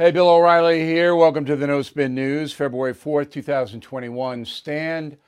Hey, 0.00 0.12
Bill 0.12 0.30
O'Reilly 0.30 0.86
here. 0.86 1.14
Welcome 1.14 1.44
to 1.44 1.56
the 1.56 1.66
No 1.66 1.82
Spin 1.82 2.14
News, 2.14 2.54
February 2.54 2.94
4th, 2.94 3.30
2021. 3.32 4.46
Stand 4.46 5.18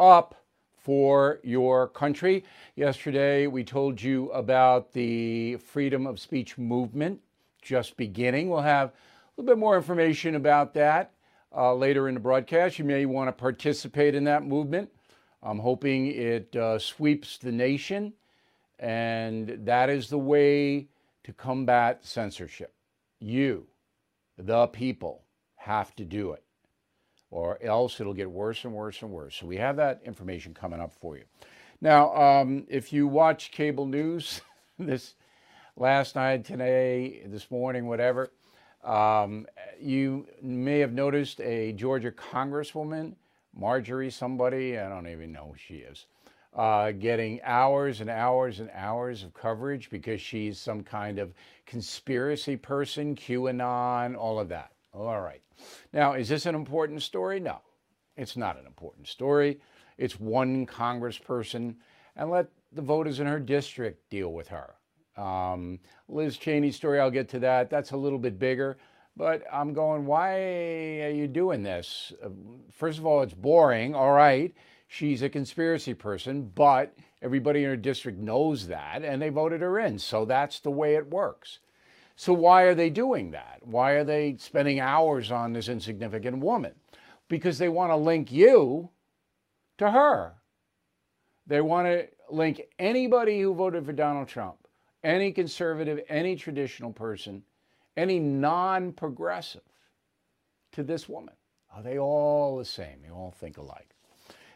up 0.00 0.42
for 0.78 1.38
your 1.42 1.88
country. 1.88 2.42
Yesterday, 2.74 3.46
we 3.46 3.62
told 3.62 4.00
you 4.00 4.30
about 4.30 4.94
the 4.94 5.56
freedom 5.56 6.06
of 6.06 6.18
speech 6.18 6.56
movement 6.56 7.20
just 7.60 7.98
beginning. 7.98 8.48
We'll 8.48 8.62
have 8.62 8.88
a 8.88 8.92
little 9.36 9.54
bit 9.54 9.60
more 9.60 9.76
information 9.76 10.34
about 10.34 10.72
that 10.72 11.12
uh, 11.54 11.74
later 11.74 12.08
in 12.08 12.14
the 12.14 12.20
broadcast. 12.20 12.78
You 12.78 12.86
may 12.86 13.04
want 13.04 13.28
to 13.28 13.32
participate 13.32 14.14
in 14.14 14.24
that 14.24 14.46
movement. 14.46 14.88
I'm 15.42 15.58
hoping 15.58 16.06
it 16.06 16.56
uh, 16.56 16.78
sweeps 16.78 17.36
the 17.36 17.52
nation, 17.52 18.14
and 18.78 19.58
that 19.66 19.90
is 19.90 20.08
the 20.08 20.16
way 20.16 20.88
to 21.24 21.34
combat 21.34 22.02
censorship. 22.02 22.72
You 23.20 23.66
the 24.46 24.66
people 24.68 25.24
have 25.56 25.94
to 25.96 26.04
do 26.04 26.32
it, 26.32 26.42
or 27.30 27.62
else 27.62 28.00
it'll 28.00 28.14
get 28.14 28.30
worse 28.30 28.64
and 28.64 28.72
worse 28.72 29.02
and 29.02 29.10
worse. 29.10 29.36
So 29.36 29.46
we 29.46 29.56
have 29.56 29.76
that 29.76 30.00
information 30.04 30.54
coming 30.54 30.80
up 30.80 30.92
for 30.92 31.16
you. 31.16 31.24
Now, 31.80 32.14
um, 32.14 32.64
if 32.68 32.92
you 32.92 33.06
watch 33.06 33.50
cable 33.50 33.86
news 33.86 34.40
this 34.78 35.14
last 35.76 36.14
night, 36.16 36.44
today, 36.44 37.22
this 37.26 37.50
morning, 37.50 37.86
whatever, 37.86 38.30
um, 38.84 39.46
you 39.80 40.26
may 40.42 40.80
have 40.80 40.92
noticed 40.92 41.40
a 41.40 41.72
Georgia 41.72 42.10
congresswoman, 42.10 43.14
Marjorie 43.54 44.10
somebody, 44.10 44.78
I 44.78 44.88
don't 44.88 45.08
even 45.08 45.32
know 45.32 45.52
who 45.52 45.58
she 45.58 45.74
is, 45.76 46.06
uh, 46.54 46.92
getting 46.92 47.40
hours 47.42 48.00
and 48.00 48.10
hours 48.10 48.60
and 48.60 48.70
hours 48.74 49.22
of 49.22 49.32
coverage 49.32 49.88
because 49.90 50.20
she's 50.20 50.58
some 50.58 50.82
kind 50.82 51.18
of 51.18 51.32
conspiracy 51.66 52.56
person, 52.56 53.16
QAnon, 53.16 54.16
all 54.16 54.38
of 54.38 54.48
that. 54.48 54.72
All 54.92 55.20
right. 55.20 55.40
Now, 55.92 56.12
is 56.12 56.28
this 56.28 56.44
an 56.44 56.54
important 56.54 57.02
story? 57.02 57.40
No, 57.40 57.60
it's 58.16 58.36
not 58.36 58.58
an 58.58 58.66
important 58.66 59.08
story. 59.08 59.60
It's 59.96 60.20
one 60.20 60.66
congressperson, 60.66 61.76
and 62.16 62.30
let 62.30 62.48
the 62.72 62.82
voters 62.82 63.20
in 63.20 63.26
her 63.26 63.40
district 63.40 64.10
deal 64.10 64.32
with 64.32 64.48
her. 64.48 64.74
Um, 65.16 65.78
Liz 66.08 66.36
Cheney's 66.36 66.76
story, 66.76 67.00
I'll 67.00 67.10
get 67.10 67.28
to 67.30 67.38
that. 67.40 67.70
That's 67.70 67.92
a 67.92 67.96
little 67.96 68.18
bit 68.18 68.38
bigger. 68.38 68.76
But 69.16 69.44
I'm 69.52 69.74
going, 69.74 70.06
why 70.06 71.02
are 71.02 71.10
you 71.10 71.28
doing 71.28 71.62
this? 71.62 72.12
Uh, 72.22 72.30
first 72.70 72.98
of 72.98 73.06
all, 73.06 73.22
it's 73.22 73.34
boring. 73.34 73.94
All 73.94 74.12
right 74.12 74.54
she's 74.92 75.22
a 75.22 75.28
conspiracy 75.28 75.94
person, 75.94 76.52
but 76.54 76.94
everybody 77.22 77.64
in 77.64 77.70
her 77.70 77.76
district 77.76 78.18
knows 78.18 78.66
that 78.66 79.02
and 79.02 79.22
they 79.22 79.30
voted 79.30 79.62
her 79.62 79.78
in. 79.78 79.98
So 79.98 80.26
that's 80.26 80.60
the 80.60 80.70
way 80.70 80.96
it 80.96 81.10
works. 81.10 81.60
So 82.14 82.34
why 82.34 82.64
are 82.64 82.74
they 82.74 82.90
doing 82.90 83.30
that? 83.30 83.60
Why 83.62 83.92
are 83.92 84.04
they 84.04 84.36
spending 84.38 84.80
hours 84.80 85.32
on 85.32 85.54
this 85.54 85.68
insignificant 85.68 86.38
woman? 86.38 86.74
Because 87.28 87.56
they 87.56 87.70
want 87.70 87.90
to 87.90 87.96
link 87.96 88.30
you 88.30 88.90
to 89.78 89.90
her. 89.90 90.34
They 91.46 91.62
want 91.62 91.86
to 91.86 92.08
link 92.30 92.60
anybody 92.78 93.40
who 93.40 93.54
voted 93.54 93.86
for 93.86 93.92
Donald 93.92 94.28
Trump, 94.28 94.56
any 95.02 95.32
conservative, 95.32 96.00
any 96.10 96.36
traditional 96.36 96.92
person, 96.92 97.42
any 97.96 98.20
non 98.20 98.92
progressive 98.92 99.62
to 100.72 100.82
this 100.82 101.08
woman. 101.08 101.34
Are 101.74 101.82
they 101.82 101.98
all 101.98 102.58
the 102.58 102.64
same? 102.66 103.00
They 103.02 103.10
all 103.10 103.30
think 103.30 103.56
alike. 103.56 103.91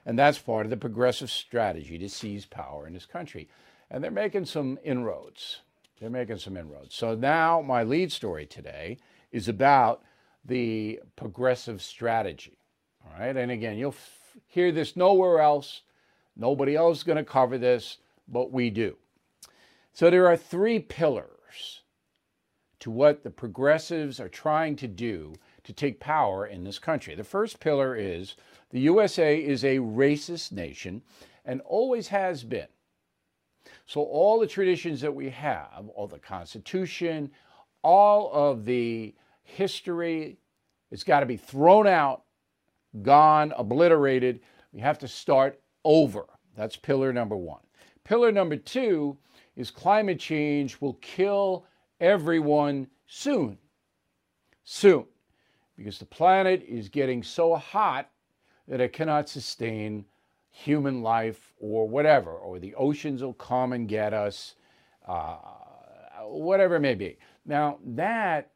And 0.06 0.16
that's 0.16 0.38
part 0.38 0.64
of 0.64 0.70
the 0.70 0.76
progressive 0.76 1.30
strategy 1.30 1.98
to 1.98 2.08
seize 2.08 2.46
power 2.46 2.86
in 2.86 2.94
this 2.94 3.06
country. 3.06 3.48
And 3.90 4.02
they're 4.02 4.12
making 4.12 4.44
some 4.44 4.78
inroads. 4.84 5.60
They're 6.00 6.08
making 6.10 6.38
some 6.38 6.56
inroads. 6.56 6.94
So 6.94 7.16
now 7.16 7.60
my 7.60 7.82
lead 7.82 8.12
story 8.12 8.46
today 8.46 8.98
is 9.32 9.48
about 9.48 10.02
the 10.44 11.00
progressive 11.16 11.82
strategy. 11.82 12.58
All 13.04 13.18
right. 13.18 13.36
And 13.36 13.50
again, 13.50 13.76
you'll 13.78 13.90
f- 13.90 14.36
hear 14.46 14.70
this 14.70 14.96
nowhere 14.96 15.40
else. 15.40 15.82
Nobody 16.36 16.76
else 16.76 16.98
is 16.98 17.04
going 17.04 17.16
to 17.16 17.24
cover 17.24 17.58
this, 17.58 17.98
but 18.28 18.52
we 18.52 18.70
do. 18.70 18.96
So 19.92 20.08
there 20.08 20.28
are 20.28 20.36
three 20.36 20.78
pillars 20.78 21.80
to 22.78 22.90
what 22.90 23.24
the 23.24 23.30
progressives 23.30 24.20
are 24.20 24.28
trying 24.28 24.76
to 24.76 24.86
do 24.86 25.34
to 25.64 25.72
take 25.72 25.98
power 25.98 26.46
in 26.46 26.62
this 26.62 26.78
country. 26.78 27.16
The 27.16 27.24
first 27.24 27.58
pillar 27.58 27.96
is 27.96 28.36
the 28.76 28.82
USA 28.82 29.38
is 29.38 29.64
a 29.64 29.78
racist 29.78 30.52
nation 30.52 31.00
and 31.46 31.62
always 31.62 32.08
has 32.08 32.44
been. 32.44 32.66
So, 33.86 34.02
all 34.02 34.38
the 34.38 34.46
traditions 34.46 35.00
that 35.00 35.14
we 35.14 35.30
have, 35.30 35.88
all 35.94 36.06
the 36.06 36.18
Constitution, 36.18 37.30
all 37.80 38.30
of 38.34 38.66
the 38.66 39.14
history, 39.44 40.36
it's 40.90 41.04
got 41.04 41.20
to 41.20 41.26
be 41.26 41.38
thrown 41.38 41.86
out, 41.86 42.24
gone, 43.00 43.54
obliterated. 43.56 44.40
We 44.72 44.80
have 44.80 44.98
to 44.98 45.08
start 45.08 45.58
over. 45.82 46.26
That's 46.54 46.76
pillar 46.76 47.14
number 47.14 47.34
one. 47.36 47.62
Pillar 48.04 48.30
number 48.30 48.56
two 48.56 49.16
is 49.56 49.70
climate 49.70 50.20
change 50.20 50.82
will 50.82 50.98
kill 51.00 51.64
everyone 51.98 52.88
soon. 53.06 53.56
Soon. 54.64 55.06
Because 55.78 55.98
the 55.98 56.04
planet 56.04 56.62
is 56.68 56.90
getting 56.90 57.22
so 57.22 57.54
hot 57.54 58.10
that 58.68 58.80
it 58.80 58.92
cannot 58.92 59.28
sustain 59.28 60.04
human 60.50 61.02
life 61.02 61.52
or 61.58 61.88
whatever, 61.88 62.30
or 62.30 62.58
the 62.58 62.74
oceans 62.74 63.22
will 63.22 63.34
come 63.34 63.72
and 63.72 63.88
get 63.88 64.14
us, 64.14 64.54
uh, 65.06 65.36
whatever 66.24 66.76
it 66.76 66.80
may 66.80 66.94
be. 66.94 67.18
Now, 67.44 67.78
that 67.84 68.50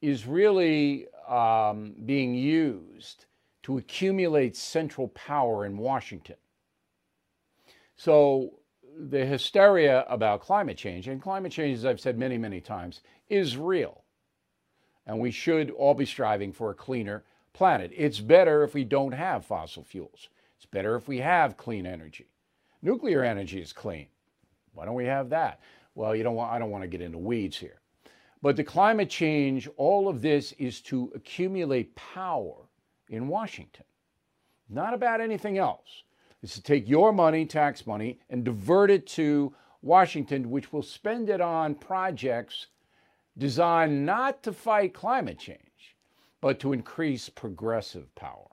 is 0.00 0.26
really 0.26 1.06
um, 1.28 1.94
being 2.04 2.34
used 2.34 3.26
to 3.64 3.78
accumulate 3.78 4.56
central 4.56 5.08
power 5.08 5.66
in 5.66 5.76
Washington. 5.76 6.36
So, 7.96 8.60
the 8.96 9.24
hysteria 9.24 10.04
about 10.08 10.40
climate 10.40 10.76
change, 10.76 11.08
and 11.08 11.20
climate 11.20 11.50
change, 11.50 11.78
as 11.78 11.84
I've 11.84 12.00
said 12.00 12.16
many, 12.16 12.38
many 12.38 12.60
times, 12.60 13.00
is 13.28 13.56
real. 13.56 14.02
And 15.06 15.18
we 15.18 15.32
should 15.32 15.70
all 15.72 15.94
be 15.94 16.06
striving 16.06 16.52
for 16.52 16.70
a 16.70 16.74
cleaner 16.74 17.24
planet. 17.54 17.90
It's 17.96 18.20
better 18.20 18.62
if 18.62 18.74
we 18.74 18.84
don't 18.84 19.12
have 19.12 19.46
fossil 19.46 19.82
fuels. 19.82 20.28
It's 20.56 20.66
better 20.66 20.94
if 20.96 21.08
we 21.08 21.18
have 21.18 21.56
clean 21.56 21.86
energy. 21.86 22.26
Nuclear 22.82 23.24
energy 23.24 23.60
is 23.60 23.72
clean. 23.72 24.08
Why 24.74 24.84
don't 24.84 24.94
we 24.94 25.06
have 25.06 25.30
that? 25.30 25.60
Well, 25.94 26.14
you 26.14 26.22
don't 26.22 26.34
want, 26.34 26.52
I 26.52 26.58
don't 26.58 26.70
want 26.70 26.82
to 26.82 26.88
get 26.88 27.00
into 27.00 27.18
weeds 27.18 27.56
here. 27.56 27.80
But 28.42 28.56
the 28.56 28.64
climate 28.64 29.08
change, 29.08 29.68
all 29.78 30.08
of 30.08 30.20
this 30.20 30.52
is 30.58 30.82
to 30.82 31.10
accumulate 31.14 31.96
power 31.96 32.56
in 33.08 33.28
Washington. 33.28 33.84
Not 34.68 34.92
about 34.92 35.20
anything 35.20 35.56
else. 35.56 36.02
It's 36.42 36.54
to 36.56 36.62
take 36.62 36.86
your 36.88 37.12
money, 37.12 37.46
tax 37.46 37.86
money, 37.86 38.20
and 38.28 38.44
divert 38.44 38.90
it 38.90 39.06
to 39.08 39.54
Washington, 39.80 40.50
which 40.50 40.72
will 40.72 40.82
spend 40.82 41.30
it 41.30 41.40
on 41.40 41.74
projects 41.74 42.66
designed 43.38 44.04
not 44.04 44.42
to 44.42 44.52
fight 44.52 44.92
climate 44.94 45.38
change, 45.38 45.58
but 46.44 46.60
to 46.60 46.74
increase 46.74 47.30
progressive 47.30 48.14
power. 48.14 48.50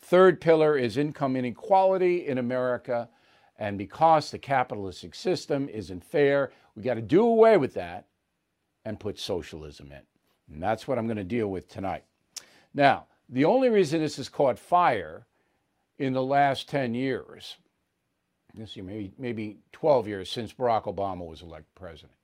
Third 0.00 0.40
pillar 0.40 0.76
is 0.76 0.96
income 0.96 1.36
inequality 1.36 2.26
in 2.26 2.38
America. 2.38 3.08
And 3.56 3.78
because 3.78 4.32
the 4.32 4.38
capitalistic 4.40 5.14
system 5.14 5.68
isn't 5.68 6.02
fair, 6.02 6.50
we 6.74 6.82
got 6.82 6.94
to 6.94 7.00
do 7.00 7.24
away 7.24 7.56
with 7.56 7.72
that 7.74 8.06
and 8.84 8.98
put 8.98 9.16
socialism 9.16 9.92
in. 9.92 10.00
And 10.52 10.60
that's 10.60 10.88
what 10.88 10.98
I'm 10.98 11.06
going 11.06 11.18
to 11.18 11.22
deal 11.22 11.46
with 11.46 11.68
tonight. 11.68 12.02
Now, 12.74 13.06
the 13.28 13.44
only 13.44 13.68
reason 13.68 14.00
this 14.00 14.16
has 14.16 14.28
caught 14.28 14.58
fire 14.58 15.24
in 16.00 16.12
the 16.12 16.24
last 16.24 16.68
10 16.68 16.94
years, 16.94 17.58
this 18.54 18.74
year, 18.74 18.84
maybe, 18.84 19.12
maybe 19.18 19.58
12 19.70 20.08
years 20.08 20.28
since 20.28 20.52
Barack 20.52 20.92
Obama 20.92 21.24
was 21.24 21.42
elected 21.42 21.76
president, 21.76 22.18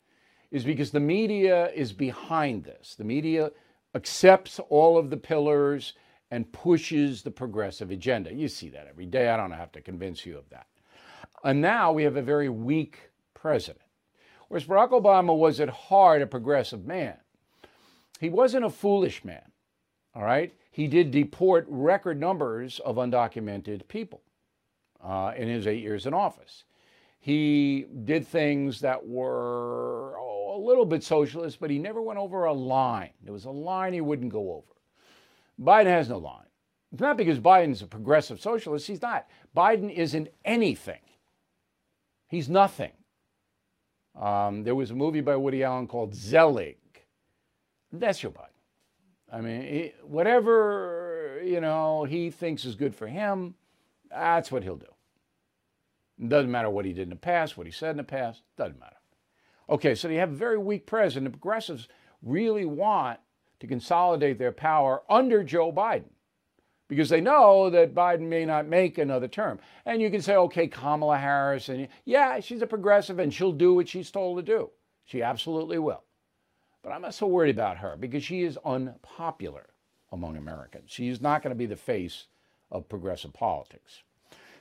is 0.51 0.65
because 0.65 0.91
the 0.91 0.99
media 0.99 1.71
is 1.77 1.93
behind 1.93 2.65
this. 2.65 2.97
The 2.97 3.05
media 3.05 3.53
accepts 3.97 4.61
all 4.69 4.99
of 4.99 5.11
the 5.11 5.17
pillars 5.17 5.95
and 6.31 6.53
pushes 6.53 7.23
the 7.23 7.31
progressive 7.31 7.91
agenda. 7.91 8.33
You 8.33 8.49
see 8.49 8.69
that 8.71 8.87
every 8.89 9.07
day. 9.07 9.29
I 9.29 9.37
don't 9.37 9.53
have 9.53 9.73
to 9.73 9.81
convince 9.81 10.27
you 10.27 10.37
of 10.37 10.49
that. 10.51 10.67
And 11.43 11.61
now 11.61 11.93
we 11.93 12.05
have 12.05 12.17
a 12.17 12.23
very 12.23 12.49
weak 12.49 13.11
president. 13.35 13.85
Whereas 14.49 14.67
Barack 14.67 14.91
Obama 14.91 15.37
was 15.37 15.61
at 15.61 15.69
heart 15.69 16.23
a 16.23 16.27
progressive 16.27 16.87
man, 16.87 17.17
he 18.21 18.29
wasn't 18.29 18.65
a 18.65 18.71
foolish 18.71 19.25
man. 19.25 19.53
All 20.15 20.23
right? 20.23 20.55
He 20.71 20.89
did 20.89 21.11
deport 21.11 21.67
record 21.69 22.21
numbers 22.21 22.81
of 22.81 22.97
undocumented 22.97 23.89
people 23.89 24.23
uh, 25.03 25.33
in 25.37 25.49
his 25.49 25.67
eight 25.67 25.83
years 25.83 26.07
in 26.07 26.15
office. 26.15 26.65
He 27.19 27.87
did 28.05 28.27
things 28.27 28.81
that 28.81 29.07
were 29.07 30.19
a 30.57 30.67
little 30.67 30.85
bit 30.85 31.03
socialist, 31.03 31.61
but 31.61 31.71
he 31.71 31.79
never 31.79 32.03
went 32.03 32.19
over 32.19 32.45
a 32.45 32.53
line. 32.53 33.11
There 33.23 33.33
was 33.33 33.45
a 33.45 33.51
line 33.51 33.93
he 33.93 34.01
wouldn't 34.01 34.33
go 34.33 34.53
over. 34.53 34.73
Biden 35.61 35.87
has 35.87 36.09
no 36.09 36.19
line. 36.19 36.47
It's 36.93 37.01
not 37.01 37.17
because 37.17 37.39
Biden's 37.39 37.83
a 37.83 37.87
progressive 37.87 38.41
socialist. 38.41 38.87
He's 38.87 39.03
not. 39.03 39.27
Biden 39.57 39.93
isn't 39.93 40.29
anything. 40.45 41.01
He's 42.29 42.49
nothing. 42.49 42.93
Um, 44.21 44.65
there 44.65 44.75
was 44.75 44.91
a 44.91 44.95
movie 44.95 45.21
by 45.21 45.37
Woody 45.37 45.63
Allen 45.63 45.87
called 45.87 46.15
Zelig. 46.15 46.79
That's 47.93 48.23
your 48.23 48.33
Biden. 48.33 48.49
I 49.33 49.41
mean, 49.41 49.93
whatever, 50.03 51.41
you 51.45 51.61
know, 51.61 52.05
he 52.05 52.31
thinks 52.31 52.65
is 52.65 52.75
good 52.75 52.95
for 52.95 53.07
him, 53.07 53.55
that's 54.11 54.53
what 54.53 54.63
he'll 54.63 54.77
do. 54.77 54.87
It 56.21 56.29
doesn't 56.29 56.51
matter 56.51 56.71
what 56.71 56.85
he 56.85 56.93
did 56.93 57.03
in 57.03 57.11
the 57.11 57.17
past, 57.17 57.57
what 57.57 57.67
he 57.67 57.73
said 57.73 57.91
in 57.91 57.97
the 57.99 58.05
past, 58.05 58.43
doesn't 58.57 58.81
matter. 58.81 58.96
Okay, 59.69 59.95
so 59.95 60.09
you 60.09 60.19
have 60.19 60.33
a 60.33 60.37
very 60.37 60.59
weak 60.59 60.87
president. 60.87 61.25
The 61.25 61.39
progressives 61.39 61.89
really 62.23 62.65
want 62.65 63.19
to 63.61 63.67
consolidate 63.67 64.39
their 64.39 64.53
power 64.53 65.03
under 65.09 65.43
Joe 65.43 65.73
Biden 65.73 66.11
because 66.89 67.09
they 67.09 67.21
know 67.21 67.69
that 67.71 67.95
Biden 67.95 68.29
may 68.29 68.45
not 68.45 68.67
make 68.67 68.99
another 68.99 69.29
term. 69.29 69.59
And 69.85 70.01
you 70.01 70.11
can 70.11 70.23
say, 70.23 70.37
okay, 70.37 70.69
Kamala 70.69 71.19
Harris, 71.19 71.69
and 71.69 71.89
yeah, 72.05 72.39
she's 72.41 72.63
a 72.63 72.67
progressive 72.67 73.19
and 73.19 73.33
she'll 73.33 73.53
do 73.53 73.75
what 73.75 73.89
she's 73.89 74.11
told 74.11 74.39
to 74.39 74.43
do. 74.43 74.71
She 75.05 75.23
absolutely 75.23 75.79
will. 75.79 76.05
But 76.83 76.93
I'm 76.93 77.03
not 77.03 77.15
so 77.15 77.27
worried 77.27 77.55
about 77.55 77.79
her 77.79 77.97
because 77.99 78.23
she 78.23 78.43
is 78.43 78.59
unpopular 78.65 79.67
among 80.13 80.37
Americans. 80.37 80.91
She's 80.91 81.21
not 81.21 81.43
going 81.43 81.51
to 81.51 81.59
be 81.59 81.67
the 81.67 81.77
face 81.77 82.27
of 82.71 82.89
progressive 82.89 83.33
politics. 83.33 84.03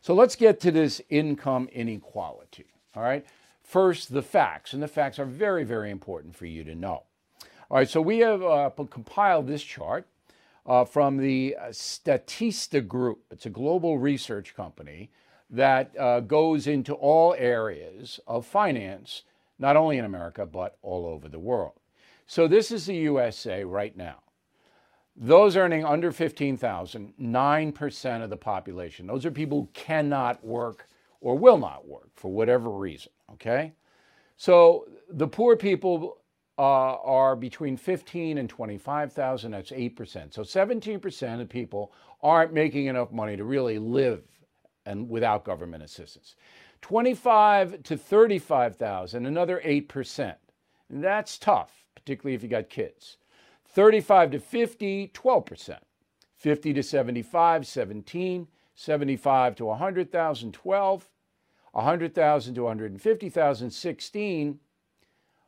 So 0.01 0.13
let's 0.13 0.35
get 0.35 0.59
to 0.61 0.71
this 0.71 1.01
income 1.09 1.69
inequality. 1.71 2.65
All 2.95 3.03
right. 3.03 3.25
First, 3.65 4.13
the 4.13 4.21
facts, 4.21 4.73
and 4.73 4.83
the 4.83 4.87
facts 4.87 5.17
are 5.17 5.25
very, 5.25 5.63
very 5.63 5.89
important 5.89 6.35
for 6.35 6.45
you 6.45 6.63
to 6.63 6.75
know. 6.75 7.03
All 7.69 7.77
right, 7.77 7.89
so 7.89 7.99
we 7.99 8.19
have 8.19 8.43
uh, 8.43 8.69
compiled 8.91 9.47
this 9.47 9.63
chart 9.63 10.07
uh, 10.67 10.85
from 10.85 11.17
the 11.17 11.57
Statista 11.69 12.87
Group. 12.87 13.23
It's 13.31 13.47
a 13.47 13.49
global 13.49 13.97
research 13.97 14.55
company 14.55 15.09
that 15.49 15.97
uh, 15.99 16.19
goes 16.19 16.67
into 16.67 16.93
all 16.93 17.33
areas 17.39 18.19
of 18.27 18.45
finance, 18.45 19.23
not 19.57 19.75
only 19.75 19.97
in 19.97 20.05
America, 20.05 20.45
but 20.45 20.77
all 20.83 21.07
over 21.07 21.27
the 21.27 21.39
world. 21.39 21.73
So 22.27 22.47
this 22.47 22.69
is 22.69 22.85
the 22.85 22.95
USA 22.95 23.63
right 23.63 23.97
now. 23.97 24.21
Those 25.15 25.57
earning 25.57 25.83
under 25.83 26.11
15,000, 26.11 27.13
9% 27.19 28.23
of 28.23 28.29
the 28.29 28.37
population. 28.37 29.07
Those 29.07 29.25
are 29.25 29.31
people 29.31 29.61
who 29.61 29.69
cannot 29.73 30.45
work 30.45 30.87
or 31.25 31.35
will 31.35 31.57
not 31.57 31.87
work 31.87 32.11
for 32.13 32.31
whatever 32.31 32.69
reason, 32.69 33.11
okay? 33.33 33.73
So 34.37 34.85
the 35.09 35.27
poor 35.27 35.55
people 35.55 36.19
uh, 36.59 36.61
are 36.61 37.35
between 37.35 37.77
15 37.77 38.37
and 38.37 38.47
25,000, 38.47 39.51
that's 39.51 39.71
8%. 39.71 40.31
So 40.31 40.43
17% 40.43 41.41
of 41.41 41.49
people 41.49 41.93
aren't 42.21 42.53
making 42.53 42.85
enough 42.85 43.11
money 43.11 43.35
to 43.37 43.43
really 43.43 43.79
live 43.79 44.21
and 44.85 45.09
without 45.09 45.45
government 45.45 45.81
assistance. 45.81 46.35
25 46.83 47.81
to 47.81 47.97
35,000, 47.97 49.25
another 49.25 49.59
8%. 49.65 50.35
And 50.89 51.03
that's 51.03 51.39
tough, 51.39 51.87
particularly 51.95 52.35
if 52.35 52.43
you 52.43 52.49
got 52.49 52.69
kids. 52.69 53.17
35 53.69 54.29
to 54.29 54.39
50, 54.39 55.07
12%. 55.07 55.77
50 56.37 56.73
to 56.73 56.83
75, 56.83 57.65
17. 57.65 58.47
75 58.75 59.55
to 59.55 59.65
100,000, 59.65 60.53
12. 60.53 61.09
100,000 61.75 62.55
to 62.55 62.63
150,000, 62.63 63.69
16. 63.69 64.59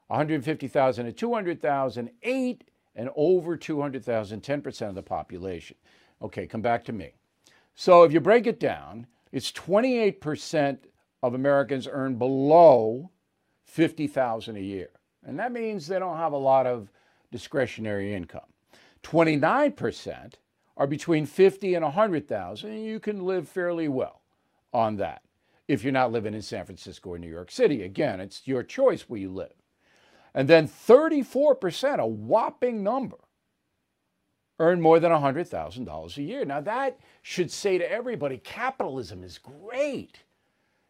150,000 0.08 1.06
to 1.06 1.12
200,000, 1.12 2.10
8. 2.22 2.64
And 2.96 3.10
over 3.16 3.56
200,000, 3.56 4.42
10% 4.42 4.90
of 4.90 4.96
the 4.96 5.04
population. 5.04 5.78
Okay, 6.22 6.46
come 6.46 6.62
back 6.62 6.84
to 6.86 6.94
me. 6.94 7.14
So 7.76 8.04
if 8.04 8.12
you 8.12 8.20
break 8.20 8.46
it 8.46 8.60
down, 8.60 9.08
it's 9.32 9.52
28% 9.54 10.80
of 11.24 11.34
Americans 11.34 11.88
earn 11.90 12.16
below 12.16 13.12
50,000 13.66 14.58
a 14.58 14.60
year. 14.60 14.90
And 15.26 15.40
that 15.40 15.54
means 15.54 15.88
they 15.88 16.00
don't 16.00 16.18
have 16.18 16.34
a 16.34 16.38
lot 16.38 16.68
of 16.68 16.92
discretionary 17.32 18.14
income. 18.14 18.42
29% 19.04 20.34
are 20.76 20.88
between 20.88 21.26
50 21.26 21.76
and 21.76 21.86
100,000 21.86 22.70
and 22.70 22.86
you 22.86 23.00
can 23.00 23.26
live 23.26 23.48
fairly 23.48 23.88
well 23.88 24.22
on 24.74 24.98
that 24.98 25.22
if 25.68 25.84
you're 25.84 25.94
not 25.94 26.12
living 26.12 26.34
in 26.34 26.42
San 26.42 26.66
Francisco 26.66 27.12
or 27.12 27.18
New 27.18 27.30
York 27.30 27.52
City. 27.52 27.84
Again, 27.84 28.20
it's 28.20 28.48
your 28.48 28.64
choice 28.64 29.04
where 29.04 29.20
you 29.20 29.30
live. 29.30 29.54
And 30.34 30.48
then 30.48 30.68
34%, 30.68 32.00
a 32.00 32.06
whopping 32.06 32.84
number, 32.84 33.18
earn 34.60 34.82
more 34.82 35.00
than 35.00 35.12
$100,000 35.12 36.18
a 36.18 36.22
year. 36.22 36.46
Now, 36.46 36.62
that 36.62 37.00
should 37.22 37.52
say 37.52 37.78
to 37.78 37.92
everybody 37.92 38.38
capitalism 38.38 39.24
is 39.24 39.38
great. 39.38 40.24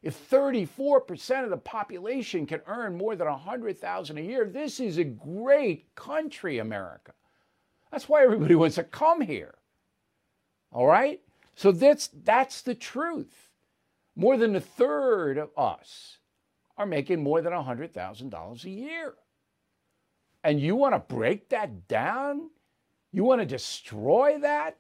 If 0.04 0.30
34% 0.30 1.44
of 1.44 1.50
the 1.50 1.58
population 1.58 2.46
can 2.46 2.62
earn 2.68 2.98
more 2.98 3.16
than 3.16 3.28
100,000 3.28 4.18
a 4.18 4.22
year, 4.22 4.46
this 4.46 4.80
is 4.80 4.98
a 4.98 5.04
great 5.04 5.94
country, 5.96 6.60
America. 6.60 7.14
That's 7.92 8.08
why 8.08 8.24
everybody 8.24 8.56
wants 8.56 8.76
to 8.76 8.84
come 8.84 9.22
here. 9.22 9.56
All 10.72 10.88
right? 10.88 11.22
So 11.56 11.72
that's 11.72 12.10
that's 12.24 12.62
the 12.62 12.76
truth. 12.76 13.47
More 14.18 14.36
than 14.36 14.56
a 14.56 14.60
third 14.60 15.38
of 15.38 15.52
us 15.56 16.18
are 16.76 16.88
making 16.88 17.22
more 17.22 17.40
than 17.40 17.54
$100,000 17.54 18.64
a 18.64 18.70
year. 18.70 19.14
And 20.44 20.60
you 20.60 20.76
want 20.76 20.96
to 20.96 21.16
break 21.16 21.50
that 21.50 21.88
down? 21.88 22.50
You 23.12 23.24
want 23.24 23.42
to 23.42 23.46
destroy 23.46 24.40
that? 24.40 24.78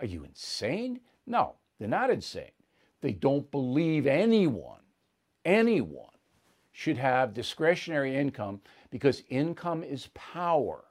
Are 0.00 0.06
you 0.06 0.24
insane? 0.24 1.00
No, 1.24 1.54
they're 1.78 1.86
not 1.86 2.10
insane. 2.10 2.50
They 3.00 3.12
don't 3.12 3.48
believe 3.52 4.08
anyone, 4.08 4.80
anyone 5.44 6.06
should 6.72 6.98
have 6.98 7.32
discretionary 7.32 8.16
income 8.16 8.60
because 8.90 9.22
income 9.28 9.84
is 9.84 10.08
power. 10.14 10.82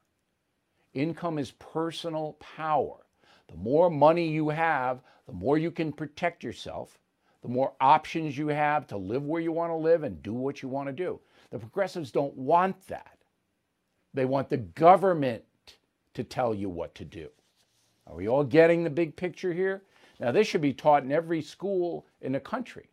Income 0.94 1.38
is 1.38 1.51
personal 1.51 2.38
power. 2.39 3.06
The 3.51 3.57
more 3.57 3.89
money 3.89 4.27
you 4.27 4.50
have, 4.50 5.01
the 5.27 5.33
more 5.33 5.57
you 5.57 5.71
can 5.71 5.92
protect 5.92 6.44
yourself, 6.44 6.98
the 7.42 7.50
more 7.50 7.74
options 7.81 8.38
you 8.38 8.48
have 8.48 8.88
to 8.88 8.98
live 8.98 9.25
where 9.25 9.42
you 9.42 9.51
want 9.51 9.71
to 9.71 9.75
live 9.75 10.03
and 10.03 10.24
do 10.24 10.33
what 10.33 10.62
you 10.62 10.69
want 10.69 10.88
to 10.88 10.94
do. 10.94 11.19
The 11.50 11.59
progressives 11.59 12.12
don't 12.12 12.36
want 12.36 12.88
that. 12.88 13.18
They 14.13 14.25
want 14.25 14.50
the 14.50 14.57
government 14.57 15.44
to 16.13 16.24
tell 16.24 16.53
you 16.53 16.69
what 16.69 16.95
to 16.95 17.06
do. 17.06 17.30
Are 18.07 18.15
we 18.15 18.27
all 18.27 18.44
getting 18.44 18.84
the 18.84 18.89
big 18.89 19.15
picture 19.15 19.53
here? 19.53 19.84
Now, 20.20 20.31
this 20.31 20.48
should 20.48 20.62
be 20.62 20.74
taught 20.74 21.03
in 21.03 21.12
every 21.12 21.41
school 21.41 22.05
in 22.22 22.31
the 22.31 22.39
country, 22.39 22.89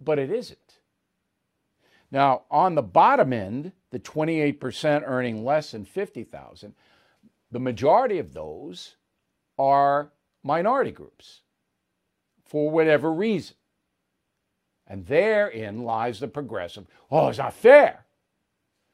but 0.00 0.18
it 0.18 0.30
isn't. 0.30 0.80
Now, 2.10 2.42
on 2.50 2.74
the 2.74 2.82
bottom 2.82 3.32
end, 3.32 3.72
the 3.90 3.98
28% 3.98 5.02
earning 5.06 5.44
less 5.44 5.72
than 5.72 5.84
50,000, 5.84 6.74
the 7.50 7.60
majority 7.60 8.18
of 8.18 8.32
those 8.32 8.96
are 9.58 10.10
minority 10.42 10.90
groups 10.90 11.40
for 12.44 12.70
whatever 12.70 13.12
reason. 13.12 13.56
And 14.86 15.06
therein 15.06 15.84
lies 15.84 16.20
the 16.20 16.28
progressive. 16.28 16.86
Oh, 17.10 17.28
it's 17.28 17.38
not 17.38 17.54
fair. 17.54 18.04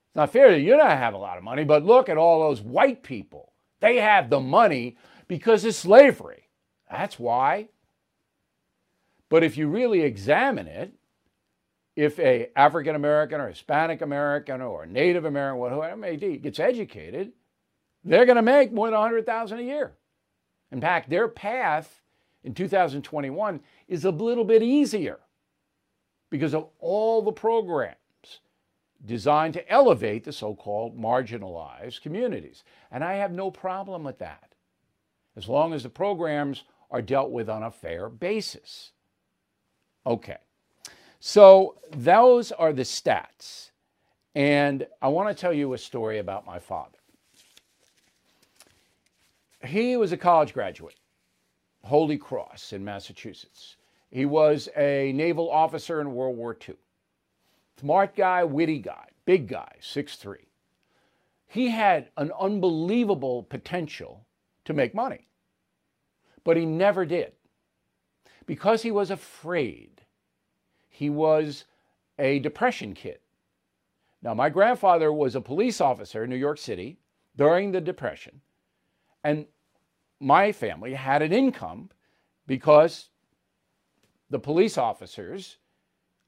It's 0.09 0.17
not 0.17 0.33
fair 0.33 0.51
that 0.51 0.61
you 0.61 0.77
don't 0.77 0.87
have 0.87 1.15
a 1.15 1.19
lot 1.19 1.39
of 1.39 1.45
money, 1.45 1.65
but 1.65 1.85
look 1.85 2.09
at 2.09 2.17
all 2.17 2.41
those 2.41 2.61
white 2.61 3.03
people. 3.03 3.53
They 3.81 3.97
have 3.97 4.31
the 4.31 4.41
money 4.41 4.97
because 5.29 5.65
of 5.65 5.75
slavery. 5.75 6.49
That's 6.91 7.19
why. 7.19 7.69
But 9.29 9.45
if 9.45 9.57
you 9.57 9.69
really 9.69 10.03
examine 10.03 10.67
it, 10.67 10.93
if 11.97 12.19
a 12.19 12.51
African 12.57 12.95
American 12.95 13.41
or 13.41 13.49
Hispanic 13.49 14.01
American 14.01 14.61
or 14.61 14.87
Native 14.87 15.25
American, 15.25 15.61
whatever 15.61 15.89
it 15.89 15.97
may 15.97 16.17
be, 16.17 16.37
gets 16.37 16.59
educated, 16.59 17.33
they're 18.05 18.27
going 18.27 18.37
to 18.37 18.43
make 18.43 18.73
more 18.73 18.87
than 18.87 18.99
100,000 18.99 19.59
a 19.59 19.63
year. 19.63 19.93
In 20.73 20.81
fact, 20.81 21.11
their 21.11 21.29
path 21.29 22.01
in 22.45 22.55
2021 22.55 23.61
is 23.89 24.05
a 24.05 24.11
little 24.11 24.45
bit 24.45 24.63
easier 24.63 25.19
because 26.31 26.55
of 26.55 26.69
all 26.79 27.23
the 27.23 27.33
programs 27.33 27.97
designed 29.05 29.55
to 29.55 29.71
elevate 29.71 30.25
the 30.25 30.33
so-called 30.33 30.99
marginalized 30.99 32.03
communities. 32.03 32.65
And 32.91 33.03
I 33.03 33.15
have 33.15 33.33
no 33.33 33.51
problem 33.51 34.05
with 34.05 34.19
that. 34.19 34.55
As 35.37 35.49
long 35.49 35.73
as 35.73 35.83
the 35.83 35.89
programs 35.89 36.65
are 36.91 37.03
dealt 37.03 37.31
with 37.31 37.49
on 37.49 37.63
a 37.63 37.71
fair 37.71 38.09
basis. 38.09 38.93
Okay, 40.07 40.39
so 41.19 41.77
those 41.91 42.53
are 42.53 42.73
the 42.73 42.83
stats. 42.83 43.71
And 44.35 44.87
I 45.03 45.09
want 45.09 45.29
to 45.29 45.41
tell 45.41 45.53
you 45.53 45.73
a 45.73 45.79
story 45.79 46.19
about 46.19 46.47
my 46.47 46.59
father. 46.59 47.00
He 49.65 49.97
was 49.97 50.13
a 50.13 50.17
college 50.17 50.55
graduate, 50.55 50.97
Holy 51.85 52.17
Cross 52.17 52.73
in 52.73 52.85
Massachusetts. 52.85 53.77
He 54.11 54.25
was 54.25 54.69
a 54.77 55.13
naval 55.13 55.51
officer 55.51 56.01
in 56.01 56.15
World 56.15 56.37
War 56.37 56.57
II. 56.69 56.77
Smart 57.79 58.17
guy, 58.17 58.45
witty 58.45 58.79
guy, 58.79 59.09
big 59.25 59.49
guy, 59.49 59.77
6'3. 59.81 60.37
He 61.47 61.71
had 61.71 62.11
an 62.17 62.33
unbelievable 62.39 63.43
potential 63.43 64.27
to 64.65 64.73
make 64.73 64.95
money 64.95 65.31
but 66.45 66.57
he 66.57 66.67
never 66.67 67.05
did. 67.05 67.33
Because 68.47 68.83
he 68.83 68.91
was 68.91 69.11
afraid. 69.11 70.03
He 70.89 71.11
was 71.11 71.65
a 72.19 72.39
depression 72.41 72.95
kid. 72.95 73.19
Now, 74.23 74.35
my 74.35 74.51
grandfather 74.51 75.13
was 75.13 75.35
a 75.35 75.41
police 75.41 75.81
officer 75.81 76.25
in 76.25 76.31
New 76.31 76.37
York 76.37 76.59
City, 76.59 76.99
during 77.37 77.73
the 77.73 77.81
Depression. 77.81 78.41
And 79.23 79.47
my 80.19 80.53
family 80.53 80.95
had 80.95 81.23
an 81.23 81.33
income 81.33 81.91
because 82.47 83.09
the 84.31 84.39
police 84.39 84.79
officers 84.79 85.57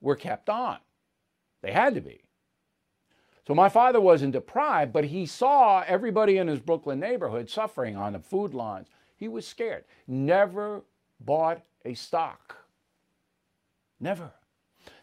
were 0.00 0.16
kept 0.16 0.48
on. 0.48 0.78
They 1.62 1.72
had 1.72 1.94
to 1.94 2.00
be. 2.00 2.22
So 3.46 3.54
my 3.54 3.68
father 3.68 4.00
wasn't 4.00 4.32
deprived, 4.32 4.92
but 4.92 5.04
he 5.04 5.26
saw 5.26 5.82
everybody 5.86 6.38
in 6.38 6.48
his 6.48 6.60
Brooklyn 6.60 7.00
neighborhood 7.00 7.50
suffering 7.50 7.96
on 7.96 8.12
the 8.12 8.20
food 8.20 8.54
lines. 8.54 8.88
He 9.16 9.28
was 9.28 9.46
scared. 9.46 9.84
Never 10.06 10.82
bought 11.20 11.62
a 11.84 11.94
stock. 11.94 12.56
Never. 14.00 14.32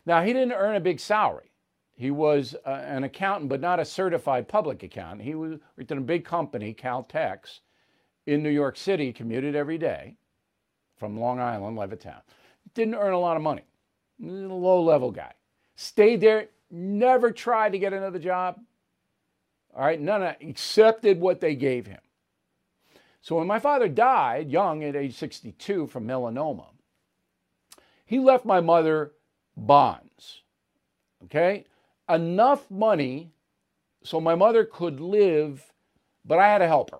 Now, 0.05 0.21
he 0.23 0.33
didn't 0.33 0.53
earn 0.53 0.75
a 0.75 0.81
big 0.81 0.99
salary. 0.99 1.51
He 1.95 2.11
was 2.11 2.55
uh, 2.65 2.69
an 2.69 3.03
accountant, 3.03 3.49
but 3.49 3.59
not 3.59 3.79
a 3.79 3.85
certified 3.85 4.47
public 4.47 4.83
accountant. 4.83 5.21
He 5.21 5.35
was, 5.35 5.59
in 5.77 5.97
a 5.97 6.01
big 6.01 6.23
company, 6.23 6.73
Caltex, 6.73 7.59
in 8.29 8.43
New 8.43 8.49
York 8.49 8.77
City, 8.77 9.11
commuted 9.11 9.55
every 9.55 9.77
day 9.79 10.15
from 10.97 11.19
Long 11.19 11.39
Island, 11.39 11.77
Levittown. 11.77 12.21
Didn't 12.75 12.95
earn 12.95 13.13
a 13.13 13.19
lot 13.19 13.37
of 13.37 13.43
money. 13.43 13.63
Low 14.19 14.83
level 14.83 15.09
guy. 15.11 15.33
Stayed 15.75 16.21
there, 16.21 16.49
never 16.69 17.31
tried 17.31 17.71
to 17.71 17.79
get 17.79 17.91
another 17.91 18.19
job. 18.19 18.59
All 19.75 19.83
right, 19.83 19.99
none 19.99 20.21
of 20.21 20.35
accepted 20.41 21.19
what 21.19 21.39
they 21.39 21.55
gave 21.55 21.87
him. 21.87 22.01
So 23.21 23.37
when 23.37 23.47
my 23.47 23.59
father 23.59 23.87
died 23.87 24.51
young 24.51 24.83
at 24.83 24.95
age 24.95 25.15
62 25.15 25.87
from 25.87 26.07
melanoma, 26.07 26.67
he 28.05 28.19
left 28.19 28.45
my 28.45 28.61
mother 28.61 29.13
bonds. 29.57 30.41
Okay? 31.25 31.65
Enough 32.07 32.69
money 32.69 33.31
so 34.03 34.21
my 34.21 34.35
mother 34.35 34.65
could 34.65 34.99
live, 34.99 35.73
but 36.25 36.39
I 36.39 36.47
had 36.47 36.59
to 36.59 36.67
help 36.67 36.91
her 36.91 36.99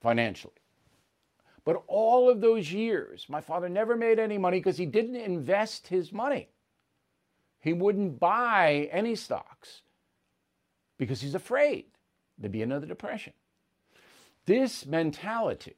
financially. 0.00 0.52
But 1.66 1.82
all 1.88 2.30
of 2.30 2.40
those 2.40 2.72
years, 2.72 3.26
my 3.28 3.40
father 3.40 3.68
never 3.68 3.96
made 3.96 4.20
any 4.20 4.38
money 4.38 4.60
because 4.60 4.78
he 4.78 4.86
didn't 4.86 5.16
invest 5.16 5.88
his 5.88 6.12
money. 6.12 6.48
He 7.58 7.72
wouldn't 7.72 8.20
buy 8.20 8.88
any 8.92 9.16
stocks 9.16 9.82
because 10.96 11.20
he's 11.20 11.34
afraid 11.34 11.86
there'd 12.38 12.52
be 12.52 12.62
another 12.62 12.86
depression. 12.86 13.32
This 14.44 14.86
mentality 14.86 15.74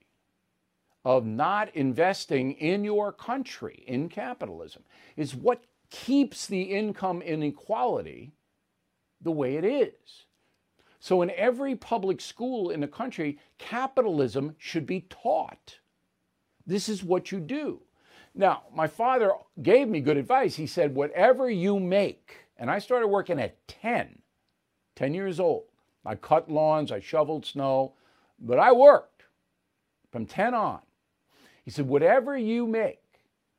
of 1.07 1.25
not 1.25 1.75
investing 1.75 2.52
in 2.52 2.85
your 2.85 3.11
country, 3.11 3.83
in 3.87 4.11
capitalism, 4.11 4.83
is 5.16 5.35
what 5.35 5.64
keeps 5.88 6.47
the 6.47 6.64
income 6.64 7.23
inequality 7.23 8.33
the 9.23 9.33
way 9.33 9.57
it 9.57 9.64
is. 9.64 10.26
So, 11.00 11.23
in 11.23 11.31
every 11.31 11.76
public 11.76 12.21
school 12.21 12.71
in 12.71 12.81
the 12.81 12.88
country, 12.88 13.38
capitalism 13.59 14.57
should 14.59 14.87
be 14.87 15.02
taught. 15.02 15.78
This 16.67 16.88
is 16.88 17.05
what 17.05 17.31
you 17.31 17.38
do. 17.38 17.83
Now, 18.35 18.62
my 18.75 18.87
father 18.87 19.33
gave 19.62 19.88
me 19.88 20.00
good 20.00 20.17
advice. 20.17 20.57
He 20.57 20.67
said, 20.67 20.95
whatever 20.95 21.50
you 21.50 21.81
make, 21.81 22.47
and 22.57 22.71
I 22.71 22.78
started 22.78 23.09
working 23.09 23.40
at 23.40 23.67
10, 23.69 24.19
10 24.97 25.14
years 25.14 25.40
old. 25.40 25.64
I 26.05 26.14
cut 26.14 26.50
lawns, 26.50 26.90
I 26.90 27.00
shoveled 27.00 27.47
snow, 27.47 27.95
but 28.38 28.59
I 28.59 28.73
worked 28.73 29.25
from 30.11 30.26
10 30.26 30.55
on. 30.55 30.81
He 31.64 31.71
said, 31.71 31.87
whatever 31.87 32.37
you 32.37 32.67
make, 32.67 33.02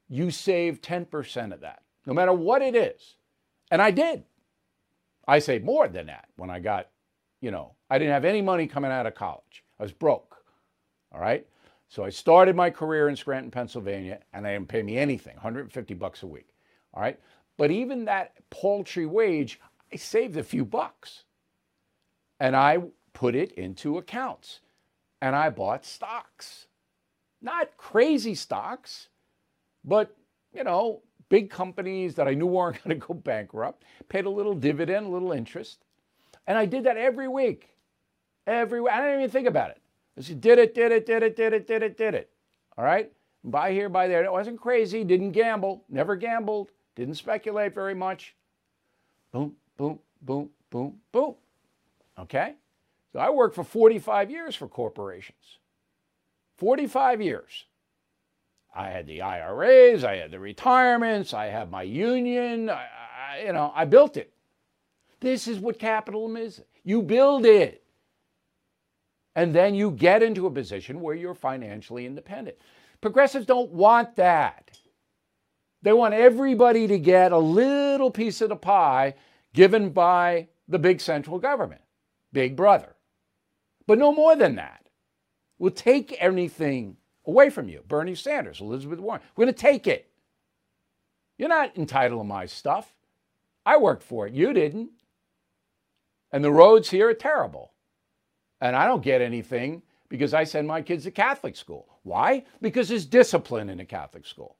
you 0.07 0.31
save 0.31 0.81
10% 0.81 1.53
of 1.53 1.61
that, 1.61 1.83
no 2.05 2.13
matter 2.13 2.33
what 2.33 2.61
it 2.61 2.75
is. 2.75 3.15
And 3.69 3.81
I 3.81 3.91
did. 3.91 4.23
I 5.27 5.39
saved 5.39 5.63
more 5.63 5.87
than 5.87 6.07
that 6.07 6.27
when 6.37 6.49
I 6.49 6.59
got, 6.59 6.87
you 7.41 7.51
know, 7.51 7.73
I 7.89 7.97
didn't 7.97 8.13
have 8.13 8.25
any 8.25 8.41
money 8.41 8.67
coming 8.67 8.91
out 8.91 9.05
of 9.05 9.15
college. 9.15 9.63
I 9.79 9.83
was 9.83 9.91
broke. 9.91 10.37
All 11.11 11.21
right. 11.21 11.45
So 11.87 12.03
I 12.03 12.09
started 12.09 12.55
my 12.55 12.69
career 12.69 13.09
in 13.09 13.15
Scranton, 13.15 13.49
Pennsylvania, 13.49 14.19
and 14.33 14.45
they 14.45 14.53
didn't 14.53 14.67
pay 14.67 14.83
me 14.83 14.97
anything, 14.97 15.33
150 15.35 15.93
bucks 15.95 16.21
a 16.21 16.27
week. 16.27 16.49
All 16.93 17.01
right. 17.01 17.19
But 17.57 17.71
even 17.71 18.05
that 18.05 18.33
paltry 18.51 19.05
wage, 19.05 19.59
I 19.91 19.95
saved 19.95 20.37
a 20.37 20.43
few 20.43 20.63
bucks. 20.63 21.23
And 22.39 22.55
I 22.55 22.77
put 23.13 23.35
it 23.35 23.51
into 23.53 23.97
accounts. 23.97 24.59
And 25.21 25.35
I 25.35 25.49
bought 25.49 25.83
stocks. 25.83 26.67
Not 27.41 27.75
crazy 27.77 28.35
stocks, 28.35 29.09
but 29.83 30.15
you 30.53 30.63
know, 30.63 31.01
big 31.29 31.49
companies 31.49 32.15
that 32.15 32.27
I 32.27 32.33
knew 32.33 32.47
weren't 32.47 32.83
going 32.83 32.99
to 32.99 33.07
go 33.07 33.13
bankrupt, 33.13 33.83
paid 34.09 34.25
a 34.25 34.29
little 34.29 34.55
dividend, 34.55 35.07
a 35.07 35.09
little 35.09 35.31
interest. 35.31 35.85
And 36.49 36.57
I 36.57 36.65
did 36.65 36.83
that 36.85 36.97
every 36.97 37.27
week. 37.27 37.69
Every. 38.47 38.81
I 38.89 39.01
didn't 39.01 39.19
even 39.19 39.29
think 39.29 39.47
about 39.47 39.69
it. 39.69 39.77
She 40.19 40.33
did 40.33 40.57
it, 40.57 40.73
did 40.73 40.91
it, 40.91 41.05
did 41.05 41.21
it, 41.21 41.35
did 41.35 41.53
it, 41.53 41.67
did 41.67 41.83
it, 41.83 41.95
did 41.95 42.15
it. 42.15 42.31
All 42.75 42.83
right? 42.83 43.11
Buy 43.43 43.71
here, 43.71 43.87
buy 43.87 44.07
there. 44.07 44.23
It 44.23 44.31
wasn't 44.31 44.59
crazy, 44.59 45.03
didn't 45.03 45.31
gamble, 45.31 45.85
never 45.87 46.15
gambled, 46.15 46.71
didn't 46.95 47.13
speculate 47.13 47.73
very 47.73 47.93
much. 47.93 48.35
Boom, 49.31 49.53
boom, 49.77 49.99
boom, 50.23 50.49
boom, 50.71 50.95
boom. 51.11 51.35
Okay? 52.17 52.55
So 53.13 53.19
I 53.19 53.29
worked 53.29 53.55
for 53.55 53.63
45 53.63 54.29
years 54.29 54.55
for 54.55 54.67
corporations. 54.67 55.59
45 56.57 57.21
years. 57.21 57.65
I 58.75 58.89
had 58.89 59.07
the 59.07 59.21
IRAs, 59.21 60.03
I 60.03 60.15
had 60.17 60.31
the 60.31 60.39
retirements, 60.39 61.33
I 61.33 61.45
have 61.45 61.69
my 61.69 61.83
union, 61.83 62.69
I, 62.69 62.87
I, 63.33 63.43
you 63.45 63.53
know, 63.53 63.71
I 63.73 63.85
built 63.85 64.17
it. 64.17 64.33
This 65.19 65.47
is 65.47 65.59
what 65.59 65.79
capitalism 65.79 66.37
is. 66.37 66.61
You 66.83 67.01
build 67.01 67.45
it. 67.45 67.83
And 69.35 69.53
then 69.53 69.75
you 69.75 69.91
get 69.91 70.23
into 70.23 70.47
a 70.47 70.51
position 70.51 71.01
where 71.01 71.15
you're 71.15 71.35
financially 71.35 72.05
independent. 72.05 72.57
Progressives 73.01 73.45
don't 73.45 73.71
want 73.71 74.15
that. 74.15 74.77
They 75.81 75.93
want 75.93 76.13
everybody 76.13 76.87
to 76.87 76.99
get 76.99 77.31
a 77.31 77.37
little 77.37 78.11
piece 78.11 78.41
of 78.41 78.49
the 78.49 78.55
pie 78.55 79.15
given 79.53 79.91
by 79.91 80.47
the 80.67 80.79
big 80.79 80.99
central 80.99 81.39
government, 81.39 81.81
Big 82.33 82.55
Brother. 82.55 82.95
But 83.87 83.97
no 83.97 84.13
more 84.13 84.35
than 84.35 84.55
that. 84.55 84.89
We'll 85.57 85.71
take 85.71 86.15
anything 86.19 86.97
away 87.25 87.49
from 87.49 87.69
you. 87.69 87.83
Bernie 87.87 88.15
Sanders, 88.15 88.61
Elizabeth 88.61 88.99
Warren. 88.99 89.21
We're 89.35 89.45
going 89.45 89.55
to 89.55 89.61
take 89.61 89.87
it. 89.87 90.09
You're 91.37 91.49
not 91.49 91.77
entitled 91.77 92.19
to 92.19 92.25
my 92.25 92.45
stuff. 92.45 92.93
I 93.65 93.77
worked 93.77 94.03
for 94.03 94.27
it. 94.27 94.33
You 94.33 94.53
didn't. 94.53 94.91
And 96.31 96.43
the 96.43 96.51
roads 96.51 96.89
here 96.89 97.09
are 97.09 97.13
terrible. 97.13 97.71
And 98.61 98.75
I 98.75 98.85
don't 98.85 99.03
get 99.03 99.21
anything 99.21 99.81
because 100.09 100.33
I 100.33 100.43
send 100.43 100.67
my 100.67 100.81
kids 100.81 101.03
to 101.05 101.11
Catholic 101.11 101.55
school. 101.55 101.87
Why? 102.03 102.43
Because 102.61 102.89
there's 102.89 103.05
discipline 103.05 103.69
in 103.69 103.79
a 103.79 103.85
Catholic 103.85 104.25
school. 104.25 104.57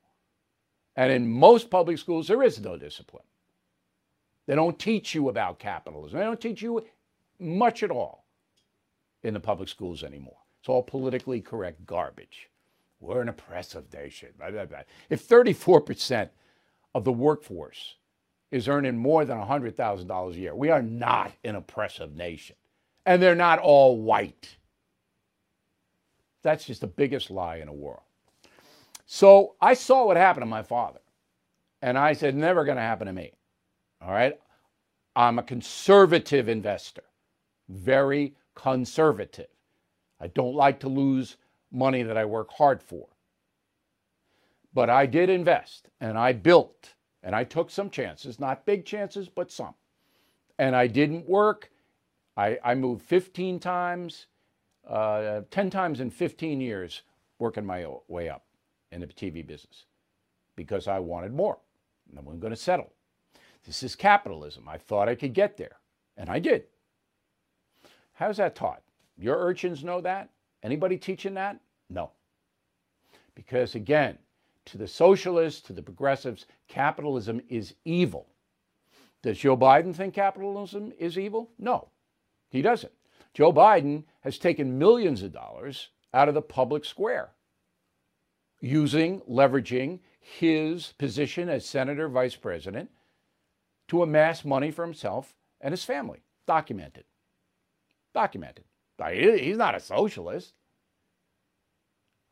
And 0.96 1.12
in 1.12 1.30
most 1.30 1.70
public 1.70 1.98
schools, 1.98 2.28
there 2.28 2.42
is 2.42 2.60
no 2.60 2.76
discipline. 2.76 3.24
They 4.46 4.54
don't 4.54 4.78
teach 4.78 5.14
you 5.14 5.28
about 5.28 5.58
capitalism, 5.58 6.18
they 6.18 6.24
don't 6.24 6.40
teach 6.40 6.62
you 6.62 6.84
much 7.38 7.82
at 7.82 7.90
all 7.90 8.24
in 9.22 9.34
the 9.34 9.40
public 9.40 9.68
schools 9.68 10.02
anymore. 10.02 10.36
It's 10.60 10.68
all 10.68 10.82
politically 10.82 11.40
correct 11.40 11.86
garbage. 11.86 12.48
We're 13.00 13.22
an 13.22 13.28
oppressive 13.28 13.92
nation. 13.92 14.30
If 15.08 15.26
34% 15.26 16.30
of 16.94 17.04
the 17.04 17.12
workforce 17.12 17.96
is 18.50 18.68
earning 18.68 18.96
more 18.96 19.24
than 19.24 19.38
$100,000 19.38 20.30
a 20.32 20.38
year, 20.38 20.54
we 20.54 20.70
are 20.70 20.82
not 20.82 21.32
an 21.44 21.56
oppressive 21.56 22.14
nation 22.16 22.56
and 23.06 23.22
they're 23.22 23.34
not 23.34 23.58
all 23.58 24.00
white. 24.00 24.56
That's 26.42 26.64
just 26.64 26.80
the 26.80 26.86
biggest 26.86 27.30
lie 27.30 27.56
in 27.56 27.66
the 27.66 27.72
world. 27.72 28.02
So 29.06 29.56
I 29.60 29.74
saw 29.74 30.06
what 30.06 30.16
happened 30.16 30.42
to 30.42 30.46
my 30.46 30.62
father, 30.62 31.00
and 31.82 31.98
I 31.98 32.12
said, 32.12 32.36
never 32.36 32.64
going 32.64 32.76
to 32.76 32.82
happen 32.82 33.08
to 33.08 33.12
me. 33.12 33.32
All 34.00 34.12
right? 34.12 34.38
I'm 35.16 35.38
a 35.38 35.42
conservative 35.42 36.48
investor, 36.48 37.02
very 37.68 38.34
conservative. 38.54 39.48
I 40.20 40.28
don't 40.28 40.54
like 40.54 40.80
to 40.80 40.88
lose 40.88 41.36
money 41.72 42.02
that 42.02 42.16
I 42.16 42.24
work 42.24 42.50
hard 42.52 42.82
for. 42.82 43.08
But 44.72 44.88
I 44.88 45.06
did 45.06 45.28
invest 45.28 45.88
and 46.00 46.16
I 46.16 46.32
built 46.32 46.94
and 47.22 47.34
I 47.34 47.44
took 47.44 47.70
some 47.70 47.90
chances, 47.90 48.40
not 48.40 48.66
big 48.66 48.84
chances, 48.84 49.28
but 49.28 49.50
some. 49.50 49.74
And 50.58 50.76
I 50.76 50.86
didn't 50.86 51.28
work 51.28 51.70
I, 52.40 52.58
I 52.64 52.74
moved 52.74 53.02
15 53.02 53.58
times, 53.58 54.26
uh, 54.88 55.42
10 55.50 55.68
times 55.68 56.00
in 56.00 56.10
15 56.10 56.60
years, 56.60 57.02
working 57.38 57.66
my 57.66 57.86
way 58.08 58.30
up 58.30 58.44
in 58.92 59.00
the 59.00 59.06
TV 59.06 59.46
business 59.46 59.84
because 60.56 60.88
I 60.88 60.98
wanted 61.00 61.34
more. 61.34 61.58
And 62.08 62.18
I 62.18 62.22
wasn't 62.22 62.40
going 62.40 62.52
to 62.52 62.56
settle. 62.56 62.92
This 63.64 63.82
is 63.82 63.94
capitalism. 63.94 64.68
I 64.68 64.78
thought 64.78 65.08
I 65.08 65.14
could 65.14 65.34
get 65.34 65.58
there, 65.58 65.76
and 66.16 66.30
I 66.30 66.38
did. 66.38 66.64
How's 68.14 68.38
that 68.38 68.54
taught? 68.54 68.82
Your 69.18 69.36
urchins 69.36 69.84
know 69.84 70.00
that? 70.00 70.30
Anybody 70.62 70.96
teaching 70.96 71.34
that? 71.34 71.60
No. 71.90 72.10
Because 73.34 73.74
again, 73.74 74.16
to 74.66 74.78
the 74.78 74.88
socialists, 74.88 75.60
to 75.62 75.72
the 75.72 75.82
progressives, 75.82 76.46
capitalism 76.68 77.40
is 77.48 77.74
evil. 77.84 78.28
Does 79.22 79.38
Joe 79.38 79.56
Biden 79.56 79.94
think 79.94 80.14
capitalism 80.14 80.92
is 80.98 81.18
evil? 81.18 81.50
No. 81.58 81.88
He 82.50 82.62
doesn't. 82.62 82.92
Joe 83.34 83.52
Biden 83.52 84.04
has 84.20 84.38
taken 84.38 84.78
millions 84.78 85.22
of 85.22 85.32
dollars 85.32 85.88
out 86.12 86.28
of 86.28 86.34
the 86.34 86.42
public 86.42 86.84
square 86.84 87.30
using, 88.60 89.20
leveraging 89.22 90.00
his 90.18 90.92
position 90.98 91.48
as 91.48 91.64
senator, 91.64 92.08
vice 92.08 92.36
president 92.36 92.90
to 93.88 94.02
amass 94.02 94.44
money 94.44 94.70
for 94.70 94.84
himself 94.84 95.34
and 95.60 95.72
his 95.72 95.84
family. 95.84 96.22
Documented. 96.46 97.04
Documented. 98.14 98.64
He's 99.12 99.56
not 99.56 99.74
a 99.74 99.80
socialist. 99.80 100.54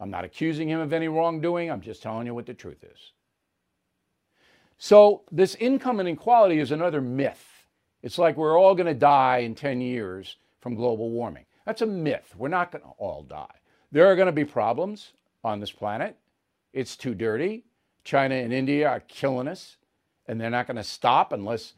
I'm 0.00 0.10
not 0.10 0.24
accusing 0.24 0.68
him 0.68 0.80
of 0.80 0.92
any 0.92 1.08
wrongdoing. 1.08 1.70
I'm 1.70 1.80
just 1.80 2.02
telling 2.02 2.26
you 2.26 2.34
what 2.34 2.46
the 2.46 2.54
truth 2.54 2.84
is. 2.84 3.12
So, 4.78 5.22
this 5.32 5.56
income 5.56 5.98
inequality 5.98 6.60
is 6.60 6.70
another 6.70 7.00
myth. 7.00 7.44
It's 8.02 8.18
like 8.18 8.36
we're 8.36 8.58
all 8.58 8.76
going 8.76 8.86
to 8.86 8.94
die 8.94 9.38
in 9.38 9.56
10 9.56 9.80
years 9.80 10.36
from 10.60 10.76
global 10.76 11.10
warming. 11.10 11.46
That's 11.66 11.82
a 11.82 11.86
myth. 11.86 12.32
We're 12.36 12.48
not 12.48 12.70
going 12.70 12.84
to 12.84 12.90
all 12.90 13.24
die. 13.24 13.56
There 13.90 14.06
are 14.06 14.14
going 14.14 14.26
to 14.26 14.32
be 14.32 14.44
problems 14.44 15.12
on 15.42 15.58
this 15.58 15.72
planet. 15.72 16.16
It's 16.72 16.96
too 16.96 17.14
dirty. 17.14 17.64
China 18.04 18.36
and 18.36 18.52
India 18.52 18.88
are 18.88 19.00
killing 19.00 19.48
us, 19.48 19.76
and 20.26 20.40
they're 20.40 20.48
not 20.48 20.66
going 20.68 20.76
to 20.76 20.84
stop 20.84 21.32
unless 21.32 21.74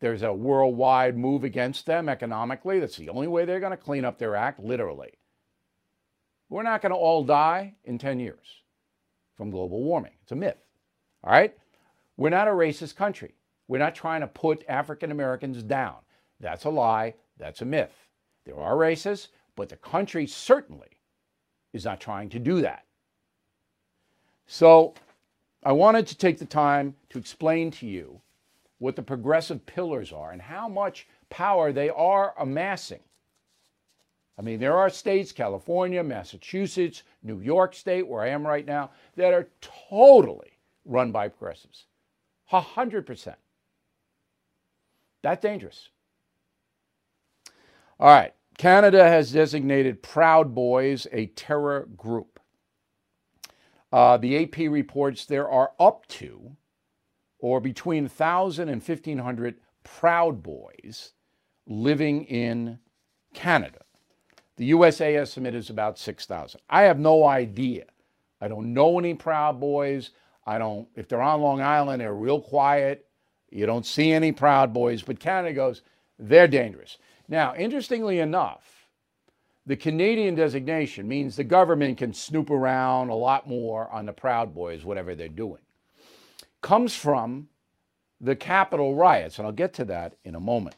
there's 0.00 0.22
a 0.22 0.32
worldwide 0.32 1.16
move 1.18 1.44
against 1.44 1.84
them 1.84 2.08
economically. 2.08 2.80
That's 2.80 2.96
the 2.96 3.10
only 3.10 3.26
way 3.26 3.44
they're 3.44 3.60
going 3.60 3.72
to 3.72 3.76
clean 3.76 4.04
up 4.04 4.18
their 4.18 4.36
act, 4.36 4.60
literally. 4.60 5.17
We're 6.48 6.62
not 6.62 6.82
going 6.82 6.90
to 6.90 6.96
all 6.96 7.24
die 7.24 7.74
in 7.84 7.98
10 7.98 8.20
years 8.20 8.62
from 9.36 9.50
global 9.50 9.82
warming. 9.82 10.12
It's 10.22 10.32
a 10.32 10.36
myth. 10.36 10.56
All 11.22 11.32
right? 11.32 11.56
We're 12.16 12.30
not 12.30 12.48
a 12.48 12.52
racist 12.52 12.96
country. 12.96 13.34
We're 13.68 13.78
not 13.78 13.94
trying 13.94 14.22
to 14.22 14.26
put 14.26 14.64
African 14.68 15.10
Americans 15.10 15.62
down. 15.62 15.96
That's 16.40 16.64
a 16.64 16.70
lie. 16.70 17.14
That's 17.36 17.60
a 17.60 17.66
myth. 17.66 17.92
There 18.44 18.58
are 18.58 18.76
races, 18.76 19.28
but 19.56 19.68
the 19.68 19.76
country 19.76 20.26
certainly 20.26 20.88
is 21.72 21.84
not 21.84 22.00
trying 22.00 22.30
to 22.30 22.38
do 22.38 22.62
that. 22.62 22.84
So 24.46 24.94
I 25.62 25.72
wanted 25.72 26.06
to 26.06 26.16
take 26.16 26.38
the 26.38 26.46
time 26.46 26.94
to 27.10 27.18
explain 27.18 27.70
to 27.72 27.86
you 27.86 28.20
what 28.78 28.96
the 28.96 29.02
progressive 29.02 29.66
pillars 29.66 30.12
are 30.12 30.32
and 30.32 30.40
how 30.40 30.68
much 30.68 31.06
power 31.28 31.72
they 31.72 31.90
are 31.90 32.32
amassing. 32.38 33.00
I 34.38 34.42
mean, 34.42 34.60
there 34.60 34.76
are 34.76 34.88
states, 34.88 35.32
California, 35.32 36.02
Massachusetts, 36.02 37.02
New 37.24 37.40
York 37.40 37.74
State, 37.74 38.06
where 38.06 38.22
I 38.22 38.28
am 38.28 38.46
right 38.46 38.64
now, 38.64 38.90
that 39.16 39.34
are 39.34 39.48
totally 39.60 40.58
run 40.84 41.10
by 41.10 41.28
progressives. 41.28 41.86
100%. 42.52 43.34
That's 45.22 45.42
dangerous. 45.42 45.88
All 47.98 48.08
right. 48.08 48.32
Canada 48.56 49.02
has 49.04 49.32
designated 49.32 50.02
Proud 50.02 50.54
Boys 50.54 51.06
a 51.12 51.26
terror 51.26 51.88
group. 51.96 52.40
Uh, 53.92 54.16
the 54.18 54.42
AP 54.42 54.70
reports 54.70 55.24
there 55.24 55.48
are 55.48 55.72
up 55.80 56.06
to 56.08 56.56
or 57.38 57.60
between 57.60 58.04
1,000 58.04 58.68
and 58.68 58.82
1,500 58.82 59.60
Proud 59.84 60.42
Boys 60.42 61.12
living 61.66 62.24
in 62.24 62.78
Canada. 63.32 63.78
The 64.58 64.66
USA 64.66 65.16
estimate 65.16 65.54
is 65.54 65.70
about 65.70 65.98
6,000. 65.98 66.60
I 66.68 66.82
have 66.82 66.98
no 66.98 67.24
idea. 67.24 67.86
I 68.40 68.48
don't 68.48 68.74
know 68.74 68.98
any 68.98 69.14
Proud 69.14 69.58
Boys. 69.58 70.10
I 70.46 70.58
don't, 70.58 70.86
if 70.94 71.08
they're 71.08 71.22
on 71.22 71.40
Long 71.40 71.62
Island, 71.62 72.00
they're 72.00 72.12
real 72.12 72.40
quiet. 72.40 73.06
You 73.50 73.64
don't 73.64 73.86
see 73.86 74.12
any 74.12 74.32
Proud 74.32 74.74
Boys, 74.74 75.02
but 75.02 75.18
Canada 75.18 75.54
goes, 75.54 75.82
they're 76.18 76.48
dangerous. 76.48 76.98
Now, 77.28 77.54
interestingly 77.54 78.18
enough, 78.18 78.90
the 79.64 79.76
Canadian 79.76 80.34
designation 80.34 81.08
means 81.08 81.36
the 81.36 81.44
government 81.44 81.96
can 81.96 82.12
snoop 82.12 82.50
around 82.50 83.08
a 83.08 83.14
lot 83.14 83.48
more 83.48 83.90
on 83.90 84.04
the 84.04 84.12
Proud 84.12 84.54
Boys, 84.54 84.84
whatever 84.84 85.14
they're 85.14 85.28
doing 85.28 85.60
comes 86.60 86.94
from 86.94 87.48
the 88.20 88.36
Capitol 88.36 88.94
riots, 88.94 89.38
and 89.38 89.46
I'll 89.46 89.52
get 89.52 89.72
to 89.74 89.84
that 89.86 90.16
in 90.24 90.34
a 90.34 90.40
moment. 90.40 90.76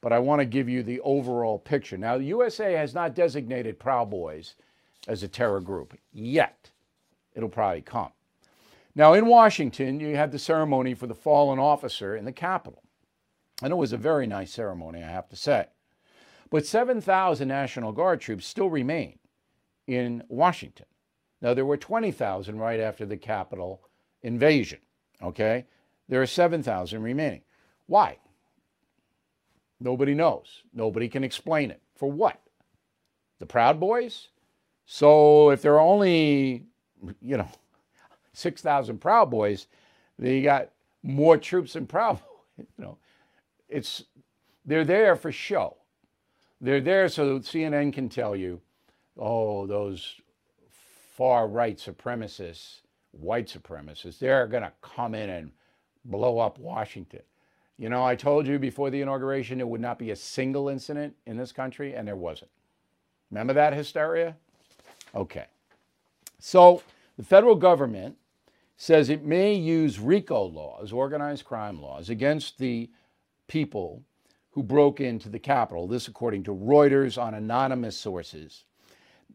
But 0.00 0.12
I 0.12 0.18
want 0.18 0.40
to 0.40 0.46
give 0.46 0.68
you 0.68 0.82
the 0.82 1.00
overall 1.00 1.58
picture. 1.58 1.96
Now, 1.96 2.18
the 2.18 2.24
USA 2.24 2.74
has 2.74 2.94
not 2.94 3.14
designated 3.14 3.78
Proud 3.78 4.10
Boys 4.10 4.54
as 5.08 5.22
a 5.22 5.28
terror 5.28 5.60
group 5.60 5.96
yet. 6.12 6.70
It'll 7.34 7.48
probably 7.48 7.82
come. 7.82 8.10
Now, 8.94 9.12
in 9.12 9.26
Washington, 9.26 10.00
you 10.00 10.16
had 10.16 10.32
the 10.32 10.38
ceremony 10.38 10.94
for 10.94 11.06
the 11.06 11.14
fallen 11.14 11.58
officer 11.58 12.16
in 12.16 12.24
the 12.24 12.32
Capitol. 12.32 12.82
And 13.62 13.72
it 13.72 13.76
was 13.76 13.92
a 13.92 13.98
very 13.98 14.26
nice 14.26 14.52
ceremony, 14.52 15.02
I 15.02 15.08
have 15.08 15.28
to 15.30 15.36
say. 15.36 15.66
But 16.50 16.66
7,000 16.66 17.48
National 17.48 17.92
Guard 17.92 18.20
troops 18.20 18.46
still 18.46 18.70
remain 18.70 19.18
in 19.86 20.22
Washington. 20.28 20.86
Now, 21.42 21.54
there 21.54 21.66
were 21.66 21.76
20,000 21.76 22.58
right 22.58 22.80
after 22.80 23.04
the 23.04 23.16
Capitol 23.16 23.82
invasion. 24.22 24.78
Okay? 25.22 25.66
There 26.08 26.22
are 26.22 26.26
7,000 26.26 27.02
remaining. 27.02 27.42
Why? 27.86 28.18
Nobody 29.80 30.14
knows. 30.14 30.62
Nobody 30.72 31.08
can 31.08 31.24
explain 31.24 31.70
it. 31.70 31.82
For 31.94 32.10
what? 32.10 32.40
The 33.38 33.46
Proud 33.46 33.78
Boys? 33.78 34.28
So 34.84 35.50
if 35.50 35.62
there 35.62 35.74
are 35.74 35.80
only, 35.80 36.64
you 37.20 37.36
know, 37.36 37.48
6,000 38.32 38.98
Proud 38.98 39.30
Boys, 39.30 39.66
then 40.18 40.32
you 40.32 40.42
got 40.42 40.70
more 41.02 41.36
troops 41.36 41.74
than 41.74 41.86
Proud 41.86 42.14
Boys. 42.58 42.66
You 42.78 42.84
know, 42.84 42.98
it's, 43.68 44.04
they're 44.64 44.84
there 44.84 45.16
for 45.16 45.30
show. 45.30 45.76
They're 46.60 46.80
there 46.80 47.08
so 47.08 47.38
CNN 47.40 47.92
can 47.92 48.08
tell 48.08 48.34
you, 48.34 48.60
oh, 49.18 49.66
those 49.66 50.14
far 51.16 51.48
right 51.48 51.76
supremacists 51.76 52.80
white 53.20 53.46
supremacists. 53.46 54.18
They're 54.18 54.46
going 54.46 54.62
to 54.62 54.72
come 54.82 55.14
in 55.14 55.30
and 55.30 55.52
blow 56.04 56.38
up 56.38 56.58
Washington. 56.58 57.22
You 57.78 57.90
know, 57.90 58.04
I 58.04 58.16
told 58.16 58.46
you 58.46 58.58
before 58.58 58.90
the 58.90 59.02
inauguration 59.02 59.58
there 59.58 59.66
would 59.66 59.80
not 59.80 59.98
be 59.98 60.10
a 60.10 60.16
single 60.16 60.68
incident 60.68 61.14
in 61.26 61.36
this 61.36 61.52
country, 61.52 61.94
and 61.94 62.08
there 62.08 62.16
wasn't. 62.16 62.50
Remember 63.30 63.52
that 63.52 63.74
hysteria? 63.74 64.36
Okay. 65.14 65.46
So 66.38 66.82
the 67.16 67.24
federal 67.24 67.54
government 67.54 68.16
says 68.76 69.08
it 69.08 69.24
may 69.24 69.54
use 69.54 69.98
RICO 69.98 70.44
laws, 70.44 70.92
organized 70.92 71.44
crime 71.44 71.80
laws, 71.80 72.08
against 72.10 72.58
the 72.58 72.90
people 73.48 74.02
who 74.50 74.62
broke 74.62 75.00
into 75.00 75.28
the 75.28 75.38
Capitol. 75.38 75.86
This, 75.86 76.08
according 76.08 76.44
to 76.44 76.54
Reuters 76.54 77.20
on 77.20 77.34
anonymous 77.34 77.96
sources. 77.96 78.64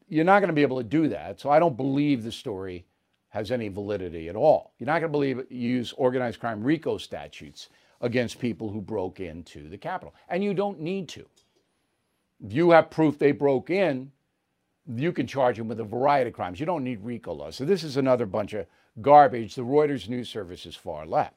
You're 0.08 0.26
not 0.26 0.40
going 0.40 0.50
to 0.50 0.54
be 0.54 0.64
able 0.64 0.78
to 0.78 0.84
do 0.84 1.08
that. 1.10 1.40
So 1.40 1.50
I 1.50 1.60
don't 1.60 1.78
believe 1.78 2.24
the 2.24 2.32
story 2.32 2.86
has 3.30 3.52
any 3.52 3.70
validity 3.70 4.30
at 4.30 4.36
all. 4.36 4.74
You're 4.78 4.88
not 4.88 5.00
going 5.00 5.04
to 5.04 5.10
believe 5.10 5.52
use 5.52 5.94
organized 5.94 6.40
crime 6.40 6.64
RICO 6.64 6.98
statutes 6.98 7.70
against 8.02 8.40
people 8.40 8.70
who 8.70 8.82
broke 8.82 9.20
into 9.20 9.70
the 9.70 9.78
Capitol. 9.78 10.14
And 10.28 10.44
you 10.44 10.54
don't 10.54 10.80
need 10.80 11.08
to. 11.10 11.26
If 12.44 12.54
you 12.54 12.72
have 12.72 12.90
proof 12.90 13.18
they 13.18 13.32
broke 13.32 13.70
in, 13.70 14.12
you 14.88 15.12
can 15.12 15.28
charge 15.28 15.58
them 15.58 15.68
with 15.68 15.80
a 15.80 15.86
variety 15.86 16.30
of 16.30 16.36
crimes. 16.36 16.60
You 16.60 16.66
don't 16.66 16.84
need 16.84 17.04
RICO 17.04 17.34
laws. 17.34 17.56
So 17.56 17.66
this 17.66 17.84
is 17.84 17.98
another 17.98 18.26
bunch 18.26 18.54
of 18.54 18.66
garbage. 19.02 19.56
The 19.56 19.62
Reuters 19.62 20.10
news 20.10 20.28
service 20.30 20.66
is 20.66 20.76
far 20.76 21.06
left. 21.06 21.36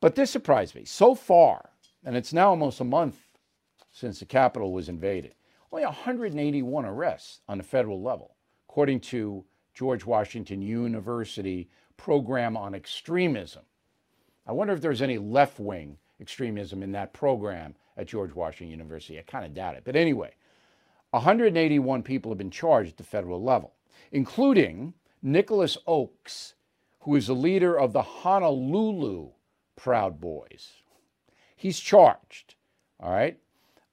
But 0.00 0.14
this 0.14 0.30
surprised 0.30 0.74
me. 0.76 0.84
So 0.84 1.14
far, 1.14 1.70
and 2.04 2.16
it's 2.16 2.32
now 2.32 2.50
almost 2.50 2.80
a 2.80 2.84
month 2.84 3.16
since 3.90 4.20
the 4.20 4.26
Capitol 4.26 4.72
was 4.72 4.88
invaded, 4.88 5.34
only 5.72 5.84
181 5.84 6.84
arrests 6.84 7.40
on 7.48 7.58
the 7.58 7.64
federal 7.64 8.00
level, 8.00 8.36
according 8.68 9.00
to 9.00 9.44
George 9.74 10.06
Washington 10.06 10.62
University 10.62 11.68
program 11.96 12.56
on 12.56 12.74
extremism. 12.74 13.62
I 14.48 14.52
wonder 14.52 14.72
if 14.72 14.80
there's 14.80 15.02
any 15.02 15.18
left 15.18 15.60
wing 15.60 15.98
extremism 16.20 16.82
in 16.82 16.92
that 16.92 17.12
program 17.12 17.74
at 17.96 18.08
George 18.08 18.34
Washington 18.34 18.70
University. 18.70 19.18
I 19.18 19.22
kind 19.22 19.44
of 19.44 19.54
doubt 19.54 19.76
it. 19.76 19.82
But 19.84 19.94
anyway, 19.94 20.34
181 21.10 22.02
people 22.02 22.30
have 22.30 22.38
been 22.38 22.50
charged 22.50 22.90
at 22.92 22.96
the 22.96 23.04
federal 23.04 23.42
level, 23.42 23.74
including 24.10 24.94
Nicholas 25.22 25.76
Ochs, 25.86 26.54
who 27.00 27.14
is 27.14 27.26
the 27.26 27.34
leader 27.34 27.78
of 27.78 27.92
the 27.92 28.02
Honolulu 28.02 29.28
Proud 29.76 30.20
Boys. 30.20 30.72
He's 31.54 31.78
charged, 31.78 32.54
all 32.98 33.12
right? 33.12 33.38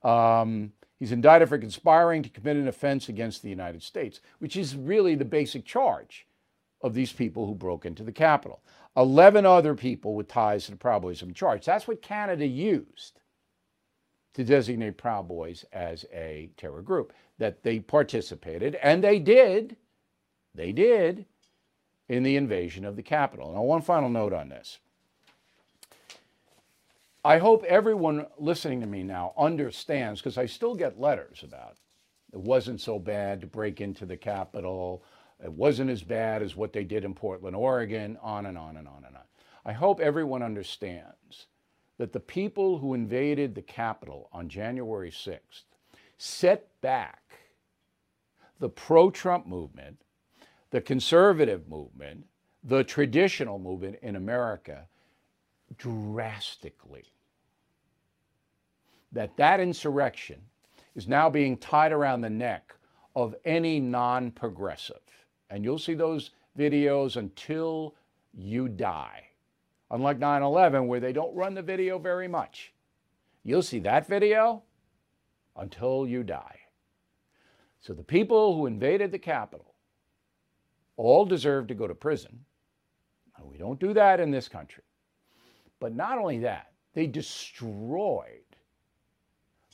Um, 0.03 0.71
He's 0.97 1.11
indicted 1.11 1.49
for 1.49 1.57
conspiring 1.57 2.23
to 2.23 2.29
commit 2.29 2.55
an 2.55 2.67
offense 2.67 3.09
against 3.09 3.41
the 3.41 3.49
United 3.49 3.83
States, 3.83 4.21
which 4.39 4.55
is 4.55 4.75
really 4.75 5.15
the 5.15 5.25
basic 5.25 5.65
charge 5.65 6.25
of 6.81 6.93
these 6.93 7.11
people 7.11 7.47
who 7.47 7.55
broke 7.55 7.85
into 7.85 8.03
the 8.03 8.11
Capitol. 8.11 8.61
11 8.97 9.45
other 9.45 9.75
people 9.75 10.15
with 10.15 10.27
ties 10.27 10.65
to 10.65 10.71
the 10.71 10.77
Proud 10.77 11.01
Boys 11.01 11.19
have 11.19 11.29
been 11.29 11.35
charged. 11.35 11.65
That's 11.65 11.87
what 11.87 12.01
Canada 12.01 12.45
used 12.45 13.19
to 14.33 14.43
designate 14.43 14.97
Proud 14.97 15.27
Boys 15.27 15.65
as 15.71 16.05
a 16.13 16.49
terror 16.57 16.81
group, 16.81 17.13
that 17.37 17.63
they 17.63 17.79
participated, 17.79 18.75
and 18.75 19.03
they 19.03 19.19
did, 19.19 19.77
they 20.53 20.71
did, 20.71 21.25
in 22.07 22.23
the 22.23 22.35
invasion 22.35 22.85
of 22.85 22.95
the 22.95 23.03
Capitol. 23.03 23.53
Now, 23.53 23.63
one 23.63 23.81
final 23.81 24.09
note 24.09 24.33
on 24.33 24.49
this. 24.49 24.79
I 27.23 27.39
hope 27.39 27.63
everyone 27.63 28.27
listening 28.37 28.81
to 28.81 28.87
me 28.87 29.03
now 29.03 29.33
understands 29.37 30.21
because 30.21 30.37
I 30.37 30.45
still 30.45 30.75
get 30.75 30.99
letters 30.99 31.41
about 31.43 31.77
it 32.35 32.41
wasn't 32.41 32.81
so 32.81 32.99
bad 32.99 33.39
to 33.41 33.47
break 33.47 33.79
into 33.79 34.05
the 34.05 34.17
Capitol. 34.17 35.03
It 35.45 35.53
wasn't 35.53 35.91
as 35.91 36.01
bad 36.01 36.41
as 36.41 36.55
what 36.55 36.73
they 36.73 36.83
did 36.83 37.05
in 37.05 37.13
Portland, 37.13 37.55
Oregon, 37.55 38.17
on 38.19 38.47
and 38.47 38.57
on 38.57 38.77
and 38.77 38.87
on 38.87 39.03
and 39.05 39.15
on. 39.15 39.21
I 39.63 39.73
hope 39.73 39.99
everyone 39.99 40.41
understands 40.41 41.45
that 41.99 42.11
the 42.11 42.19
people 42.19 42.79
who 42.79 42.95
invaded 42.95 43.53
the 43.53 43.61
Capitol 43.61 44.27
on 44.33 44.49
January 44.49 45.11
6th 45.11 45.65
set 46.17 46.81
back 46.81 47.21
the 48.59 48.69
pro 48.69 49.11
Trump 49.11 49.45
movement, 49.45 50.01
the 50.71 50.81
conservative 50.81 51.69
movement, 51.69 52.25
the 52.63 52.83
traditional 52.83 53.59
movement 53.59 53.97
in 54.01 54.15
America 54.15 54.87
drastically. 55.77 57.05
That 59.11 59.37
that 59.37 59.59
insurrection 59.59 60.41
is 60.95 61.07
now 61.07 61.29
being 61.29 61.55
tied 61.57 61.91
around 61.91 62.21
the 62.21 62.31
neck 62.31 62.73
of 63.15 63.35
any 63.45 63.79
non-progressive. 63.79 64.97
And 65.49 65.63
you'll 65.63 65.79
see 65.79 65.93
those 65.93 66.31
videos 66.57 67.17
until 67.17 67.95
you 68.33 68.67
die. 68.67 69.29
Unlike 69.91 70.19
9/11 70.19 70.87
where 70.87 70.99
they 70.99 71.13
don't 71.13 71.35
run 71.35 71.53
the 71.53 71.61
video 71.61 71.99
very 71.99 72.27
much. 72.27 72.73
You'll 73.43 73.61
see 73.61 73.79
that 73.79 74.07
video 74.07 74.63
until 75.55 76.07
you 76.07 76.23
die. 76.23 76.59
So 77.79 77.93
the 77.93 78.03
people 78.03 78.55
who 78.55 78.65
invaded 78.65 79.11
the 79.11 79.19
Capitol 79.19 79.75
all 80.97 81.25
deserve 81.25 81.67
to 81.67 81.75
go 81.75 81.87
to 81.87 81.95
prison. 81.95 82.45
We 83.43 83.57
don't 83.57 83.79
do 83.79 83.93
that 83.93 84.19
in 84.19 84.31
this 84.31 84.47
country. 84.47 84.83
But 85.79 85.93
not 85.93 86.17
only 86.17 86.39
that, 86.39 86.73
they 86.93 87.05
destroyed 87.05 88.43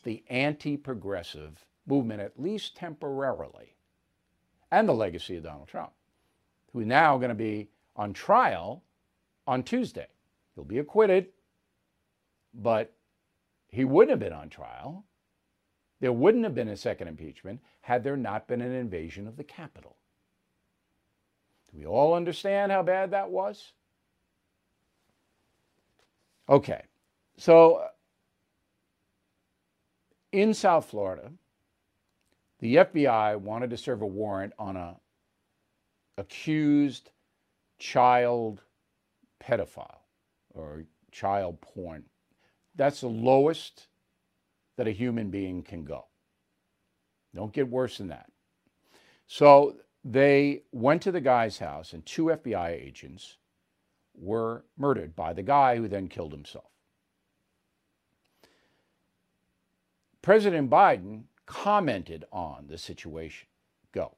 the 0.03 0.23
anti 0.29 0.77
progressive 0.77 1.65
movement, 1.85 2.21
at 2.21 2.39
least 2.39 2.75
temporarily, 2.75 3.77
and 4.71 4.87
the 4.87 4.93
legacy 4.93 5.35
of 5.37 5.43
Donald 5.43 5.67
Trump, 5.67 5.91
who 6.71 6.79
is 6.79 6.87
now 6.87 7.17
going 7.17 7.29
to 7.29 7.35
be 7.35 7.69
on 7.95 8.13
trial 8.13 8.83
on 9.45 9.63
Tuesday. 9.63 10.07
He'll 10.55 10.63
be 10.63 10.79
acquitted, 10.79 11.27
but 12.53 12.93
he 13.69 13.83
wouldn't 13.85 14.11
have 14.11 14.19
been 14.19 14.37
on 14.37 14.49
trial. 14.49 15.05
There 15.99 16.11
wouldn't 16.11 16.43
have 16.43 16.55
been 16.55 16.69
a 16.69 16.77
second 16.77 17.07
impeachment 17.07 17.61
had 17.81 18.03
there 18.03 18.17
not 18.17 18.47
been 18.47 18.61
an 18.61 18.73
invasion 18.73 19.27
of 19.27 19.37
the 19.37 19.43
Capitol. 19.43 19.95
Do 21.71 21.79
we 21.79 21.85
all 21.85 22.13
understand 22.13 22.71
how 22.71 22.83
bad 22.83 23.11
that 23.11 23.29
was? 23.29 23.73
Okay, 26.49 26.81
so 27.37 27.75
uh, 27.75 27.87
in 30.31 30.53
South 30.53 30.85
Florida, 30.85 31.31
the 32.61 32.75
FBI 32.75 33.37
wanted 33.39 33.71
to 33.71 33.77
serve 33.77 34.01
a 34.01 34.07
warrant 34.07 34.53
on 34.57 34.77
a 34.77 34.97
accused 36.17 37.09
child 37.79 38.61
pedophile 39.43 40.01
or 40.53 40.85
child 41.11 41.59
porn. 41.61 42.03
That's 42.75 43.01
the 43.01 43.09
lowest 43.09 43.87
that 44.77 44.87
a 44.87 44.91
human 44.91 45.29
being 45.29 45.63
can 45.63 45.83
go. 45.83 46.05
Don't 47.35 47.51
get 47.51 47.69
worse 47.69 47.97
than 47.97 48.09
that. 48.09 48.31
So 49.27 49.77
they 50.03 50.63
went 50.71 51.01
to 51.03 51.11
the 51.11 51.21
guy's 51.21 51.57
house, 51.57 51.93
and 51.93 52.05
two 52.05 52.25
FBI 52.25 52.69
agents 52.69 53.37
were 54.13 54.65
murdered 54.77 55.15
by 55.15 55.33
the 55.33 55.43
guy 55.43 55.77
who 55.77 55.87
then 55.87 56.07
killed 56.07 56.31
himself. 56.31 56.65
President 60.21 60.69
Biden 60.69 61.23
commented 61.51 62.23
on 62.31 62.65
the 62.69 62.77
situation. 62.77 63.45
Go. 63.91 64.15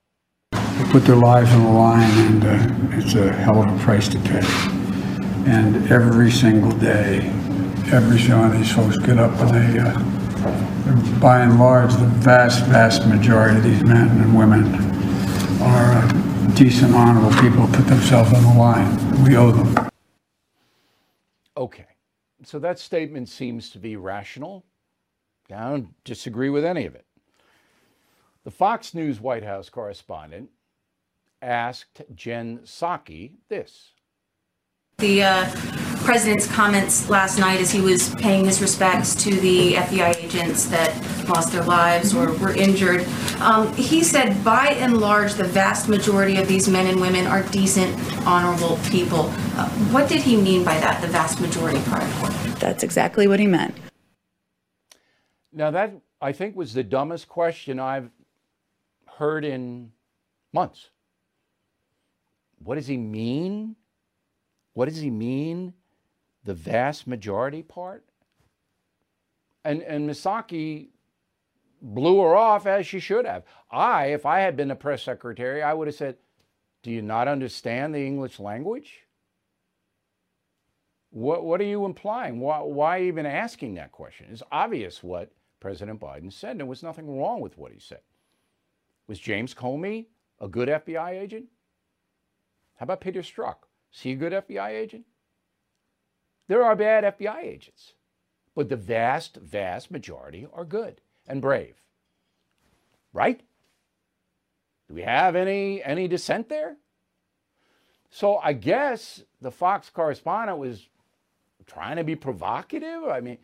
They 0.52 0.84
put 0.92 1.04
their 1.04 1.16
lives 1.16 1.52
on 1.52 1.64
the 1.64 1.72
line, 1.72 2.12
and 2.28 2.44
uh, 2.46 2.98
it's 2.98 3.16
a 3.16 3.34
hell 3.34 3.64
of 3.64 3.76
a 3.76 3.84
price 3.84 4.08
to 4.10 4.20
pay. 4.20 4.46
And 5.50 5.92
every 5.92 6.30
single 6.30 6.72
day, 6.74 7.22
every 7.92 8.22
one 8.32 8.52
of 8.52 8.54
these 8.54 8.72
folks 8.72 8.98
get 9.00 9.18
up 9.18 9.32
and 9.40 9.50
they, 9.50 9.80
uh, 9.80 11.20
by 11.20 11.42
and 11.42 11.60
large, 11.60 11.92
the 11.94 12.06
vast, 12.06 12.66
vast 12.66 13.08
majority 13.08 13.58
of 13.58 13.64
these 13.64 13.84
men 13.84 14.10
and 14.10 14.38
women 14.38 14.76
are 15.60 15.94
uh, 15.94 16.52
decent, 16.54 16.94
honorable 16.94 17.32
people 17.42 17.66
who 17.66 17.74
put 17.74 17.88
themselves 17.88 18.32
on 18.32 18.44
the 18.44 18.60
line. 18.60 19.24
We 19.24 19.36
owe 19.36 19.52
them. 19.52 19.90
Okay. 21.58 21.88
So 22.44 22.60
that 22.60 22.78
statement 22.78 23.28
seems 23.28 23.72
to 23.72 23.80
be 23.80 23.96
rational. 23.96 24.66
I 25.52 25.70
don't 25.72 25.94
disagree 26.04 26.50
with 26.50 26.64
any 26.64 26.86
of 26.86 26.94
it. 26.94 27.06
The 28.44 28.52
Fox 28.52 28.94
News 28.94 29.22
White 29.22 29.44
House 29.44 29.70
correspondent 29.70 30.50
asked 31.42 32.02
Jen 32.14 32.60
Psaki 32.60 33.32
this. 33.48 33.92
The 34.98 35.24
uh, 35.24 35.52
president's 36.04 36.52
comments 36.52 37.10
last 37.10 37.40
night 37.40 37.62
as 37.62 37.72
he 37.72 37.80
was 37.80 38.14
paying 38.16 38.44
his 38.44 38.62
respects 38.62 39.16
to 39.24 39.34
the 39.40 39.76
FBI 39.76 40.18
agents 40.22 40.66
that 40.66 40.94
lost 41.30 41.54
their 41.54 41.64
lives 41.64 42.14
or 42.14 42.34
were 42.34 42.54
injured, 42.54 43.08
um, 43.40 43.74
he 43.76 44.04
said, 44.04 44.44
by 44.44 44.68
and 44.78 44.98
large, 44.98 45.36
the 45.36 45.46
vast 45.46 45.88
majority 45.88 46.36
of 46.36 46.46
these 46.46 46.68
men 46.68 46.88
and 46.88 47.00
women 47.00 47.26
are 47.26 47.44
decent, 47.44 47.98
honorable 48.28 48.78
people. 48.90 49.30
Uh, 49.56 49.70
what 49.92 50.10
did 50.10 50.22
he 50.22 50.36
mean 50.36 50.66
by 50.66 50.78
that, 50.80 51.02
the 51.02 51.08
vast 51.08 51.40
majority 51.40 51.82
part? 51.90 52.04
That's 52.60 52.84
exactly 52.84 53.26
what 53.26 53.40
he 53.40 53.48
meant. 53.48 53.78
Now, 55.54 55.72
that 55.72 55.94
I 56.22 56.34
think 56.34 56.58
was 56.58 56.74
the 56.74 56.84
dumbest 56.84 57.30
question 57.30 57.80
I've 57.80 58.10
heard 59.18 59.46
in 59.46 59.92
months. 60.52 60.90
What 62.60 62.76
does 62.76 62.88
he 62.88 62.98
mean? 62.98 63.76
What 64.74 64.90
does 64.90 65.00
he 65.00 65.10
mean? 65.10 65.74
The 66.44 66.54
vast 66.54 67.08
majority 67.08 67.64
part? 67.64 68.06
And, 69.64 69.82
and 69.82 70.08
Ms. 70.08 70.20
Psaki 70.20 70.90
blew 71.82 72.22
her 72.22 72.36
off 72.36 72.66
as 72.66 72.88
she 72.88 73.00
should 73.00 73.26
have. 73.26 73.44
I, 73.72 74.08
if 74.08 74.26
I 74.26 74.40
had 74.40 74.56
been 74.56 74.70
the 74.70 74.76
press 74.76 75.04
secretary, 75.04 75.62
I 75.62 75.74
would 75.74 75.88
have 75.88 75.96
said, 75.96 76.18
Do 76.82 76.92
you 76.92 77.02
not 77.02 77.28
understand 77.28 77.94
the 77.94 78.06
English 78.06 78.40
language? 78.40 79.02
What, 81.12 81.44
what 81.44 81.62
are 81.62 81.66
you 81.66 81.86
implying? 81.86 82.40
Why, 82.40 82.60
why 82.60 83.04
even 83.04 83.26
asking 83.26 83.76
that 83.76 83.92
question? 83.92 84.28
It's 84.32 84.42
obvious 84.52 85.04
what 85.04 85.32
President 85.60 86.00
Biden 86.00 86.34
said. 86.34 86.52
And 86.52 86.62
there 86.62 86.68
was 86.68 86.82
nothing 86.82 87.20
wrong 87.20 87.40
with 87.40 87.58
what 87.58 87.72
he 87.72 87.80
said. 87.80 88.00
Was 89.08 89.20
James 89.20 89.54
Comey 89.54 90.08
a 90.40 90.48
good 90.48 90.70
FBI 90.70 91.12
agent? 91.22 91.46
How 92.78 92.86
about 92.86 93.02
Peter 93.02 93.22
Strzok? 93.22 93.56
Is 93.94 94.02
he 94.02 94.14
a 94.14 94.16
good 94.16 94.34
FBI 94.34 94.70
agent? 94.70 95.06
There 96.48 96.64
are 96.64 96.76
bad 96.76 97.18
FBI 97.18 97.44
agents, 97.44 97.94
but 98.56 98.70
the 98.70 98.76
vast, 98.76 99.38
vast 99.38 99.92
majority 99.92 100.48
are 100.54 100.66
good 100.66 101.02
and 101.28 101.42
brave. 101.42 101.76
Right? 103.14 103.42
Do 104.88 104.96
we 104.96 105.04
have 105.04 105.36
any 105.36 105.84
any 105.84 106.08
dissent 106.08 106.50
there? 106.50 106.78
So 108.10 108.38
I 108.38 108.54
guess 108.54 109.24
the 109.42 109.52
Fox 109.52 109.90
correspondent 109.90 110.58
was 110.58 110.88
trying 111.66 111.98
to 111.98 112.04
be 112.04 112.16
provocative. 112.16 113.06
I 113.06 113.20
mean, 113.22 113.38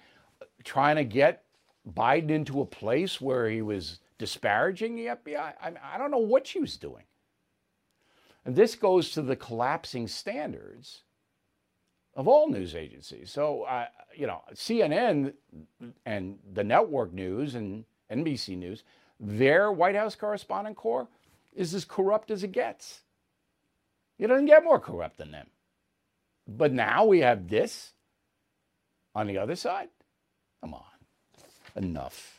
trying 0.63 0.97
to 0.97 1.03
get 1.03 1.45
Biden 1.87 2.29
into 2.29 2.61
a 2.61 2.65
place 2.65 3.21
where 3.21 3.49
he 3.49 3.61
was 3.61 3.99
disparaging 4.19 4.95
the 4.95 5.05
FBI. 5.07 5.53
I, 5.59 5.69
mean, 5.71 5.79
I 5.83 5.97
don't 5.97 6.11
know 6.11 6.19
what 6.19 6.45
she 6.45 6.59
was 6.59 6.77
doing. 6.77 7.05
And 8.45 8.55
this 8.55 8.75
goes 8.75 9.09
to 9.11 9.23
the 9.23 9.35
collapsing 9.35 10.07
standards 10.07 11.01
of 12.15 12.27
all 12.27 12.49
news 12.49 12.75
agencies. 12.75 13.31
So, 13.31 13.63
uh, 13.63 13.87
you 14.15 14.27
know, 14.27 14.41
CNN 14.53 15.33
and 16.05 16.37
the 16.53 16.63
network 16.63 17.13
news 17.13 17.55
and 17.55 17.85
NBC 18.11 18.57
News, 18.57 18.83
their 19.19 19.71
White 19.71 19.95
House 19.95 20.15
correspondent 20.15 20.75
corps 20.75 21.07
is 21.53 21.73
as 21.73 21.85
corrupt 21.85 22.29
as 22.29 22.43
it 22.43 22.51
gets. 22.51 23.01
It 24.19 24.27
doesn't 24.27 24.45
get 24.45 24.63
more 24.63 24.79
corrupt 24.79 25.17
than 25.17 25.31
them. 25.31 25.47
But 26.47 26.73
now 26.73 27.05
we 27.05 27.19
have 27.19 27.47
this 27.47 27.93
on 29.15 29.27
the 29.27 29.37
other 29.37 29.55
side. 29.55 29.89
Come 30.61 30.73
on 30.73 30.83
enough. 31.75 32.38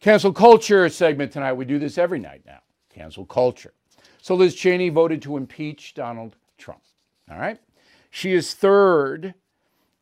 Cancel 0.00 0.32
culture 0.32 0.88
segment 0.88 1.32
tonight. 1.32 1.54
We 1.54 1.64
do 1.64 1.78
this 1.78 1.98
every 1.98 2.18
night 2.18 2.42
now. 2.46 2.60
Cancel 2.90 3.24
culture. 3.24 3.72
So 4.20 4.34
Liz 4.34 4.54
Cheney 4.54 4.88
voted 4.88 5.22
to 5.22 5.36
impeach 5.36 5.94
Donald 5.94 6.36
Trump. 6.58 6.82
All 7.30 7.38
right. 7.38 7.58
She 8.10 8.32
is 8.32 8.54
third 8.54 9.34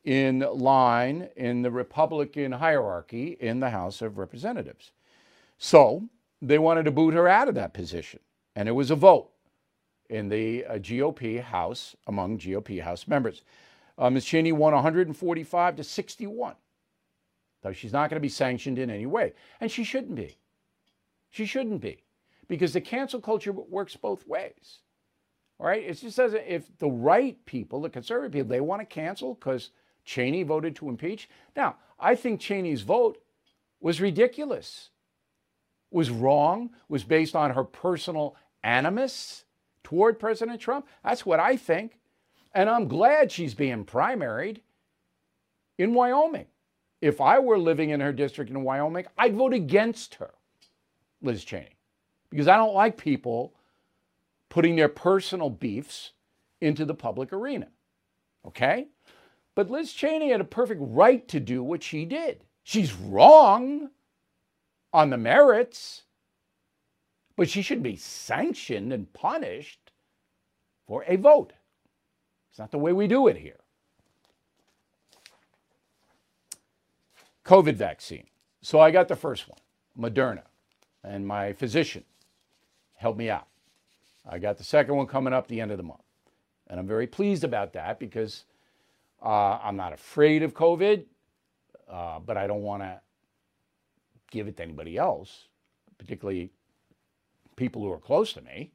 in 0.04 0.40
line 0.40 1.28
in 1.36 1.62
the 1.62 1.70
Republican 1.70 2.52
hierarchy 2.52 3.36
in 3.40 3.60
the 3.60 3.70
House 3.70 4.02
of 4.02 4.18
Representatives. 4.18 4.92
So 5.58 6.04
they 6.42 6.58
wanted 6.58 6.84
to 6.84 6.90
boot 6.90 7.14
her 7.14 7.26
out 7.26 7.48
of 7.48 7.54
that 7.54 7.72
position. 7.72 8.20
And 8.54 8.68
it 8.68 8.72
was 8.72 8.90
a 8.90 8.96
vote 8.96 9.30
in 10.10 10.28
the 10.28 10.64
uh, 10.66 10.74
GOP 10.74 11.42
House 11.42 11.96
among 12.06 12.38
GOP 12.38 12.82
House 12.82 13.08
members. 13.08 13.42
Uh, 13.96 14.10
Ms. 14.10 14.24
Cheney 14.24 14.52
won 14.52 14.74
145 14.74 15.76
to 15.76 15.84
61. 15.84 16.54
So 17.64 17.72
she's 17.72 17.94
not 17.94 18.10
going 18.10 18.16
to 18.16 18.20
be 18.20 18.28
sanctioned 18.28 18.78
in 18.78 18.90
any 18.90 19.06
way. 19.06 19.32
And 19.58 19.70
she 19.70 19.84
shouldn't 19.84 20.16
be. 20.16 20.36
She 21.30 21.46
shouldn't 21.46 21.80
be. 21.80 22.04
Because 22.46 22.74
the 22.74 22.80
cancel 22.82 23.22
culture 23.22 23.52
works 23.52 23.96
both 23.96 24.28
ways. 24.28 24.80
All 25.58 25.66
right? 25.66 25.82
It 25.82 25.94
just 25.94 26.18
doesn't, 26.18 26.44
if 26.46 26.76
the 26.76 26.90
right 26.90 27.42
people, 27.46 27.80
the 27.80 27.88
conservative 27.88 28.32
people, 28.32 28.50
they 28.50 28.60
want 28.60 28.82
to 28.82 28.86
cancel 28.86 29.32
because 29.32 29.70
Cheney 30.04 30.42
voted 30.42 30.76
to 30.76 30.90
impeach. 30.90 31.30
Now, 31.56 31.76
I 31.98 32.16
think 32.16 32.38
Cheney's 32.38 32.82
vote 32.82 33.16
was 33.80 33.98
ridiculous, 33.98 34.90
was 35.90 36.10
wrong, 36.10 36.68
was 36.90 37.02
based 37.02 37.34
on 37.34 37.52
her 37.52 37.64
personal 37.64 38.36
animus 38.62 39.46
toward 39.82 40.18
President 40.18 40.60
Trump. 40.60 40.86
That's 41.02 41.24
what 41.24 41.40
I 41.40 41.56
think. 41.56 41.98
And 42.52 42.68
I'm 42.68 42.88
glad 42.88 43.32
she's 43.32 43.54
being 43.54 43.86
primaried 43.86 44.58
in 45.78 45.94
Wyoming. 45.94 46.46
If 47.04 47.20
I 47.20 47.38
were 47.38 47.58
living 47.58 47.90
in 47.90 48.00
her 48.00 48.14
district 48.14 48.50
in 48.50 48.62
Wyoming, 48.62 49.04
I'd 49.18 49.36
vote 49.36 49.52
against 49.52 50.14
her, 50.14 50.32
Liz 51.20 51.44
Cheney, 51.44 51.76
because 52.30 52.48
I 52.48 52.56
don't 52.56 52.72
like 52.72 52.96
people 52.96 53.52
putting 54.48 54.74
their 54.74 54.88
personal 54.88 55.50
beefs 55.50 56.12
into 56.62 56.86
the 56.86 56.94
public 56.94 57.30
arena. 57.30 57.68
Okay? 58.46 58.86
But 59.54 59.70
Liz 59.70 59.92
Cheney 59.92 60.30
had 60.30 60.40
a 60.40 60.44
perfect 60.44 60.80
right 60.82 61.28
to 61.28 61.40
do 61.40 61.62
what 61.62 61.82
she 61.82 62.06
did. 62.06 62.42
She's 62.62 62.94
wrong 62.94 63.90
on 64.90 65.10
the 65.10 65.18
merits, 65.18 66.04
but 67.36 67.50
she 67.50 67.60
should 67.60 67.82
be 67.82 67.96
sanctioned 67.96 68.94
and 68.94 69.12
punished 69.12 69.92
for 70.86 71.04
a 71.06 71.16
vote. 71.16 71.52
It's 72.48 72.58
not 72.58 72.70
the 72.70 72.78
way 72.78 72.94
we 72.94 73.08
do 73.08 73.28
it 73.28 73.36
here. 73.36 73.63
COVID 77.44 77.74
vaccine. 77.74 78.26
So 78.62 78.80
I 78.80 78.90
got 78.90 79.08
the 79.08 79.16
first 79.16 79.48
one, 79.48 79.58
Moderna, 79.98 80.44
and 81.02 81.26
my 81.26 81.52
physician 81.52 82.04
helped 82.96 83.18
me 83.18 83.28
out. 83.28 83.46
I 84.28 84.38
got 84.38 84.56
the 84.56 84.64
second 84.64 84.96
one 84.96 85.06
coming 85.06 85.34
up 85.34 85.46
the 85.46 85.60
end 85.60 85.70
of 85.70 85.76
the 85.76 85.82
month. 85.82 86.00
And 86.68 86.80
I'm 86.80 86.86
very 86.86 87.06
pleased 87.06 87.44
about 87.44 87.74
that 87.74 87.98
because 87.98 88.44
uh, 89.22 89.58
I'm 89.62 89.76
not 89.76 89.92
afraid 89.92 90.42
of 90.42 90.54
COVID, 90.54 91.04
uh, 91.90 92.18
but 92.20 92.38
I 92.38 92.46
don't 92.46 92.62
want 92.62 92.82
to 92.82 93.00
give 94.30 94.48
it 94.48 94.56
to 94.56 94.62
anybody 94.62 94.96
else, 94.96 95.48
particularly 95.98 96.50
people 97.56 97.82
who 97.82 97.92
are 97.92 97.98
close 97.98 98.32
to 98.32 98.40
me. 98.40 98.72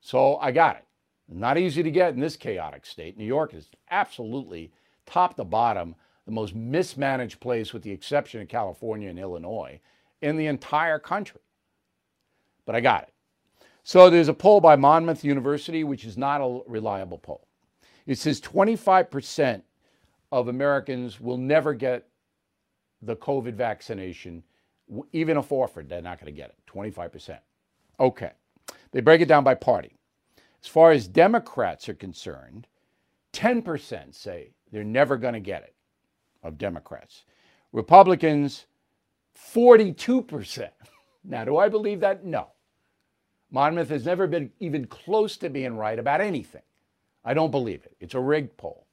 So 0.00 0.36
I 0.36 0.50
got 0.50 0.76
it. 0.76 0.84
Not 1.28 1.58
easy 1.58 1.82
to 1.82 1.90
get 1.90 2.14
in 2.14 2.20
this 2.20 2.36
chaotic 2.36 2.86
state. 2.86 3.16
New 3.16 3.24
York 3.24 3.54
is 3.54 3.68
absolutely 3.90 4.72
top 5.06 5.36
to 5.36 5.44
bottom 5.44 5.94
the 6.28 6.34
most 6.34 6.54
mismanaged 6.54 7.40
place, 7.40 7.72
with 7.72 7.82
the 7.82 7.90
exception 7.90 8.42
of 8.42 8.48
California 8.48 9.08
and 9.08 9.18
Illinois, 9.18 9.80
in 10.20 10.36
the 10.36 10.44
entire 10.44 10.98
country. 10.98 11.40
But 12.66 12.74
I 12.74 12.80
got 12.80 13.04
it. 13.04 13.14
So 13.82 14.10
there's 14.10 14.28
a 14.28 14.34
poll 14.34 14.60
by 14.60 14.76
Monmouth 14.76 15.24
University, 15.24 15.84
which 15.84 16.04
is 16.04 16.18
not 16.18 16.42
a 16.42 16.60
reliable 16.66 17.16
poll. 17.16 17.48
It 18.04 18.18
says 18.18 18.42
25% 18.42 19.62
of 20.30 20.48
Americans 20.48 21.18
will 21.18 21.38
never 21.38 21.72
get 21.72 22.06
the 23.00 23.16
COVID 23.16 23.54
vaccination, 23.54 24.42
even 25.14 25.38
if 25.38 25.50
offered, 25.50 25.88
they're 25.88 26.02
not 26.02 26.20
going 26.20 26.30
to 26.30 26.38
get 26.38 26.50
it. 26.50 26.56
25%. 26.70 27.38
Okay. 28.00 28.32
They 28.90 29.00
break 29.00 29.22
it 29.22 29.28
down 29.28 29.44
by 29.44 29.54
party. 29.54 29.96
As 30.62 30.68
far 30.68 30.90
as 30.90 31.08
Democrats 31.08 31.88
are 31.88 31.94
concerned, 31.94 32.66
10% 33.32 34.14
say 34.14 34.50
they're 34.70 34.84
never 34.84 35.16
going 35.16 35.32
to 35.32 35.40
get 35.40 35.62
it 35.62 35.74
of 36.42 36.58
Democrats. 36.58 37.24
Republicans, 37.72 38.66
42%. 39.36 40.70
Now, 41.24 41.44
do 41.44 41.58
I 41.58 41.68
believe 41.68 42.00
that? 42.00 42.24
No. 42.24 42.48
Monmouth 43.50 43.90
has 43.90 44.06
never 44.06 44.26
been 44.26 44.50
even 44.60 44.86
close 44.86 45.36
to 45.38 45.50
being 45.50 45.76
right 45.76 45.98
about 45.98 46.22
anything. 46.22 46.62
I 47.24 47.34
don't 47.34 47.50
believe 47.50 47.84
it. 47.84 47.96
It's 48.00 48.14
a 48.14 48.20
rigged 48.20 48.56
poll. 48.56 48.86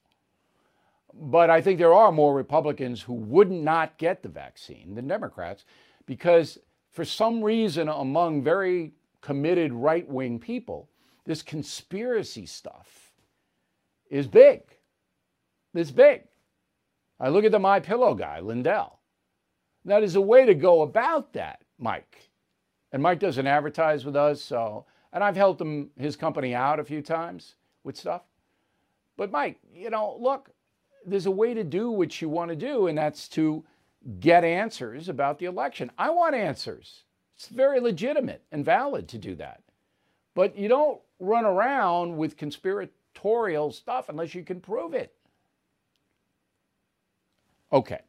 But 1.13 1.49
I 1.49 1.62
think 1.62 1.79
there 1.79 1.93
are 1.93 2.12
more 2.12 2.36
Republicans 2.36 3.01
who 3.01 3.13
would 3.13 3.51
not 3.51 3.97
get 3.97 4.21
the 4.21 4.29
vaccine 4.29 4.95
than 4.95 5.08
Democrats 5.08 5.63
because, 6.05 6.58
for 6.91 7.05
some 7.05 7.41
reason, 7.41 7.88
among 7.88 8.43
very 8.43 8.91
committed 9.21 9.71
right 9.71 10.08
wing 10.10 10.39
people, 10.39 10.89
this 11.25 11.41
conspiracy 11.41 12.45
stuff 12.45 13.13
is 14.10 14.27
big. 14.27 14.62
It's 15.73 15.91
big. 15.91 16.23
I 17.19 17.30
look 17.30 17.45
at 17.45 17.51
the 17.51 17.60
My 17.60 17.80
Pillow 17.80 18.13
guy, 18.13 18.39
Lindell. 18.39 18.99
That 19.86 20.04
is 20.04 20.15
a 20.15 20.21
way 20.21 20.45
to 20.45 20.56
go 20.56 20.82
about 20.82 21.34
that, 21.34 21.62
Mike. 21.78 22.30
And 22.91 23.01
Mike 23.01 23.19
doesn't 23.19 23.47
advertise 23.47 24.06
with 24.06 24.15
us, 24.15 24.41
so 24.41 24.86
and 25.13 25.23
I've 25.23 25.36
helped 25.38 25.62
him 25.62 25.91
his 25.97 26.17
company 26.17 26.54
out 26.54 26.80
a 26.80 26.84
few 26.84 27.01
times 27.01 27.56
with 27.84 27.95
stuff. 27.95 28.23
But 29.15 29.32
Mike, 29.32 29.60
you 29.73 29.89
know, 29.89 30.17
look, 30.19 30.49
there's 31.06 31.25
a 31.25 31.32
way 31.32 31.54
to 31.54 31.63
do 31.63 31.89
what 31.89 32.21
you 32.21 32.28
want 32.28 32.49
to 32.49 32.56
do, 32.56 32.88
and 32.88 32.97
that's 32.97 33.30
to 33.30 33.63
get 34.19 34.43
answers 34.43 35.08
about 35.08 35.39
the 35.39 35.45
election. 35.45 35.89
I 35.97 36.10
want 36.10 36.36
answers. 36.36 37.04
It's 37.36 37.47
very 37.47 37.80
legitimate 37.80 38.43
and 38.51 38.65
valid 38.65 39.08
to 39.10 39.17
do 39.17 39.36
that. 39.36 39.62
But 40.34 40.58
you 40.58 40.67
don't 40.67 40.99
run 41.19 41.45
around 41.45 42.17
with 42.17 42.38
conspiratorial 42.38 43.71
stuff 43.71 44.10
unless 44.10 44.36
you 44.36 44.43
can 44.43 44.60
prove 44.60 44.93
it. 44.93 45.14
Okay. 47.71 47.99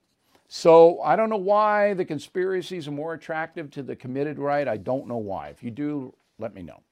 So 0.49 1.01
I 1.01 1.16
don't 1.16 1.31
know 1.31 1.37
why 1.37 1.95
the 1.95 2.05
conspiracies 2.05 2.87
are 2.87 2.92
more 2.92 3.14
attractive 3.14 3.71
to 3.73 3.83
the 3.83 3.97
committed 3.97 4.38
right. 4.38 4.69
I 4.69 4.77
don't 4.77 5.09
know 5.09 5.16
why. 5.16 5.49
If 5.49 5.62
you 5.62 5.71
do, 5.71 6.14
let 6.38 6.55
me 6.55 6.62
know. 6.62 6.83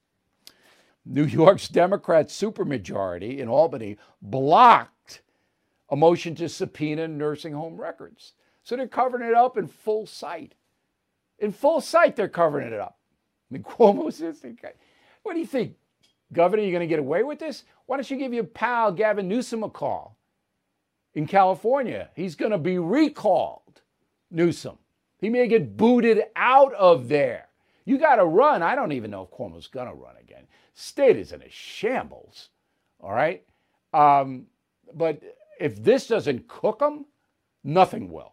New 1.07 1.25
York's 1.25 1.69
Democrat 1.69 2.29
supermajority 2.29 3.39
in 3.39 3.49
Albany 3.49 3.99
blocked 4.23 5.23
a 5.91 5.97
motion 5.97 6.35
to 6.37 6.49
subpoena 6.49 7.07
nursing 7.07 7.53
home 7.53 7.77
records. 7.81 8.33
So 8.63 8.77
they're 8.77 8.89
covering 8.89 9.29
it 9.29 9.35
up 9.35 9.59
in 9.59 9.69
full 9.69 10.07
sight. 10.07 10.55
In 11.39 11.53
full 11.53 11.81
sight, 11.81 12.17
they're 12.17 12.29
covering 12.29 12.73
it 12.73 12.81
up. 12.81 12.99
I 13.51 13.55
mean, 13.55 13.63
Cuomo's 13.63 14.19
this 14.19 14.41
guy. 14.41 14.73
What 15.23 15.35
do 15.35 15.41
you 15.41 15.47
think, 15.47 15.75
Governor? 16.33 16.63
You're 16.63 16.73
going 16.73 16.81
to 16.81 16.87
get 16.87 16.99
away 16.99 17.23
with 17.23 17.39
this? 17.39 17.65
Why 17.87 17.97
don't 17.97 18.11
you 18.11 18.17
give 18.17 18.33
your 18.33 18.45
pal 18.45 18.91
Gavin 18.91 19.29
Newsom 19.29 19.63
a 19.63 19.69
call? 19.69 20.17
In 21.15 21.27
California. 21.27 22.11
He's 22.15 22.35
going 22.35 22.53
to 22.53 22.59
be 22.59 22.79
recalled, 22.79 23.81
Newsom. 24.31 24.79
He 25.19 25.29
may 25.31 25.47
get 25.47 25.77
booted 25.77 26.25
out 26.37 26.75
of 26.75 27.09
there. 27.09 27.49
You 27.85 27.99
got 27.99 28.17
to 28.17 28.25
run. 28.25 28.63
I 28.63 28.75
don't 28.75 28.93
even 28.93 29.11
know 29.11 29.23
if 29.23 29.31
Cuomo's 29.31 29.69
going 29.69 29.89
to 29.89 29.95
run 29.95 30.17
again. 30.21 30.45
State 30.75 31.17
is 31.17 31.33
in 31.33 31.43
a 31.43 31.51
shambles. 31.51 32.51
All 33.01 33.13
right. 33.13 33.45
Um, 33.93 34.47
but 34.95 35.23
if 35.61 35.83
this 35.83 36.07
doesn't 36.07 36.49
cook 36.49 36.81
them, 36.81 37.07
nothing 37.63 38.11
will. 38.11 38.33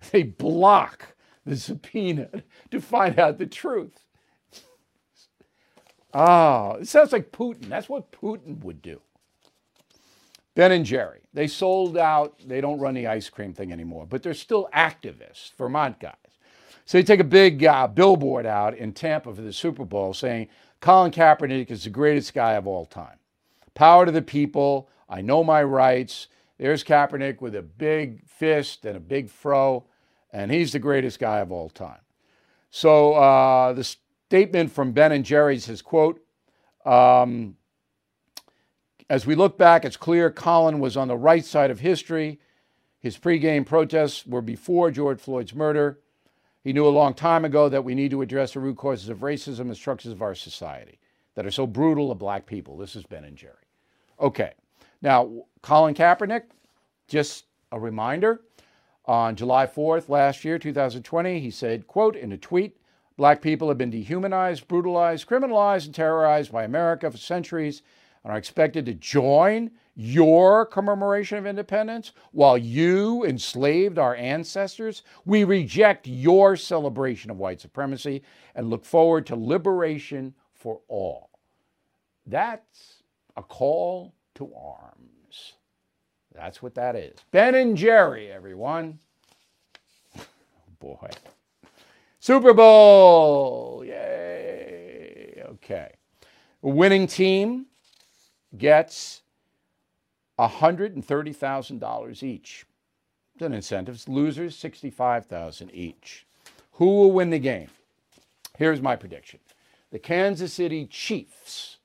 They 0.12 0.22
block 0.22 1.16
the 1.44 1.56
subpoena 1.56 2.28
to 2.70 2.80
find 2.80 3.18
out 3.18 3.38
the 3.38 3.46
truth. 3.46 4.04
Oh, 6.14 6.72
it 6.80 6.88
sounds 6.88 7.12
like 7.12 7.32
Putin. 7.32 7.68
That's 7.68 7.88
what 7.88 8.12
Putin 8.12 8.62
would 8.62 8.80
do. 8.80 9.00
Ben 10.58 10.72
and 10.72 10.84
Jerry, 10.84 11.20
they 11.32 11.46
sold 11.46 11.96
out. 11.96 12.40
They 12.44 12.60
don't 12.60 12.80
run 12.80 12.94
the 12.94 13.06
ice 13.06 13.30
cream 13.30 13.54
thing 13.54 13.70
anymore, 13.70 14.06
but 14.10 14.24
they're 14.24 14.34
still 14.34 14.68
activists, 14.74 15.52
Vermont 15.56 16.00
guys. 16.00 16.16
So 16.84 16.98
they 16.98 17.04
take 17.04 17.20
a 17.20 17.24
big 17.24 17.64
uh, 17.64 17.86
billboard 17.86 18.44
out 18.44 18.76
in 18.76 18.92
Tampa 18.92 19.32
for 19.32 19.40
the 19.40 19.52
Super 19.52 19.84
Bowl 19.84 20.12
saying, 20.12 20.48
Colin 20.80 21.12
Kaepernick 21.12 21.70
is 21.70 21.84
the 21.84 21.90
greatest 21.90 22.34
guy 22.34 22.54
of 22.54 22.66
all 22.66 22.86
time. 22.86 23.18
Power 23.74 24.04
to 24.04 24.10
the 24.10 24.20
people. 24.20 24.90
I 25.08 25.20
know 25.20 25.44
my 25.44 25.62
rights. 25.62 26.26
There's 26.58 26.82
Kaepernick 26.82 27.40
with 27.40 27.54
a 27.54 27.62
big 27.62 28.26
fist 28.26 28.84
and 28.84 28.96
a 28.96 29.00
big 29.00 29.30
fro, 29.30 29.84
and 30.32 30.50
he's 30.50 30.72
the 30.72 30.80
greatest 30.80 31.20
guy 31.20 31.38
of 31.38 31.52
all 31.52 31.70
time. 31.70 32.00
So 32.72 33.14
uh, 33.14 33.74
the 33.74 33.84
statement 33.84 34.72
from 34.72 34.90
Ben 34.90 35.12
and 35.12 35.24
Jerry 35.24 35.60
says, 35.60 35.82
quote, 35.82 36.20
um, 36.84 37.54
as 39.10 39.26
we 39.26 39.34
look 39.34 39.56
back, 39.56 39.84
it's 39.84 39.96
clear 39.96 40.30
Colin 40.30 40.80
was 40.80 40.96
on 40.96 41.08
the 41.08 41.16
right 41.16 41.44
side 41.44 41.70
of 41.70 41.80
history. 41.80 42.38
His 43.00 43.16
pregame 43.16 43.64
protests 43.64 44.26
were 44.26 44.42
before 44.42 44.90
George 44.90 45.20
Floyd's 45.20 45.54
murder. 45.54 46.00
He 46.62 46.72
knew 46.72 46.86
a 46.86 46.90
long 46.90 47.14
time 47.14 47.44
ago 47.44 47.68
that 47.68 47.84
we 47.84 47.94
need 47.94 48.10
to 48.10 48.20
address 48.20 48.52
the 48.52 48.60
root 48.60 48.76
causes 48.76 49.08
of 49.08 49.18
racism 49.18 49.60
and 49.60 49.76
structures 49.76 50.12
of 50.12 50.20
our 50.20 50.34
society 50.34 50.98
that 51.34 51.46
are 51.46 51.50
so 51.50 51.66
brutal 51.66 52.08
to 52.08 52.14
black 52.14 52.44
people. 52.44 52.76
This 52.76 52.96
is 52.96 53.04
Ben 53.04 53.24
and 53.24 53.36
Jerry. 53.36 53.54
Okay. 54.20 54.52
Now, 55.00 55.44
Colin 55.62 55.94
Kaepernick, 55.94 56.44
just 57.06 57.44
a 57.72 57.78
reminder, 57.78 58.42
on 59.06 59.36
July 59.36 59.66
4th 59.66 60.08
last 60.10 60.44
year, 60.44 60.58
2020, 60.58 61.40
he 61.40 61.50
said, 61.50 61.86
quote, 61.86 62.16
in 62.16 62.32
a 62.32 62.36
tweet, 62.36 62.76
black 63.16 63.40
people 63.40 63.68
have 63.68 63.78
been 63.78 63.90
dehumanized, 63.90 64.68
brutalized, 64.68 65.26
criminalized, 65.26 65.86
and 65.86 65.94
terrorized 65.94 66.52
by 66.52 66.64
America 66.64 67.10
for 67.10 67.16
centuries 67.16 67.80
and 68.24 68.32
are 68.32 68.38
expected 68.38 68.86
to 68.86 68.94
join 68.94 69.70
your 69.94 70.64
commemoration 70.64 71.38
of 71.38 71.46
independence 71.46 72.12
while 72.30 72.56
you 72.56 73.24
enslaved 73.24 73.98
our 73.98 74.14
ancestors. 74.14 75.02
We 75.24 75.42
reject 75.44 76.06
your 76.06 76.56
celebration 76.56 77.30
of 77.30 77.38
white 77.38 77.60
supremacy 77.60 78.22
and 78.54 78.70
look 78.70 78.84
forward 78.84 79.26
to 79.26 79.36
liberation 79.36 80.34
for 80.52 80.80
all. 80.88 81.30
That's 82.26 83.02
a 83.36 83.42
call 83.42 84.14
to 84.36 84.52
arms. 84.54 85.54
That's 86.34 86.62
what 86.62 86.76
that 86.76 86.94
is. 86.94 87.18
Ben 87.32 87.56
and 87.56 87.76
Jerry, 87.76 88.30
everyone. 88.30 89.00
Oh, 90.16 90.22
boy. 90.78 91.08
Super 92.20 92.52
Bowl. 92.52 93.82
Yay. 93.84 95.42
Okay. 95.48 95.92
Winning 96.62 97.06
team 97.06 97.66
gets 98.56 99.22
$130,000 100.38 102.22
each. 102.22 102.64
It's 103.34 103.44
an 103.44 103.52
incentive. 103.52 104.08
Losers, 104.08 104.56
$65,000 104.56 105.70
each. 105.72 106.26
Who 106.72 106.86
will 106.86 107.12
win 107.12 107.30
the 107.30 107.38
game? 107.38 107.68
Here's 108.56 108.80
my 108.80 108.96
prediction. 108.96 109.40
The 109.90 109.98
Kansas 109.98 110.52
City 110.52 110.86
Chiefs 110.86 111.78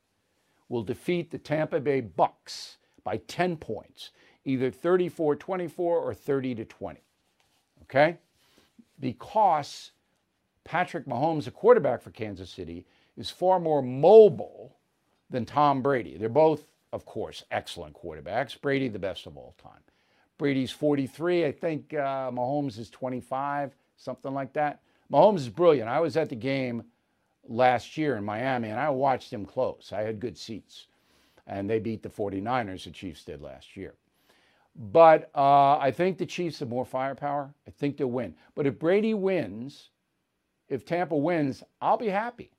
will 0.69 0.84
defeat 0.84 1.32
the 1.32 1.38
Tampa 1.38 1.80
Bay 1.80 2.02
Bucks 2.02 2.78
by 3.04 3.17
10 3.17 3.58
points, 3.58 4.12
either 4.45 4.71
34-24 4.71 5.80
or 5.80 6.13
30 6.13 6.56
to 6.56 6.65
20. 6.65 6.99
Okay? 7.84 8.17
Because 8.99 9.91
Patrick 10.63 11.06
Mahomes, 11.06 11.47
a 11.47 11.52
quarterback 11.52 12.02
for 12.02 12.12
Kansas 12.12 12.49
City, 12.49 12.86
is 13.17 13.30
far 13.30 13.60
more 13.60 13.82
mobile 13.82 14.78
than 15.34 15.46
Tom 15.46 15.82
Brady. 15.82 16.15
They're 16.15 16.30
both, 16.30 16.63
of 16.93 17.06
course, 17.06 17.43
excellent 17.50 17.96
quarterbacks. 17.96 18.60
Brady, 18.60 18.88
the 18.88 19.00
best 19.00 19.26
of 19.26 19.36
all 19.36 19.56
time. 19.62 19.82
Brady's 20.38 20.72
43. 20.72 21.46
I 21.46 21.52
think 21.52 21.93
uh, 21.93 22.30
Mahomes 22.32 22.78
is 22.78 22.89
25, 22.91 23.76
something 23.98 24.34
like 24.34 24.54
that. 24.54 24.82
Mahomes 25.12 25.39
is 25.39 25.50
brilliant. 25.50 25.89
I 25.89 26.00
was 26.00 26.15
at 26.17 26.30
the 26.30 26.36
game 26.36 26.84
last 27.48 27.98
year 27.98 28.15
in 28.15 28.24
Miami 28.24 28.69
and 28.69 28.80
I 28.80 28.89
watched 28.91 29.34
him 29.34 29.46
close. 29.46 29.91
I 29.91 30.02
had 30.02 30.19
good 30.19 30.38
seats. 30.38 30.86
And 31.48 31.69
they 31.69 31.80
beat 31.80 32.04
the 32.04 32.10
49ers, 32.10 32.86
the 32.86 32.91
Chiefs 32.91 33.26
did 33.26 33.41
last 33.41 33.76
year. 33.76 33.96
But 34.76 35.30
uh, 35.36 35.78
I 35.78 35.91
think 35.91 36.17
the 36.17 36.26
Chiefs 36.26 36.60
have 36.60 36.69
more 36.69 36.86
firepower. 36.86 37.54
I 37.67 37.72
think 37.72 37.98
they'll 37.98 38.08
win. 38.08 38.36
But 38.56 38.67
if 38.67 38.80
Brady 38.80 39.13
wins, 39.13 39.89
if 40.69 40.86
Tampa 40.86 41.17
wins, 41.17 41.63
I'll 41.82 41.98
be 41.98 42.08
happy 42.08 42.52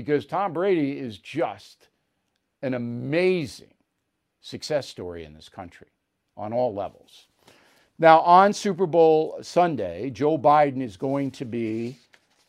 because 0.00 0.26
Tom 0.26 0.52
Brady 0.52 0.98
is 0.98 1.18
just 1.18 1.88
an 2.62 2.74
amazing 2.74 3.74
success 4.40 4.88
story 4.88 5.24
in 5.24 5.34
this 5.34 5.48
country 5.48 5.88
on 6.36 6.52
all 6.52 6.74
levels. 6.74 7.26
Now, 7.98 8.20
on 8.20 8.52
Super 8.54 8.86
Bowl 8.86 9.38
Sunday, 9.42 10.08
Joe 10.08 10.38
Biden 10.38 10.82
is 10.82 10.96
going 10.96 11.30
to 11.32 11.44
be 11.44 11.98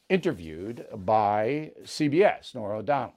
interviewed 0.09 0.85
by 1.05 1.71
CBS, 1.83 2.55
Norah 2.55 2.77
O'Donnell. 2.77 3.13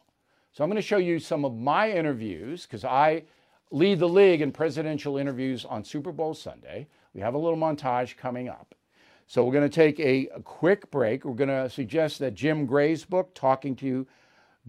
So 0.52 0.62
I'm 0.64 0.70
going 0.70 0.80
to 0.80 0.86
show 0.86 0.96
you 0.96 1.18
some 1.18 1.44
of 1.44 1.54
my 1.56 1.90
interviews 1.90 2.62
because 2.62 2.84
I 2.84 3.24
lead 3.70 3.98
the 4.00 4.08
league 4.08 4.40
in 4.40 4.52
presidential 4.52 5.16
interviews 5.16 5.64
on 5.64 5.84
Super 5.84 6.12
Bowl 6.12 6.34
Sunday. 6.34 6.88
We 7.12 7.20
have 7.20 7.34
a 7.34 7.38
little 7.38 7.58
montage 7.58 8.16
coming 8.16 8.48
up. 8.48 8.74
So 9.26 9.44
we're 9.44 9.52
going 9.52 9.68
to 9.68 9.74
take 9.74 9.98
a, 10.00 10.28
a 10.34 10.40
quick 10.40 10.90
break. 10.90 11.24
We're 11.24 11.34
going 11.34 11.48
to 11.48 11.70
suggest 11.70 12.18
that 12.18 12.34
Jim 12.34 12.66
Gray's 12.66 13.04
book, 13.04 13.34
Talking 13.34 13.74
to 13.76 14.06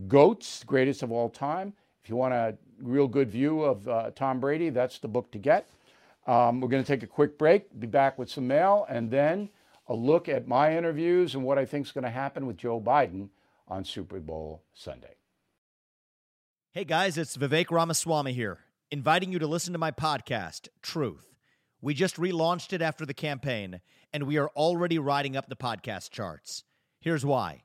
Goats, 0.08 0.64
Greatest 0.66 1.04
of 1.04 1.12
All 1.12 1.30
Time. 1.30 1.74
If 2.04 2.10
you 2.10 2.16
want 2.16 2.34
a 2.34 2.58
real 2.82 3.08
good 3.08 3.30
view 3.30 3.64
of 3.64 3.88
uh, 3.88 4.12
Tom 4.12 4.40
Brady, 4.40 4.70
that's 4.70 5.00
the 5.00 5.08
book 5.08 5.32
to 5.32 5.38
get. 5.38 5.68
Um, 6.28 6.60
we're 6.60 6.68
going 6.68 6.84
to 6.84 6.88
take 6.88 7.04
a 7.04 7.08
quick 7.08 7.38
break, 7.38 7.80
be 7.80 7.88
back 7.88 8.18
with 8.18 8.30
some 8.30 8.48
mail, 8.48 8.86
and 8.90 9.10
then 9.10 9.50
a 9.88 9.94
look 9.94 10.28
at 10.28 10.48
my 10.48 10.76
interviews 10.76 11.36
and 11.36 11.44
what 11.44 11.58
I 11.58 11.66
think 11.66 11.86
is 11.86 11.92
going 11.92 12.04
to 12.04 12.10
happen 12.10 12.46
with 12.46 12.58
Joe 12.58 12.82
Biden 12.82 13.30
on 13.68 13.86
Super 13.86 14.20
Bowl 14.20 14.64
Sunday. 14.74 15.16
Hey 16.72 16.84
guys, 16.84 17.18
it's 17.18 17.38
Vivek 17.38 17.72
Ramaswamy 17.72 18.34
here, 18.34 18.60
inviting 18.92 19.32
you 19.32 19.40
to 19.40 19.48
listen 19.48 19.72
to 19.74 19.80
my 19.80 19.92
podcast, 19.92 20.68
Truth. 20.82 21.36
We 21.80 21.94
just 21.94 22.18
relaunched 22.18 22.74
it 22.74 22.82
after 22.82 23.06
the 23.06 23.14
campaign, 23.14 23.80
and 24.12 24.24
we 24.24 24.38
are 24.38 24.50
already 24.50 25.00
riding 25.00 25.38
up 25.38 25.48
the 25.48 25.56
podcast 25.56 26.10
charts. 26.10 26.64
Here's 27.00 27.26
why. 27.26 27.65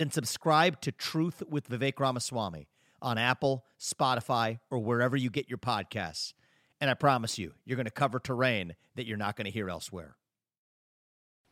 then 0.00 0.10
subscribe 0.10 0.80
to 0.80 0.90
Truth 0.90 1.42
with 1.50 1.68
Vivek 1.68 2.00
Ramaswamy 2.00 2.68
on 3.02 3.18
Apple, 3.18 3.66
Spotify, 3.78 4.58
or 4.70 4.78
wherever 4.78 5.14
you 5.14 5.28
get 5.28 5.50
your 5.50 5.58
podcasts. 5.58 6.32
And 6.80 6.88
I 6.88 6.94
promise 6.94 7.38
you, 7.38 7.52
you're 7.66 7.76
going 7.76 7.84
to 7.84 7.90
cover 7.90 8.18
terrain 8.18 8.76
that 8.94 9.06
you're 9.06 9.18
not 9.18 9.36
going 9.36 9.44
to 9.44 9.50
hear 9.50 9.68
elsewhere. 9.68 10.16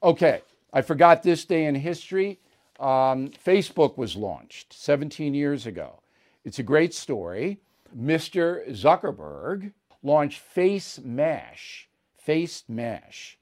Okay, 0.02 0.40
I 0.72 0.80
forgot 0.80 1.22
this 1.22 1.44
day 1.44 1.66
in 1.66 1.74
history. 1.74 2.40
Um, 2.80 3.28
Facebook 3.44 3.98
was 3.98 4.16
launched 4.16 4.72
17 4.72 5.34
years 5.34 5.66
ago. 5.66 6.00
It's 6.42 6.58
a 6.58 6.62
great 6.62 6.94
story. 6.94 7.60
Mr. 7.94 8.66
Zuckerberg 8.70 9.72
launched 10.02 10.40
Face 10.40 10.98
Mash, 11.04 11.86
Face 12.16 12.64
Mash. 12.66 13.38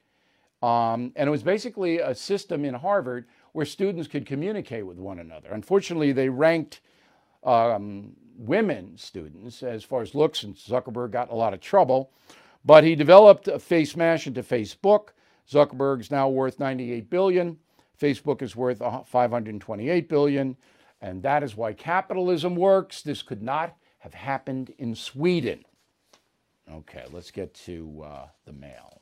Um, 0.64 1.12
and 1.14 1.28
it 1.28 1.30
was 1.30 1.44
basically 1.44 1.98
a 1.98 2.12
system 2.12 2.64
in 2.64 2.74
Harvard 2.74 3.26
where 3.56 3.64
students 3.64 4.06
could 4.06 4.26
communicate 4.26 4.86
with 4.86 4.98
one 4.98 5.18
another. 5.18 5.48
Unfortunately, 5.50 6.12
they 6.12 6.28
ranked 6.28 6.82
um, 7.42 8.12
women 8.36 8.92
students 8.98 9.62
as 9.62 9.82
far 9.82 10.02
as 10.02 10.14
looks, 10.14 10.42
and 10.42 10.54
Zuckerberg 10.54 11.10
got 11.10 11.30
a 11.30 11.34
lot 11.34 11.54
of 11.54 11.60
trouble. 11.60 12.12
But 12.66 12.84
he 12.84 12.94
developed 12.94 13.48
Face 13.62 13.96
Mash 13.96 14.26
into 14.26 14.42
Facebook. 14.42 15.08
Zuckerberg's 15.50 16.10
now 16.10 16.28
worth 16.28 16.60
98 16.60 17.08
billion. 17.08 17.56
Facebook 17.98 18.42
is 18.42 18.54
worth 18.54 18.82
528 19.06 20.06
billion, 20.06 20.54
and 21.00 21.22
that 21.22 21.42
is 21.42 21.56
why 21.56 21.72
capitalism 21.72 22.56
works. 22.56 23.00
This 23.00 23.22
could 23.22 23.42
not 23.42 23.74
have 24.00 24.12
happened 24.12 24.74
in 24.76 24.94
Sweden. 24.94 25.64
Okay, 26.70 27.04
let's 27.10 27.30
get 27.30 27.54
to 27.54 28.04
uh, 28.04 28.26
the 28.44 28.52
mail. 28.52 29.00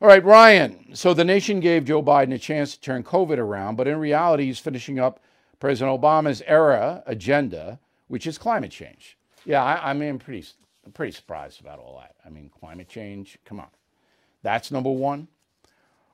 All 0.00 0.08
right, 0.08 0.24
Ryan. 0.24 0.94
So 0.94 1.14
the 1.14 1.24
nation 1.24 1.60
gave 1.60 1.84
Joe 1.84 2.02
Biden 2.02 2.34
a 2.34 2.38
chance 2.38 2.74
to 2.74 2.80
turn 2.80 3.04
COVID 3.04 3.38
around, 3.38 3.76
but 3.76 3.86
in 3.86 3.96
reality, 3.98 4.46
he's 4.46 4.58
finishing 4.58 4.98
up 4.98 5.20
President 5.60 6.00
Obama's 6.00 6.42
era 6.46 7.02
agenda, 7.06 7.78
which 8.08 8.26
is 8.26 8.36
climate 8.36 8.72
change. 8.72 9.16
Yeah, 9.46 9.62
I, 9.62 9.90
I 9.90 9.92
mean, 9.92 10.10
I'm 10.10 10.18
pretty, 10.18 10.46
I'm 10.84 10.92
pretty 10.92 11.12
surprised 11.12 11.60
about 11.60 11.78
all 11.78 11.98
that. 12.00 12.16
I 12.26 12.28
mean, 12.28 12.50
climate 12.50 12.88
change, 12.88 13.38
come 13.44 13.60
on. 13.60 13.68
That's 14.42 14.70
number 14.70 14.90
one. 14.90 15.28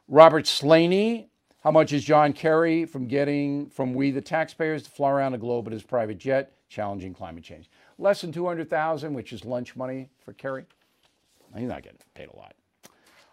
Robert 0.09 0.46
Slaney, 0.46 1.30
how 1.64 1.70
much 1.70 1.92
is 1.92 2.04
John 2.04 2.32
Kerry 2.32 2.84
from 2.84 3.07
getting 3.07 3.70
from 3.70 3.94
we 3.94 4.11
the 4.11 4.20
taxpayers 4.20 4.82
to 4.84 4.90
fly 4.90 5.11
around 5.11 5.32
the 5.32 5.38
globe 5.38 5.66
in 5.66 5.72
his 5.72 5.82
private 5.82 6.18
jet, 6.18 6.52
challenging 6.68 7.14
climate 7.14 7.44
change? 7.44 7.70
Less 7.98 8.20
than 8.20 8.30
200,000, 8.30 9.14
which 9.14 9.32
is 9.32 9.44
lunch 9.44 9.74
money 9.74 10.11
for 10.24 10.32
Kerry. 10.32 10.64
He's 11.57 11.68
not 11.68 11.82
getting 11.82 11.98
paid 12.14 12.28
a 12.32 12.36
lot. 12.36 12.54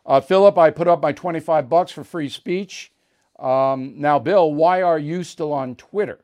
Uh, 0.07 0.21
Philip, 0.21 0.57
I 0.57 0.69
put 0.69 0.87
up 0.87 1.01
my 1.01 1.11
25 1.11 1.67
bucks 1.69 1.91
for 1.91 2.03
free 2.03 2.29
speech. 2.29 2.93
Um, 3.37 3.93
now, 3.97 4.17
Bill, 4.17 4.53
why 4.53 4.81
are 4.81 4.97
you 4.97 5.23
still 5.23 5.51
on 5.51 5.75
Twitter? 5.75 6.19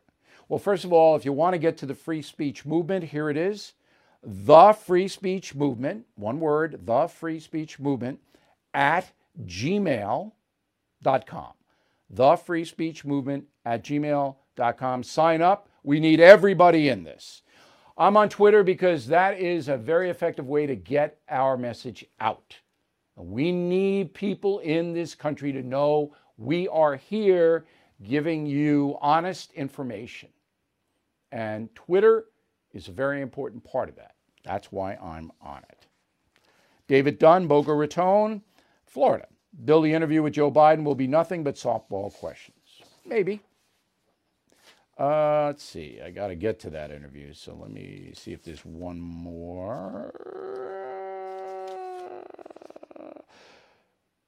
Well, 0.48 0.58
first 0.58 0.86
of 0.86 0.94
all, 0.94 1.16
if 1.16 1.26
you 1.26 1.34
want 1.34 1.54
to 1.54 1.60
get 1.60 1.78
to 1.80 1.86
the 1.86 1.94
free 1.94 2.22
speech 2.22 2.66
movement, 2.66 3.06
here 3.06 3.30
it 3.30 3.38
is. 3.38 3.74
The 4.26 4.72
Free 4.72 5.10
Speech 5.10 5.54
Movement, 5.54 6.06
one 6.16 6.40
word, 6.40 6.86
the 6.86 7.08
Free 7.08 7.42
Speech 7.42 7.78
Movement 7.78 8.20
at 8.74 9.12
gmail.com. 9.46 10.32
The 12.10 12.36
Free 12.38 12.64
Speech 12.64 13.04
Movement 13.04 13.46
at 13.66 13.84
gmail.com. 13.84 15.04
Sign 15.04 15.42
up. 15.42 15.68
We 15.84 16.00
need 16.00 16.22
everybody 16.22 16.88
in 16.88 17.04
this. 17.04 17.42
I'm 17.98 18.16
on 18.16 18.30
Twitter 18.30 18.64
because 18.64 19.08
that 19.08 19.38
is 19.38 19.68
a 19.68 19.76
very 19.76 20.10
effective 20.10 20.48
way 20.48 20.68
to 20.68 20.76
get 20.76 21.20
our 21.28 21.58
message 21.58 22.06
out. 22.22 22.60
We 23.16 23.52
need 23.52 24.14
people 24.14 24.60
in 24.60 24.94
this 24.94 25.16
country 25.16 25.52
to 25.52 25.62
know 25.62 26.16
we 26.38 26.68
are 26.68 26.96
here 26.96 27.66
giving 28.04 28.46
you 28.46 28.98
honest 29.02 29.54
information. 29.54 30.30
And 31.32 31.74
Twitter 31.76 32.26
is 32.74 32.88
a 32.88 32.92
very 32.92 33.22
important 33.22 33.64
part 33.64 33.90
of 33.90 33.96
that. 33.96 34.16
That's 34.44 34.72
why 34.72 34.96
I'm 34.96 35.32
on 35.42 35.64
it. 35.70 35.88
David 36.88 37.20
Dunn, 37.20 37.48
Boca 37.48 37.74
Raton, 37.74 38.42
Florida. 38.86 39.28
Bill, 39.66 39.82
the 39.82 39.94
interview 39.94 40.24
with 40.24 40.34
Joe 40.34 40.52
Biden 40.52 40.84
will 40.84 40.96
be 40.96 41.08
nothing 41.08 41.44
but 41.44 41.56
softball 41.56 42.12
questions. 42.14 42.58
Maybe. 43.06 43.42
Uh, 45.00 45.46
let's 45.48 45.64
see. 45.64 46.00
I 46.04 46.10
got 46.12 46.28
to 46.28 46.36
get 46.36 46.60
to 46.62 46.70
that 46.72 46.92
interview. 46.92 47.34
So 47.34 47.56
let 47.60 47.72
me 47.72 48.12
see 48.16 48.34
if 48.34 48.44
there's 48.44 48.66
one 48.66 49.00
more. 49.00 50.93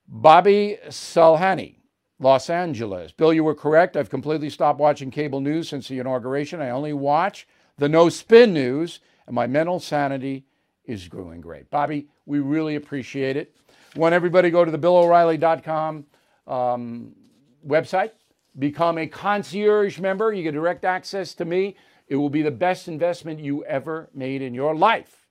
Bobby 0.07 0.77
Salhani, 0.87 1.75
Los 2.19 2.49
Angeles. 2.49 3.11
Bill, 3.11 3.33
you 3.33 3.43
were 3.43 3.55
correct. 3.55 3.97
I've 3.97 4.09
completely 4.09 4.49
stopped 4.49 4.79
watching 4.79 5.11
cable 5.11 5.41
news 5.41 5.69
since 5.69 5.87
the 5.87 5.99
inauguration. 5.99 6.61
I 6.61 6.69
only 6.69 6.93
watch 6.93 7.47
the 7.77 7.89
no 7.89 8.09
spin 8.09 8.53
news, 8.53 8.99
and 9.27 9.35
my 9.35 9.47
mental 9.47 9.79
sanity 9.79 10.45
is 10.85 11.07
growing 11.07 11.41
great. 11.41 11.69
Bobby, 11.69 12.07
we 12.25 12.39
really 12.39 12.75
appreciate 12.75 13.37
it. 13.37 13.55
Want 13.95 14.13
everybody 14.13 14.49
go 14.49 14.63
to 14.63 14.71
the 14.71 14.77
BillO'Reilly.com 14.77 16.05
um, 16.47 17.15
website, 17.65 18.11
become 18.59 18.97
a 18.97 19.07
concierge 19.07 19.99
member. 19.99 20.31
You 20.31 20.43
get 20.43 20.53
direct 20.53 20.85
access 20.85 21.33
to 21.35 21.45
me. 21.45 21.75
It 22.07 22.15
will 22.15 22.29
be 22.29 22.43
the 22.43 22.51
best 22.51 22.87
investment 22.87 23.39
you 23.39 23.65
ever 23.65 24.09
made 24.13 24.41
in 24.41 24.53
your 24.53 24.75
life. 24.75 25.25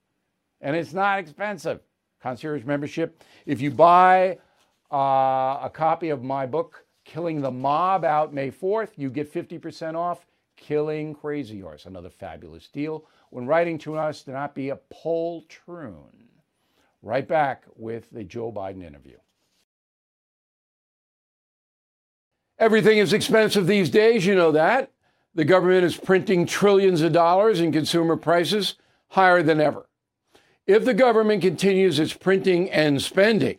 And 0.61 0.75
it's 0.75 0.93
not 0.93 1.19
expensive. 1.19 1.81
Concierge 2.21 2.65
membership. 2.65 3.23
If 3.47 3.61
you 3.61 3.71
buy 3.71 4.39
uh, 4.93 5.61
a 5.63 5.71
copy 5.73 6.11
of 6.11 6.23
my 6.23 6.47
book, 6.47 6.85
Killing 7.05 7.41
the 7.41 7.51
Mob, 7.51 8.05
out 8.05 8.33
May 8.33 8.51
4th, 8.51 8.91
you 8.97 9.11
get 9.11 9.33
50% 9.33 9.95
off. 9.95 10.27
Killing 10.57 11.15
Crazy 11.15 11.61
Horse, 11.61 11.87
another 11.87 12.11
fabulous 12.11 12.69
deal. 12.69 13.05
When 13.31 13.47
writing 13.47 13.77
to 13.79 13.97
us, 13.97 14.23
do 14.23 14.33
not 14.33 14.55
be 14.55 14.71
a 14.71 14.79
poltroon. 14.93 16.29
Right 17.03 17.27
back 17.27 17.65
with 17.77 18.09
the 18.11 18.25
Joe 18.25 18.53
Biden 18.53 18.83
interview. 18.83 19.17
Everything 22.59 22.99
is 22.99 23.13
expensive 23.13 23.67
these 23.67 23.91
days, 23.91 24.25
you 24.25 24.35
know 24.35 24.53
that. 24.53 24.91
The 25.35 25.45
government 25.45 25.85
is 25.85 25.97
printing 25.97 26.47
trillions 26.47 27.03
of 27.03 27.13
dollars 27.13 27.59
and 27.61 27.73
consumer 27.73 28.17
prices 28.17 28.77
higher 29.09 29.43
than 29.43 29.61
ever. 29.61 29.87
If 30.67 30.85
the 30.85 30.95
government 30.95 31.43
continues 31.43 31.99
its 31.99 32.15
printing 32.15 32.71
and 32.71 33.03
spending, 33.03 33.59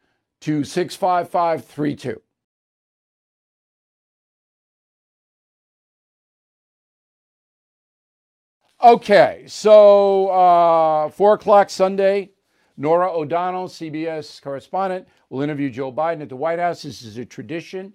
to 0.41 0.63
65532. 0.63 2.21
Okay, 8.83 9.43
so 9.45 10.29
uh, 10.29 11.09
4 11.09 11.35
o'clock 11.35 11.69
Sunday, 11.69 12.31
Norah 12.77 13.13
O'Donnell, 13.13 13.67
CBS 13.67 14.41
correspondent, 14.41 15.07
will 15.29 15.41
interview 15.41 15.69
Joe 15.69 15.91
Biden 15.91 16.23
at 16.23 16.29
the 16.29 16.35
White 16.35 16.57
House. 16.57 16.81
This 16.81 17.03
is 17.03 17.19
a 17.19 17.25
tradition. 17.25 17.93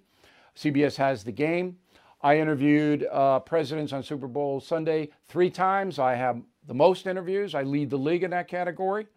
CBS 0.55 0.95
has 0.95 1.25
the 1.25 1.31
game. 1.33 1.75
I 2.21 2.39
interviewed 2.39 3.05
uh, 3.11 3.39
presidents 3.41 3.91
on 3.91 4.01
Super 4.01 4.27
Bowl 4.27 4.61
Sunday 4.61 5.09
three 5.27 5.49
times. 5.49 5.99
I 5.99 6.15
have 6.15 6.41
the 6.67 6.73
most 6.73 7.05
interviews. 7.05 7.53
I 7.53 7.63
lead 7.63 7.89
the 7.89 7.97
league 7.97 8.23
in 8.23 8.31
that 8.31 8.47
category. 8.47 9.07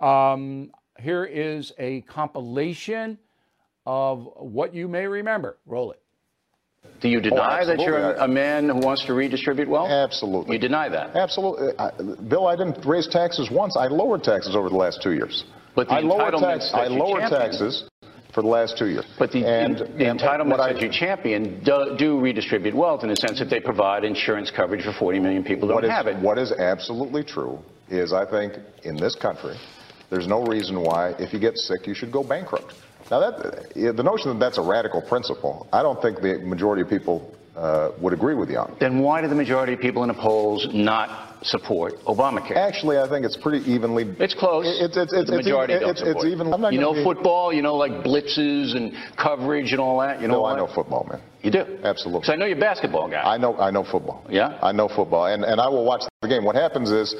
Um, 0.00 0.70
here 1.00 1.24
is 1.24 1.72
a 1.78 2.02
compilation 2.02 3.18
of 3.86 4.28
what 4.36 4.74
you 4.74 4.88
may 4.88 5.06
remember. 5.06 5.56
Roll 5.66 5.92
it. 5.92 6.00
Do 7.00 7.08
you 7.08 7.20
deny 7.20 7.60
oh, 7.62 7.66
that 7.66 7.78
you're 7.80 8.14
a 8.14 8.28
man 8.28 8.68
who 8.68 8.78
wants 8.78 9.04
to 9.06 9.14
redistribute 9.14 9.68
wealth? 9.68 9.90
Absolutely. 9.90 10.56
You 10.56 10.60
deny 10.60 10.88
that? 10.88 11.16
Absolutely. 11.16 11.78
I, 11.78 11.90
Bill, 12.28 12.46
I 12.46 12.56
didn't 12.56 12.84
raise 12.86 13.06
taxes 13.06 13.50
once. 13.50 13.76
I 13.76 13.86
lowered 13.86 14.22
taxes 14.22 14.54
over 14.54 14.68
the 14.68 14.76
last 14.76 15.02
two 15.02 15.12
years. 15.12 15.44
But 15.74 15.88
the 15.88 15.94
I 15.94 16.00
lowered, 16.00 16.34
entitlements 16.34 16.72
that 16.72 16.78
I 16.78 16.86
you 16.86 16.98
lowered 16.98 17.30
taxes 17.30 17.88
for 18.34 18.42
the 18.42 18.48
last 18.48 18.78
two 18.78 18.86
years. 18.88 19.04
But 19.18 19.32
the, 19.32 19.46
and, 19.46 19.78
the 19.78 20.08
and 20.08 20.20
entitlements 20.20 20.50
what 20.50 20.60
I- 20.60 20.72
that 20.72 20.82
you 20.82 20.90
champion 20.90 21.62
do, 21.64 21.96
do 21.98 22.20
redistribute 22.20 22.74
wealth 22.74 23.02
in 23.02 23.08
the 23.08 23.16
sense 23.16 23.38
that 23.38 23.50
they 23.50 23.60
provide 23.60 24.04
insurance 24.04 24.50
coverage 24.50 24.84
for 24.84 24.92
40 24.92 25.20
million 25.20 25.44
people 25.44 25.68
who 25.68 25.74
don't 25.74 25.84
is, 25.84 25.90
have 25.90 26.06
it. 26.06 26.16
what 26.18 26.38
is 26.38 26.52
absolutely 26.52 27.24
true 27.24 27.58
is 27.88 28.12
I 28.12 28.24
think 28.24 28.54
in 28.84 28.96
this 28.96 29.14
country, 29.14 29.56
there's 30.10 30.26
no 30.26 30.44
reason 30.44 30.80
why 30.82 31.14
if 31.18 31.32
you 31.32 31.38
get 31.38 31.56
sick, 31.56 31.86
you 31.86 31.94
should 31.94 32.12
go 32.12 32.22
bankrupt. 32.22 32.74
Now, 33.10 33.18
that, 33.20 33.72
the 33.74 34.02
notion 34.02 34.30
that 34.32 34.38
that's 34.38 34.58
a 34.58 34.62
radical 34.62 35.02
principle, 35.02 35.68
I 35.72 35.82
don't 35.82 36.00
think 36.00 36.20
the 36.20 36.38
majority 36.38 36.82
of 36.82 36.88
people 36.88 37.34
uh, 37.56 37.90
would 38.00 38.12
agree 38.12 38.34
with 38.34 38.50
you 38.50 38.58
on. 38.58 38.76
Then 38.78 39.00
why 39.00 39.20
do 39.20 39.28
the 39.28 39.34
majority 39.34 39.72
of 39.72 39.80
people 39.80 40.02
in 40.02 40.08
the 40.08 40.14
polls 40.14 40.68
not 40.72 41.44
support 41.44 41.94
Obamacare? 42.06 42.56
Actually, 42.56 42.98
I 42.98 43.08
think 43.08 43.26
it's 43.26 43.36
pretty 43.36 43.68
evenly. 43.70 44.04
It's 44.20 44.34
close. 44.34 44.64
It's, 44.66 44.96
it's, 44.96 45.12
it's, 45.12 45.28
the 45.28 45.38
it's, 45.38 45.46
majority 45.46 45.74
even, 45.74 45.82
don't 45.82 45.90
it's, 45.90 46.00
support 46.00 46.26
it's 46.26 46.32
even. 46.32 46.52
I'm 46.52 46.60
not 46.60 46.72
you 46.72 46.80
know 46.80 46.94
be- 46.94 47.02
football. 47.02 47.52
You 47.52 47.62
know 47.62 47.74
like 47.76 47.92
blitzes 48.04 48.76
and 48.76 48.92
coverage 49.16 49.72
and 49.72 49.80
all 49.80 49.98
that. 50.00 50.20
You 50.20 50.28
know 50.28 50.34
No, 50.34 50.44
I 50.44 50.56
know 50.56 50.68
football, 50.72 51.06
man. 51.10 51.20
You 51.42 51.50
do 51.50 51.64
Absolutely. 51.82 52.20
Because 52.20 52.32
I 52.32 52.36
know 52.36 52.46
you're 52.46 52.56
a 52.56 52.60
basketball 52.60 53.08
guy. 53.08 53.22
I 53.22 53.38
know, 53.38 53.58
I 53.58 53.70
know 53.70 53.82
football. 53.82 54.24
Yeah? 54.28 54.58
I 54.62 54.72
know 54.72 54.88
football, 54.88 55.26
and, 55.26 55.42
and 55.42 55.60
I 55.60 55.68
will 55.68 55.84
watch 55.84 56.02
the 56.20 56.28
game. 56.28 56.44
What 56.44 56.54
happens 56.54 56.90
is, 56.90 57.14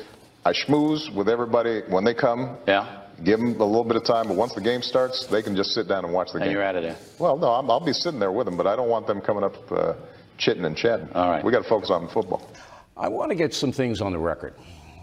I 0.44 0.52
schmooze 0.52 1.12
with 1.14 1.28
everybody 1.28 1.82
when 1.88 2.04
they 2.04 2.14
come. 2.14 2.56
Yeah. 2.66 3.02
Give 3.22 3.38
them 3.38 3.60
a 3.60 3.64
little 3.64 3.84
bit 3.84 3.96
of 3.96 4.04
time, 4.04 4.28
but 4.28 4.36
once 4.36 4.54
the 4.54 4.62
game 4.62 4.80
starts, 4.80 5.26
they 5.26 5.42
can 5.42 5.54
just 5.54 5.72
sit 5.72 5.86
down 5.86 6.04
and 6.06 6.14
watch 6.14 6.28
the 6.28 6.38
and 6.38 6.40
game. 6.40 6.48
And 6.48 6.52
you're 6.52 6.62
out 6.62 6.76
of 6.76 6.82
there. 6.82 6.96
Well, 7.18 7.36
no, 7.36 7.48
I'm, 7.48 7.70
I'll 7.70 7.84
be 7.84 7.92
sitting 7.92 8.18
there 8.18 8.32
with 8.32 8.46
them, 8.46 8.56
but 8.56 8.66
I 8.66 8.74
don't 8.76 8.88
want 8.88 9.06
them 9.06 9.20
coming 9.20 9.44
up 9.44 9.70
uh, 9.70 9.92
chitting 10.38 10.64
and 10.64 10.74
chatting. 10.74 11.08
All 11.12 11.28
right. 11.28 11.44
We 11.44 11.52
got 11.52 11.62
to 11.62 11.68
focus 11.68 11.90
on 11.90 12.08
football. 12.08 12.50
I 12.96 13.08
want 13.08 13.30
to 13.30 13.34
get 13.34 13.52
some 13.52 13.72
things 13.72 14.00
on 14.00 14.12
the 14.12 14.18
record. 14.18 14.54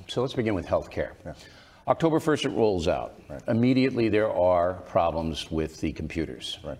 So 0.07 0.21
let's 0.21 0.33
begin 0.33 0.55
with 0.55 0.65
health 0.65 0.89
care. 0.89 1.13
October 1.87 2.19
1st, 2.19 2.45
it 2.45 2.49
rolls 2.49 2.87
out. 2.87 3.21
Immediately, 3.47 4.09
there 4.09 4.31
are 4.31 4.73
problems 4.73 5.51
with 5.51 5.79
the 5.79 5.93
computers. 5.93 6.57
Right. 6.63 6.79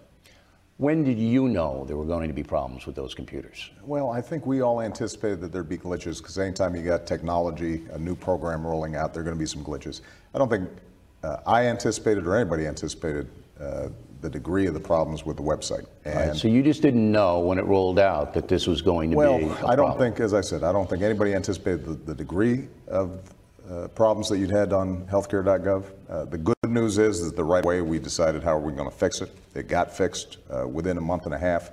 When 0.77 1.03
did 1.03 1.17
you 1.17 1.47
know 1.47 1.85
there 1.87 1.97
were 1.97 2.05
going 2.05 2.27
to 2.27 2.33
be 2.35 2.43
problems 2.43 2.85
with 2.85 2.95
those 2.95 3.15
computers? 3.15 3.71
Well, 3.83 4.11
I 4.11 4.21
think 4.21 4.45
we 4.45 4.61
all 4.61 4.79
anticipated 4.79 5.41
that 5.41 5.51
there'd 5.51 5.67
be 5.67 5.77
glitches 5.77 6.19
because 6.19 6.37
anytime 6.37 6.75
you 6.75 6.83
got 6.83 7.07
technology, 7.07 7.81
a 7.93 7.97
new 7.97 8.15
program 8.15 8.65
rolling 8.65 8.95
out, 8.95 9.11
there 9.11 9.21
are 9.21 9.23
going 9.23 9.35
to 9.35 9.39
be 9.39 9.47
some 9.47 9.63
glitches. 9.63 10.01
I 10.35 10.37
don't 10.37 10.49
think 10.49 10.69
uh, 11.23 11.37
I 11.47 11.65
anticipated 11.65 12.27
or 12.27 12.35
anybody 12.35 12.67
anticipated 12.67 13.27
uh, 13.59 13.89
the 14.21 14.29
degree 14.29 14.67
of 14.67 14.75
the 14.75 14.79
problems 14.79 15.25
with 15.25 15.37
the 15.37 15.43
website. 15.43 15.87
And 16.05 16.37
So 16.37 16.47
you 16.47 16.61
just 16.61 16.83
didn't 16.83 17.11
know 17.11 17.39
when 17.39 17.57
it 17.57 17.65
rolled 17.65 17.97
out 17.97 18.33
that 18.35 18.47
this 18.47 18.67
was 18.67 18.83
going 18.83 19.09
to 19.11 19.17
well, 19.17 19.39
be 19.39 19.45
a 19.45 19.49
I 19.65 19.75
don't 19.75 19.87
problem. 19.87 19.97
think, 19.97 20.19
as 20.19 20.35
I 20.35 20.41
said, 20.41 20.63
I 20.63 20.71
don't 20.71 20.87
think 20.87 21.01
anybody 21.01 21.33
anticipated 21.33 21.85
the, 21.85 21.93
the 21.93 22.13
degree 22.15 22.67
of 22.87 23.19
uh, 23.69 23.87
problems 23.89 24.29
that 24.29 24.37
you'd 24.37 24.51
had 24.51 24.73
on 24.73 25.05
healthcare.gov. 25.07 25.83
Uh, 26.09 26.25
the 26.25 26.37
good 26.37 26.55
news 26.67 26.97
is 26.97 27.23
that 27.23 27.35
the 27.35 27.43
right 27.43 27.65
way 27.65 27.81
we 27.81 27.99
decided 27.99 28.43
how 28.43 28.55
are 28.55 28.59
we 28.59 28.71
going 28.73 28.89
to 28.89 28.95
fix 28.95 29.21
it. 29.21 29.31
It 29.55 29.67
got 29.67 29.95
fixed 29.95 30.37
uh, 30.49 30.67
within 30.67 30.97
a 30.97 31.01
month 31.01 31.25
and 31.25 31.33
a 31.33 31.37
half. 31.37 31.71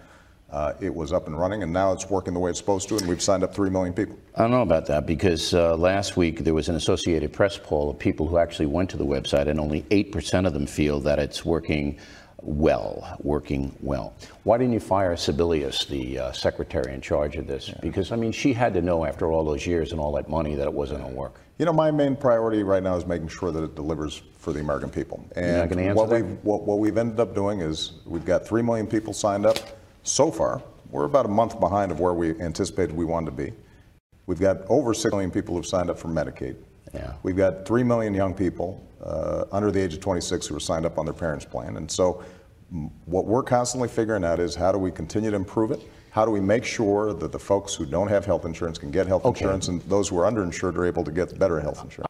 Uh, 0.50 0.72
it 0.80 0.94
was 0.94 1.12
up 1.12 1.26
and 1.26 1.38
running, 1.38 1.64
and 1.64 1.72
now 1.72 1.92
it's 1.92 2.08
working 2.08 2.32
the 2.32 2.38
way 2.38 2.50
it's 2.50 2.60
supposed 2.60 2.88
to, 2.88 2.96
and 2.96 3.08
we've 3.08 3.22
signed 3.22 3.42
up 3.42 3.52
3 3.52 3.70
million 3.70 3.92
people. 3.92 4.16
I 4.36 4.42
don't 4.42 4.52
know 4.52 4.62
about 4.62 4.86
that 4.86 5.04
because 5.04 5.52
uh, 5.52 5.76
last 5.76 6.16
week 6.16 6.44
there 6.44 6.54
was 6.54 6.68
an 6.68 6.76
Associated 6.76 7.32
Press 7.32 7.58
poll 7.58 7.90
of 7.90 7.98
people 7.98 8.28
who 8.28 8.38
actually 8.38 8.66
went 8.66 8.88
to 8.90 8.96
the 8.96 9.06
website, 9.06 9.48
and 9.48 9.58
only 9.58 9.82
8% 9.82 10.46
of 10.46 10.52
them 10.52 10.66
feel 10.66 11.00
that 11.00 11.18
it's 11.18 11.44
working 11.44 11.98
well, 12.44 13.16
working 13.22 13.74
well. 13.80 14.14
Why 14.42 14.58
didn't 14.58 14.74
you 14.74 14.80
fire 14.80 15.14
Sebelius, 15.14 15.86
the 15.88 16.18
uh, 16.18 16.32
secretary 16.32 16.92
in 16.92 17.00
charge 17.00 17.36
of 17.36 17.46
this? 17.46 17.70
Because, 17.80 18.12
I 18.12 18.16
mean, 18.16 18.32
she 18.32 18.52
had 18.52 18.74
to 18.74 18.82
know 18.82 19.04
after 19.04 19.32
all 19.32 19.44
those 19.44 19.66
years 19.66 19.92
and 19.92 20.00
all 20.00 20.12
that 20.12 20.28
money 20.28 20.54
that 20.54 20.66
it 20.66 20.72
wasn't 20.72 21.00
going 21.00 21.12
to 21.12 21.18
work. 21.18 21.40
You 21.58 21.64
know, 21.64 21.72
my 21.72 21.90
main 21.90 22.16
priority 22.16 22.62
right 22.62 22.82
now 22.82 22.96
is 22.96 23.06
making 23.06 23.28
sure 23.28 23.50
that 23.52 23.62
it 23.62 23.74
delivers 23.74 24.22
for 24.38 24.52
the 24.52 24.60
American 24.60 24.90
people. 24.90 25.24
And 25.36 25.58
not 25.58 25.68
gonna 25.68 25.82
answer 25.82 25.94
what, 25.94 26.10
that? 26.10 26.24
we've, 26.24 26.38
what, 26.42 26.62
what 26.62 26.78
we've 26.80 26.98
ended 26.98 27.20
up 27.20 27.34
doing 27.34 27.60
is 27.60 27.92
we've 28.04 28.24
got 28.24 28.46
3 28.46 28.60
million 28.62 28.86
people 28.86 29.12
signed 29.12 29.46
up 29.46 29.58
so 30.02 30.30
far. 30.30 30.62
We're 30.90 31.04
about 31.04 31.26
a 31.26 31.30
month 31.30 31.60
behind 31.60 31.92
of 31.92 32.00
where 32.00 32.12
we 32.12 32.38
anticipated 32.40 32.94
we 32.94 33.04
wanted 33.04 33.26
to 33.26 33.36
be. 33.36 33.52
We've 34.26 34.40
got 34.40 34.62
over 34.68 34.92
6 34.92 35.12
million 35.12 35.30
people 35.30 35.54
who've 35.54 35.66
signed 35.66 35.90
up 35.90 35.98
for 35.98 36.08
Medicaid. 36.08 36.56
Yeah. 36.92 37.14
We've 37.22 37.36
got 37.36 37.66
3 37.66 37.82
million 37.84 38.14
young 38.14 38.34
people 38.34 38.84
uh, 39.02 39.44
under 39.52 39.70
the 39.70 39.80
age 39.80 39.94
of 39.94 40.00
26 40.00 40.46
who 40.46 40.56
are 40.56 40.60
signed 40.60 40.86
up 40.86 40.98
on 40.98 41.04
their 41.04 41.14
parents' 41.14 41.44
plan. 41.44 41.76
And 41.76 41.90
so, 41.90 42.24
what 43.04 43.26
we're 43.26 43.42
constantly 43.42 43.88
figuring 43.88 44.24
out 44.24 44.40
is 44.40 44.54
how 44.54 44.72
do 44.72 44.78
we 44.78 44.90
continue 44.90 45.30
to 45.30 45.36
improve 45.36 45.70
it? 45.70 45.80
How 46.10 46.24
do 46.24 46.30
we 46.30 46.40
make 46.40 46.64
sure 46.64 47.12
that 47.12 47.32
the 47.32 47.38
folks 47.38 47.74
who 47.74 47.84
don't 47.84 48.08
have 48.08 48.24
health 48.24 48.44
insurance 48.44 48.78
can 48.78 48.90
get 48.90 49.06
health 49.06 49.24
Okay. 49.24 49.40
insurance 49.40 49.68
and 49.68 49.80
those 49.82 50.08
who 50.08 50.18
are 50.18 50.30
underinsured 50.30 50.76
are 50.76 50.84
able 50.86 51.04
to 51.04 51.10
get 51.10 51.38
better 51.38 51.60
health 51.60 51.82
insurance? 51.82 52.08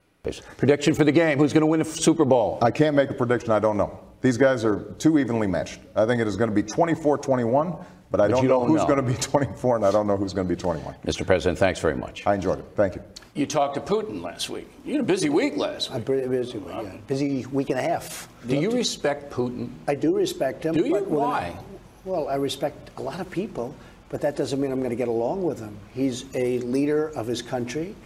Prediction 0.56 0.94
for 0.94 1.04
the 1.04 1.12
game 1.12 1.38
who's 1.38 1.52
going 1.52 1.60
to 1.62 1.66
win 1.66 1.80
the 1.80 1.84
Super 1.84 2.24
Bowl? 2.24 2.58
I 2.62 2.70
can't 2.70 2.96
make 2.96 3.10
a 3.10 3.14
prediction. 3.14 3.50
I 3.50 3.58
don't 3.58 3.76
know. 3.76 3.98
These 4.22 4.38
guys 4.38 4.64
are 4.64 4.80
too 4.98 5.18
evenly 5.18 5.46
matched. 5.46 5.80
I 5.94 6.06
think 6.06 6.20
it 6.22 6.26
is 6.26 6.34
going 6.36 6.48
to 6.48 6.54
be 6.54 6.62
24 6.62 7.18
21, 7.18 7.76
but 8.14 8.20
I 8.20 8.28
don't 8.28 8.44
you 8.44 8.48
know 8.48 8.60
don't 8.60 8.68
who's 8.68 8.82
know. 8.82 8.86
going 8.86 9.04
to 9.04 9.12
be 9.12 9.14
24 9.20 9.74
and 9.74 9.84
I 9.84 9.90
don't 9.90 10.06
know 10.06 10.16
who's 10.16 10.32
going 10.32 10.46
to 10.46 10.54
be 10.54 10.56
21. 10.56 10.94
Mr. 11.04 11.26
President, 11.26 11.58
thanks 11.58 11.80
very 11.80 11.96
much. 11.96 12.24
I 12.28 12.36
enjoyed 12.36 12.60
it. 12.60 12.64
Thank 12.76 12.94
you. 12.94 13.02
You 13.34 13.44
talked 13.44 13.74
to 13.74 13.80
Putin 13.80 14.22
last 14.22 14.48
week. 14.48 14.70
You 14.84 14.92
had 14.92 15.00
a 15.00 15.04
busy 15.04 15.30
week 15.30 15.56
last 15.56 15.90
A 15.90 15.94
week. 15.94 16.04
pretty 16.04 16.28
busy, 16.28 16.58
week, 16.58 16.74
yeah. 16.84 16.92
busy 17.08 17.44
week 17.46 17.70
and 17.70 17.78
a 17.80 17.82
half. 17.82 18.28
Do 18.46 18.54
you 18.54 18.70
respect 18.70 19.32
Putin? 19.32 19.70
I 19.88 19.96
do 19.96 20.14
respect 20.16 20.64
him. 20.64 20.74
Do 20.76 20.84
you? 20.84 20.92
but 20.92 21.08
when 21.08 21.18
Why? 21.18 21.56
well, 22.04 22.28
I 22.28 22.36
respect 22.36 22.90
a 22.98 23.02
lot 23.02 23.18
of 23.18 23.28
people, 23.32 23.74
but 24.10 24.20
that 24.20 24.36
doesn't 24.36 24.60
mean 24.60 24.70
I'm 24.70 24.78
going 24.78 24.90
to 24.90 24.94
get 24.96 25.08
along 25.08 25.42
with 25.42 25.58
him. 25.58 25.76
He's 25.92 26.26
a 26.36 26.60
leader 26.60 27.08
of 27.16 27.26
his 27.26 27.42
country. 27.42 27.96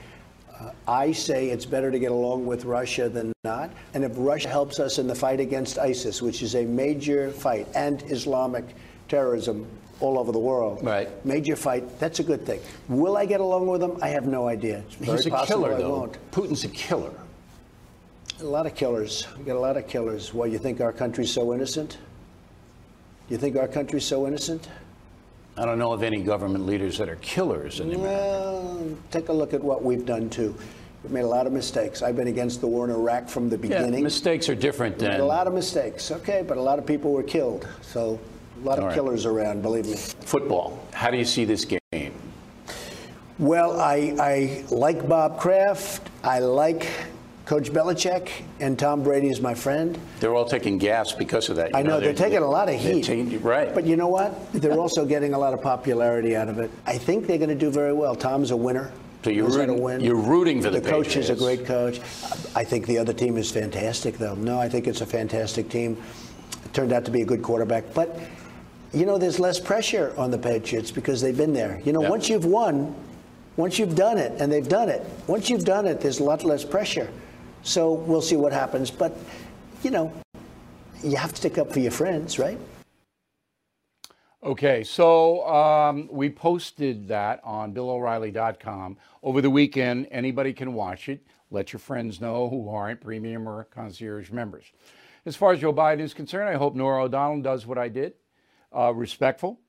Uh, 0.59 0.71
I 0.89 1.13
say 1.13 1.51
it's 1.51 1.67
better 1.67 1.91
to 1.91 1.99
get 1.99 2.13
along 2.13 2.47
with 2.47 2.65
Russia 2.65 3.11
than 3.11 3.35
not. 3.45 3.69
And 3.93 4.05
if 4.05 4.13
Russia 4.15 4.49
helps 4.49 4.81
us 4.81 4.99
in 4.99 5.07
the 5.07 5.15
fight 5.15 5.39
against 5.39 5.79
ISIS, 5.79 6.23
which 6.23 6.41
is 6.41 6.55
a 6.55 6.65
major 6.65 7.31
fight, 7.31 7.69
and 7.75 8.03
Islamic 8.11 8.65
terrorism 9.09 9.67
all 10.01 10.19
over 10.19 10.31
the 10.31 10.39
world, 10.39 10.79
Right. 10.85 11.09
major 11.27 11.57
fight, 11.57 11.99
that's 11.99 12.21
a 12.21 12.23
good 12.23 12.47
thing. 12.47 12.61
Will 12.89 13.17
I 13.17 13.27
get 13.27 13.41
along 13.41 13.67
with 13.67 13.83
him? 13.83 13.97
I 14.01 14.09
have 14.09 14.27
no 14.27 14.47
idea. 14.47 14.79
It's 14.87 14.95
very 14.95 15.17
He's 15.17 15.27
a 15.27 15.31
possible 15.31 15.63
killer, 15.65 15.75
I 15.75 15.79
though. 15.79 15.91
won't. 15.91 16.31
Putin's 16.31 16.63
a 16.65 16.69
killer. 16.69 17.11
A 18.41 18.45
lot 18.45 18.67
of 18.67 18.77
killers. 18.77 19.27
We 19.37 19.45
got 19.45 19.57
a 19.57 19.61
lot 19.61 19.77
of 19.77 19.89
killers. 19.89 20.33
Why, 20.33 20.47
you 20.47 20.59
think 20.59 20.81
our 20.81 20.93
country's 20.93 21.33
so 21.33 21.53
innocent? 21.53 21.99
You 23.29 23.37
think 23.37 23.57
our 23.57 23.67
country's 23.67 24.05
so 24.07 24.27
innocent? 24.29 24.69
I 25.57 25.65
don't 25.65 25.79
know 25.81 25.93
of 25.93 26.05
any 26.05 26.23
government 26.23 26.65
leaders 26.65 26.99
that 26.99 27.09
are 27.09 27.17
killers 27.17 27.81
in 27.81 27.93
America. 27.93 28.05
Well, 28.05 28.97
take 29.11 29.29
a 29.29 29.33
look 29.33 29.53
at 29.55 29.63
what 29.63 29.83
we've 29.83 30.07
done 30.07 30.31
too. 30.31 30.55
We've 31.03 31.11
made 31.13 31.25
a 31.25 31.29
lot 31.29 31.49
of 31.49 31.53
mistakes. 31.53 32.01
I've 32.01 32.15
been 32.15 32.29
against 32.29 32.61
the 32.61 32.69
war 32.69 32.85
in 32.85 32.93
Iraq 32.93 33.29
from 33.29 33.49
the 33.49 33.59
beginning. 33.59 33.95
Yeah, 33.95 34.01
mistakes 34.01 34.49
are 34.49 34.55
different 34.55 34.99
than 35.01 35.21
a 35.21 35.25
lot 35.25 35.49
of 35.49 35.53
mistakes, 35.53 36.13
okay, 36.13 36.45
but 36.47 36.57
a 36.59 36.63
lot 36.63 36.79
of 36.79 36.87
people 36.87 37.13
were 37.13 37.25
killed. 37.25 37.67
So 37.83 38.21
a 38.61 38.65
lot 38.65 38.79
of 38.79 38.85
right. 38.87 38.95
killers 38.95 39.27
around, 39.27 39.63
believe 39.63 39.87
me. 39.87 39.95
football. 39.97 40.79
How 40.93 41.11
do 41.11 41.17
you 41.17 41.25
see 41.25 41.45
this 41.45 41.65
game? 41.65 42.13
Well, 43.39 43.79
I, 43.81 44.17
I 44.19 44.65
like 44.71 45.09
Bob 45.09 45.39
Kraft. 45.39 46.09
I 46.25 46.41
like 46.41 46.89
Coach 47.47 47.71
Belichick, 47.71 48.31
and 48.59 48.77
Tom 48.79 49.03
Brady 49.05 49.29
is 49.29 49.41
my 49.41 49.55
friend. 49.55 49.97
They're 50.19 50.35
all 50.35 50.45
taking 50.45 50.77
gas 50.79 51.13
because 51.13 51.49
of 51.49 51.57
that. 51.57 51.71
you 51.71 51.77
I 51.77 51.83
know 51.83 52.01
they're, 52.01 52.13
taking 52.15 52.39
a 52.39 52.47
lot 52.49 52.69
of 52.69 52.75
heat. 52.81 53.05
taking- 53.05 53.41
right. 53.43 53.73
But 53.73 53.87
you 53.87 53.97
know 53.97 54.09
what? 54.09 54.53
They're 54.53 54.79
also 54.79 55.07
getting 55.07 55.35
a 55.35 55.39
lot 55.39 55.55
of 55.55 55.63
popularity 55.63 56.35
out 56.35 56.49
of 56.49 56.59
it. 56.59 56.71
I 56.85 56.99
think 56.99 57.27
they're 57.27 57.39
going 57.39 57.49
to 57.51 57.55
do 57.55 57.71
very 57.71 57.93
well. 57.93 58.17
Tom's 58.17 58.51
a 58.51 58.57
winner. 58.57 58.91
So 59.25 59.31
you're 59.31 59.45
Knows 59.45 59.57
how 59.57 59.63
to 59.63 59.69
rooting- 59.73 59.83
win. 59.85 60.01
you're 60.01 60.15
rooting 60.17 60.63
for 60.63 60.71
the 60.71 60.81
coach 60.81 61.09
The 61.09 61.15
coach 61.15 61.17
is 61.17 61.31
a 61.31 61.37
great 61.37 61.65
coach. 61.65 62.01
I 62.55 62.65
think 62.65 62.87
the 62.87 62.99
other 62.99 63.13
team 63.13 63.37
is 63.37 63.51
fantastic, 63.51 64.19
though. 64.19 64.35
No, 64.35 64.59
I 64.61 64.69
think 64.69 64.87
it's 64.89 65.01
a 65.01 65.07
fantastic 65.07 65.69
team. 65.69 65.97
It 66.65 66.75
turned 66.75 66.93
out 66.93 67.05
to 67.05 67.11
be 67.11 67.23
a 67.23 67.25
good 67.25 67.43
quarterback, 67.43 67.95
but 67.95 68.19
you 68.93 69.05
know, 69.07 69.19
there's 69.19 69.39
less 69.39 69.61
pressure 69.61 70.15
on 70.17 70.31
the 70.31 70.39
Patriots 70.39 70.91
because 70.91 71.21
they've 71.21 71.37
been 71.37 71.53
there. 71.53 71.81
You 71.85 71.93
know, 71.93 72.03
Yeah. 72.03 72.11
once 72.11 72.29
you've 72.29 72.45
won, 72.45 72.95
once 73.57 73.79
you've 73.79 73.95
done 73.97 74.19
it, 74.19 74.41
and 74.41 74.51
they've 74.51 74.69
done 74.69 74.89
it. 74.89 75.05
Once 75.27 75.51
you've 75.51 75.65
done 75.65 75.87
it, 75.87 76.01
there's 76.01 76.21
a 76.21 76.25
lot 76.25 76.45
less 76.45 76.65
pressure. 76.65 77.09
So 77.63 77.93
we'll 77.93 78.23
see 78.23 78.37
what 78.37 78.53
happens. 78.53 78.91
But 78.91 79.17
you 79.83 79.91
know, 79.91 80.13
you 81.03 81.17
have 81.17 81.31
to 81.31 81.37
stick 81.37 81.59
up 81.59 81.73
for 81.73 81.81
your 81.81 81.91
friends, 81.93 82.39
right? 82.39 82.59
Okay, 84.43 84.85
so 84.85 85.47
um, 85.49 86.09
we 86.13 86.31
posted 86.31 87.09
that 87.09 87.41
on 87.43 87.73
BillO'Reilly.com 87.75 88.97
over 89.23 89.41
the 89.41 89.51
weekend. 89.51 90.07
Anybody 90.13 90.53
can 90.53 90.75
watch 90.75 91.09
it. 91.09 91.25
Let 91.51 91.73
your 91.73 91.81
friends 91.81 92.21
know 92.21 92.49
who 92.49 92.69
aren't 92.69 93.01
premium 93.01 93.49
or 93.49 93.65
concierge 93.65 94.31
members. 94.31 94.67
As 95.27 95.35
far 95.35 95.53
as 95.53 95.61
Joe 95.61 95.73
Biden 95.73 96.01
is 96.01 96.15
concerned, 96.15 96.49
I 96.49 96.55
hope 96.55 96.77
Norah 96.77 97.05
O'Donnell 97.05 97.43
does 97.43 97.67
what 97.67 97.79
I 97.79 97.89
did, 97.89 98.15
uh, 98.77 98.93
respectful, 98.95 99.61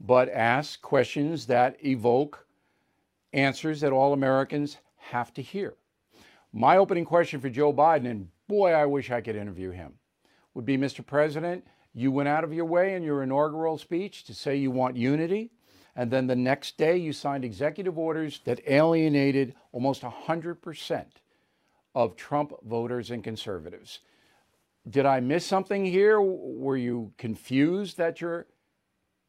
but 0.00 0.28
ask 0.28 0.80
questions 0.80 1.46
that 1.46 1.76
evoke 1.84 2.46
answers 3.32 3.80
that 3.80 3.92
all 3.92 4.12
Americans 4.12 4.78
have 4.96 5.32
to 5.34 5.42
hear. 5.42 5.74
My 6.52 6.76
opening 6.76 7.04
question 7.04 7.40
for 7.40 7.50
Joe 7.50 7.72
Biden, 7.72 8.08
and 8.08 8.28
boy, 8.48 8.72
I 8.72 8.86
wish 8.86 9.10
I 9.10 9.20
could 9.20 9.36
interview 9.36 9.70
him, 9.70 9.94
would 10.54 10.64
be 10.64 10.78
Mr. 10.78 11.04
President, 11.04 11.66
you 11.92 12.10
went 12.10 12.28
out 12.28 12.44
of 12.44 12.52
your 12.52 12.64
way 12.64 12.94
in 12.94 13.02
your 13.02 13.22
inaugural 13.22 13.78
speech 13.78 14.24
to 14.24 14.34
say 14.34 14.56
you 14.56 14.70
want 14.70 14.96
unity, 14.96 15.50
and 15.96 16.10
then 16.10 16.26
the 16.26 16.36
next 16.36 16.76
day 16.76 16.96
you 16.96 17.12
signed 17.12 17.44
executive 17.44 17.98
orders 17.98 18.40
that 18.44 18.60
alienated 18.66 19.54
almost 19.72 20.02
100% 20.02 21.04
of 21.94 22.16
Trump 22.16 22.52
voters 22.64 23.10
and 23.10 23.22
conservatives. 23.22 24.00
Did 24.88 25.06
I 25.06 25.20
miss 25.20 25.46
something 25.46 25.84
here? 25.84 26.20
Were 26.20 26.76
you 26.76 27.12
confused 27.16 27.96
that 27.96 28.20
your 28.20 28.46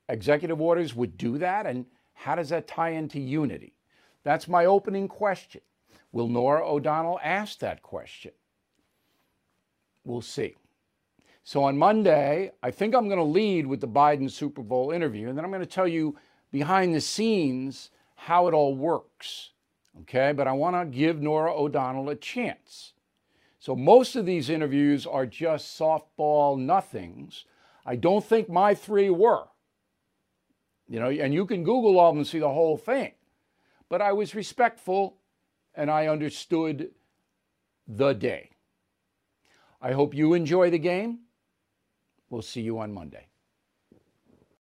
executive 0.10 0.60
orders 0.60 0.94
would 0.96 1.18
do 1.18 1.38
that? 1.38 1.66
And 1.66 1.86
how 2.14 2.36
does 2.36 2.50
that 2.50 2.68
tie 2.68 2.90
into 2.90 3.20
unity? 3.20 3.74
That's 4.24 4.48
my 4.48 4.66
opening 4.66 5.08
question. 5.08 5.62
Will 6.12 6.28
Norah 6.28 6.68
O'Donnell 6.68 7.20
ask 7.24 7.60
that 7.60 7.82
question? 7.82 8.32
We'll 10.04 10.22
see. 10.22 10.56
So 11.44 11.64
on 11.64 11.78
Monday, 11.78 12.52
I 12.64 12.72
think 12.72 12.96
I'm 12.96 13.08
going 13.08 13.20
to 13.20 13.24
lead 13.24 13.68
with 13.68 13.80
the 13.80 13.88
Biden 13.88 14.32
Super 14.32 14.64
Bowl 14.64 14.92
interview, 14.92 15.30
and 15.30 15.38
then 15.38 15.46
I'm 15.46 15.52
going 15.52 15.62
to 15.62 15.68
tell 15.68 15.88
you 15.88 16.18
behind 16.52 16.96
the 16.96 17.02
scenes 17.02 17.92
how 18.16 18.48
it 18.48 18.54
all 18.54 18.76
works. 18.76 19.52
Okay, 20.02 20.34
but 20.34 20.48
I 20.48 20.54
want 20.54 20.76
to 20.76 20.86
give 20.86 21.22
Norah 21.22 21.56
O'Donnell 21.56 22.10
a 22.10 22.16
chance. 22.16 22.94
So 23.66 23.76
most 23.76 24.16
of 24.16 24.28
these 24.28 24.52
interviews 24.52 25.08
are 25.08 25.26
just 25.26 25.80
softball 25.80 26.56
nothings. 26.56 27.46
I 27.84 27.96
don't 27.96 28.24
think 28.24 28.48
my 28.48 28.76
three 28.76 29.10
were. 29.10 29.46
You 30.88 31.00
know, 31.00 31.10
and 31.10 31.34
you 31.34 31.48
can 31.48 31.64
Google 31.64 31.98
all 31.98 32.10
of 32.10 32.14
them 32.14 32.20
and 32.20 32.28
see 32.28 32.38
the 32.38 32.48
whole 32.48 32.78
thing. 32.78 33.14
But 33.90 34.04
I 34.04 34.14
was 34.14 34.36
respectful 34.36 35.18
and 35.74 35.90
I 35.90 36.06
understood 36.06 36.92
the 37.88 38.14
day. 38.14 38.52
I 39.82 39.94
hope 39.94 40.14
you 40.14 40.36
enjoy 40.36 40.70
the 40.70 40.78
game. 40.78 41.22
We'll 42.30 42.44
see 42.44 42.62
you 42.62 42.78
on 42.78 42.94
Monday. 42.94 43.30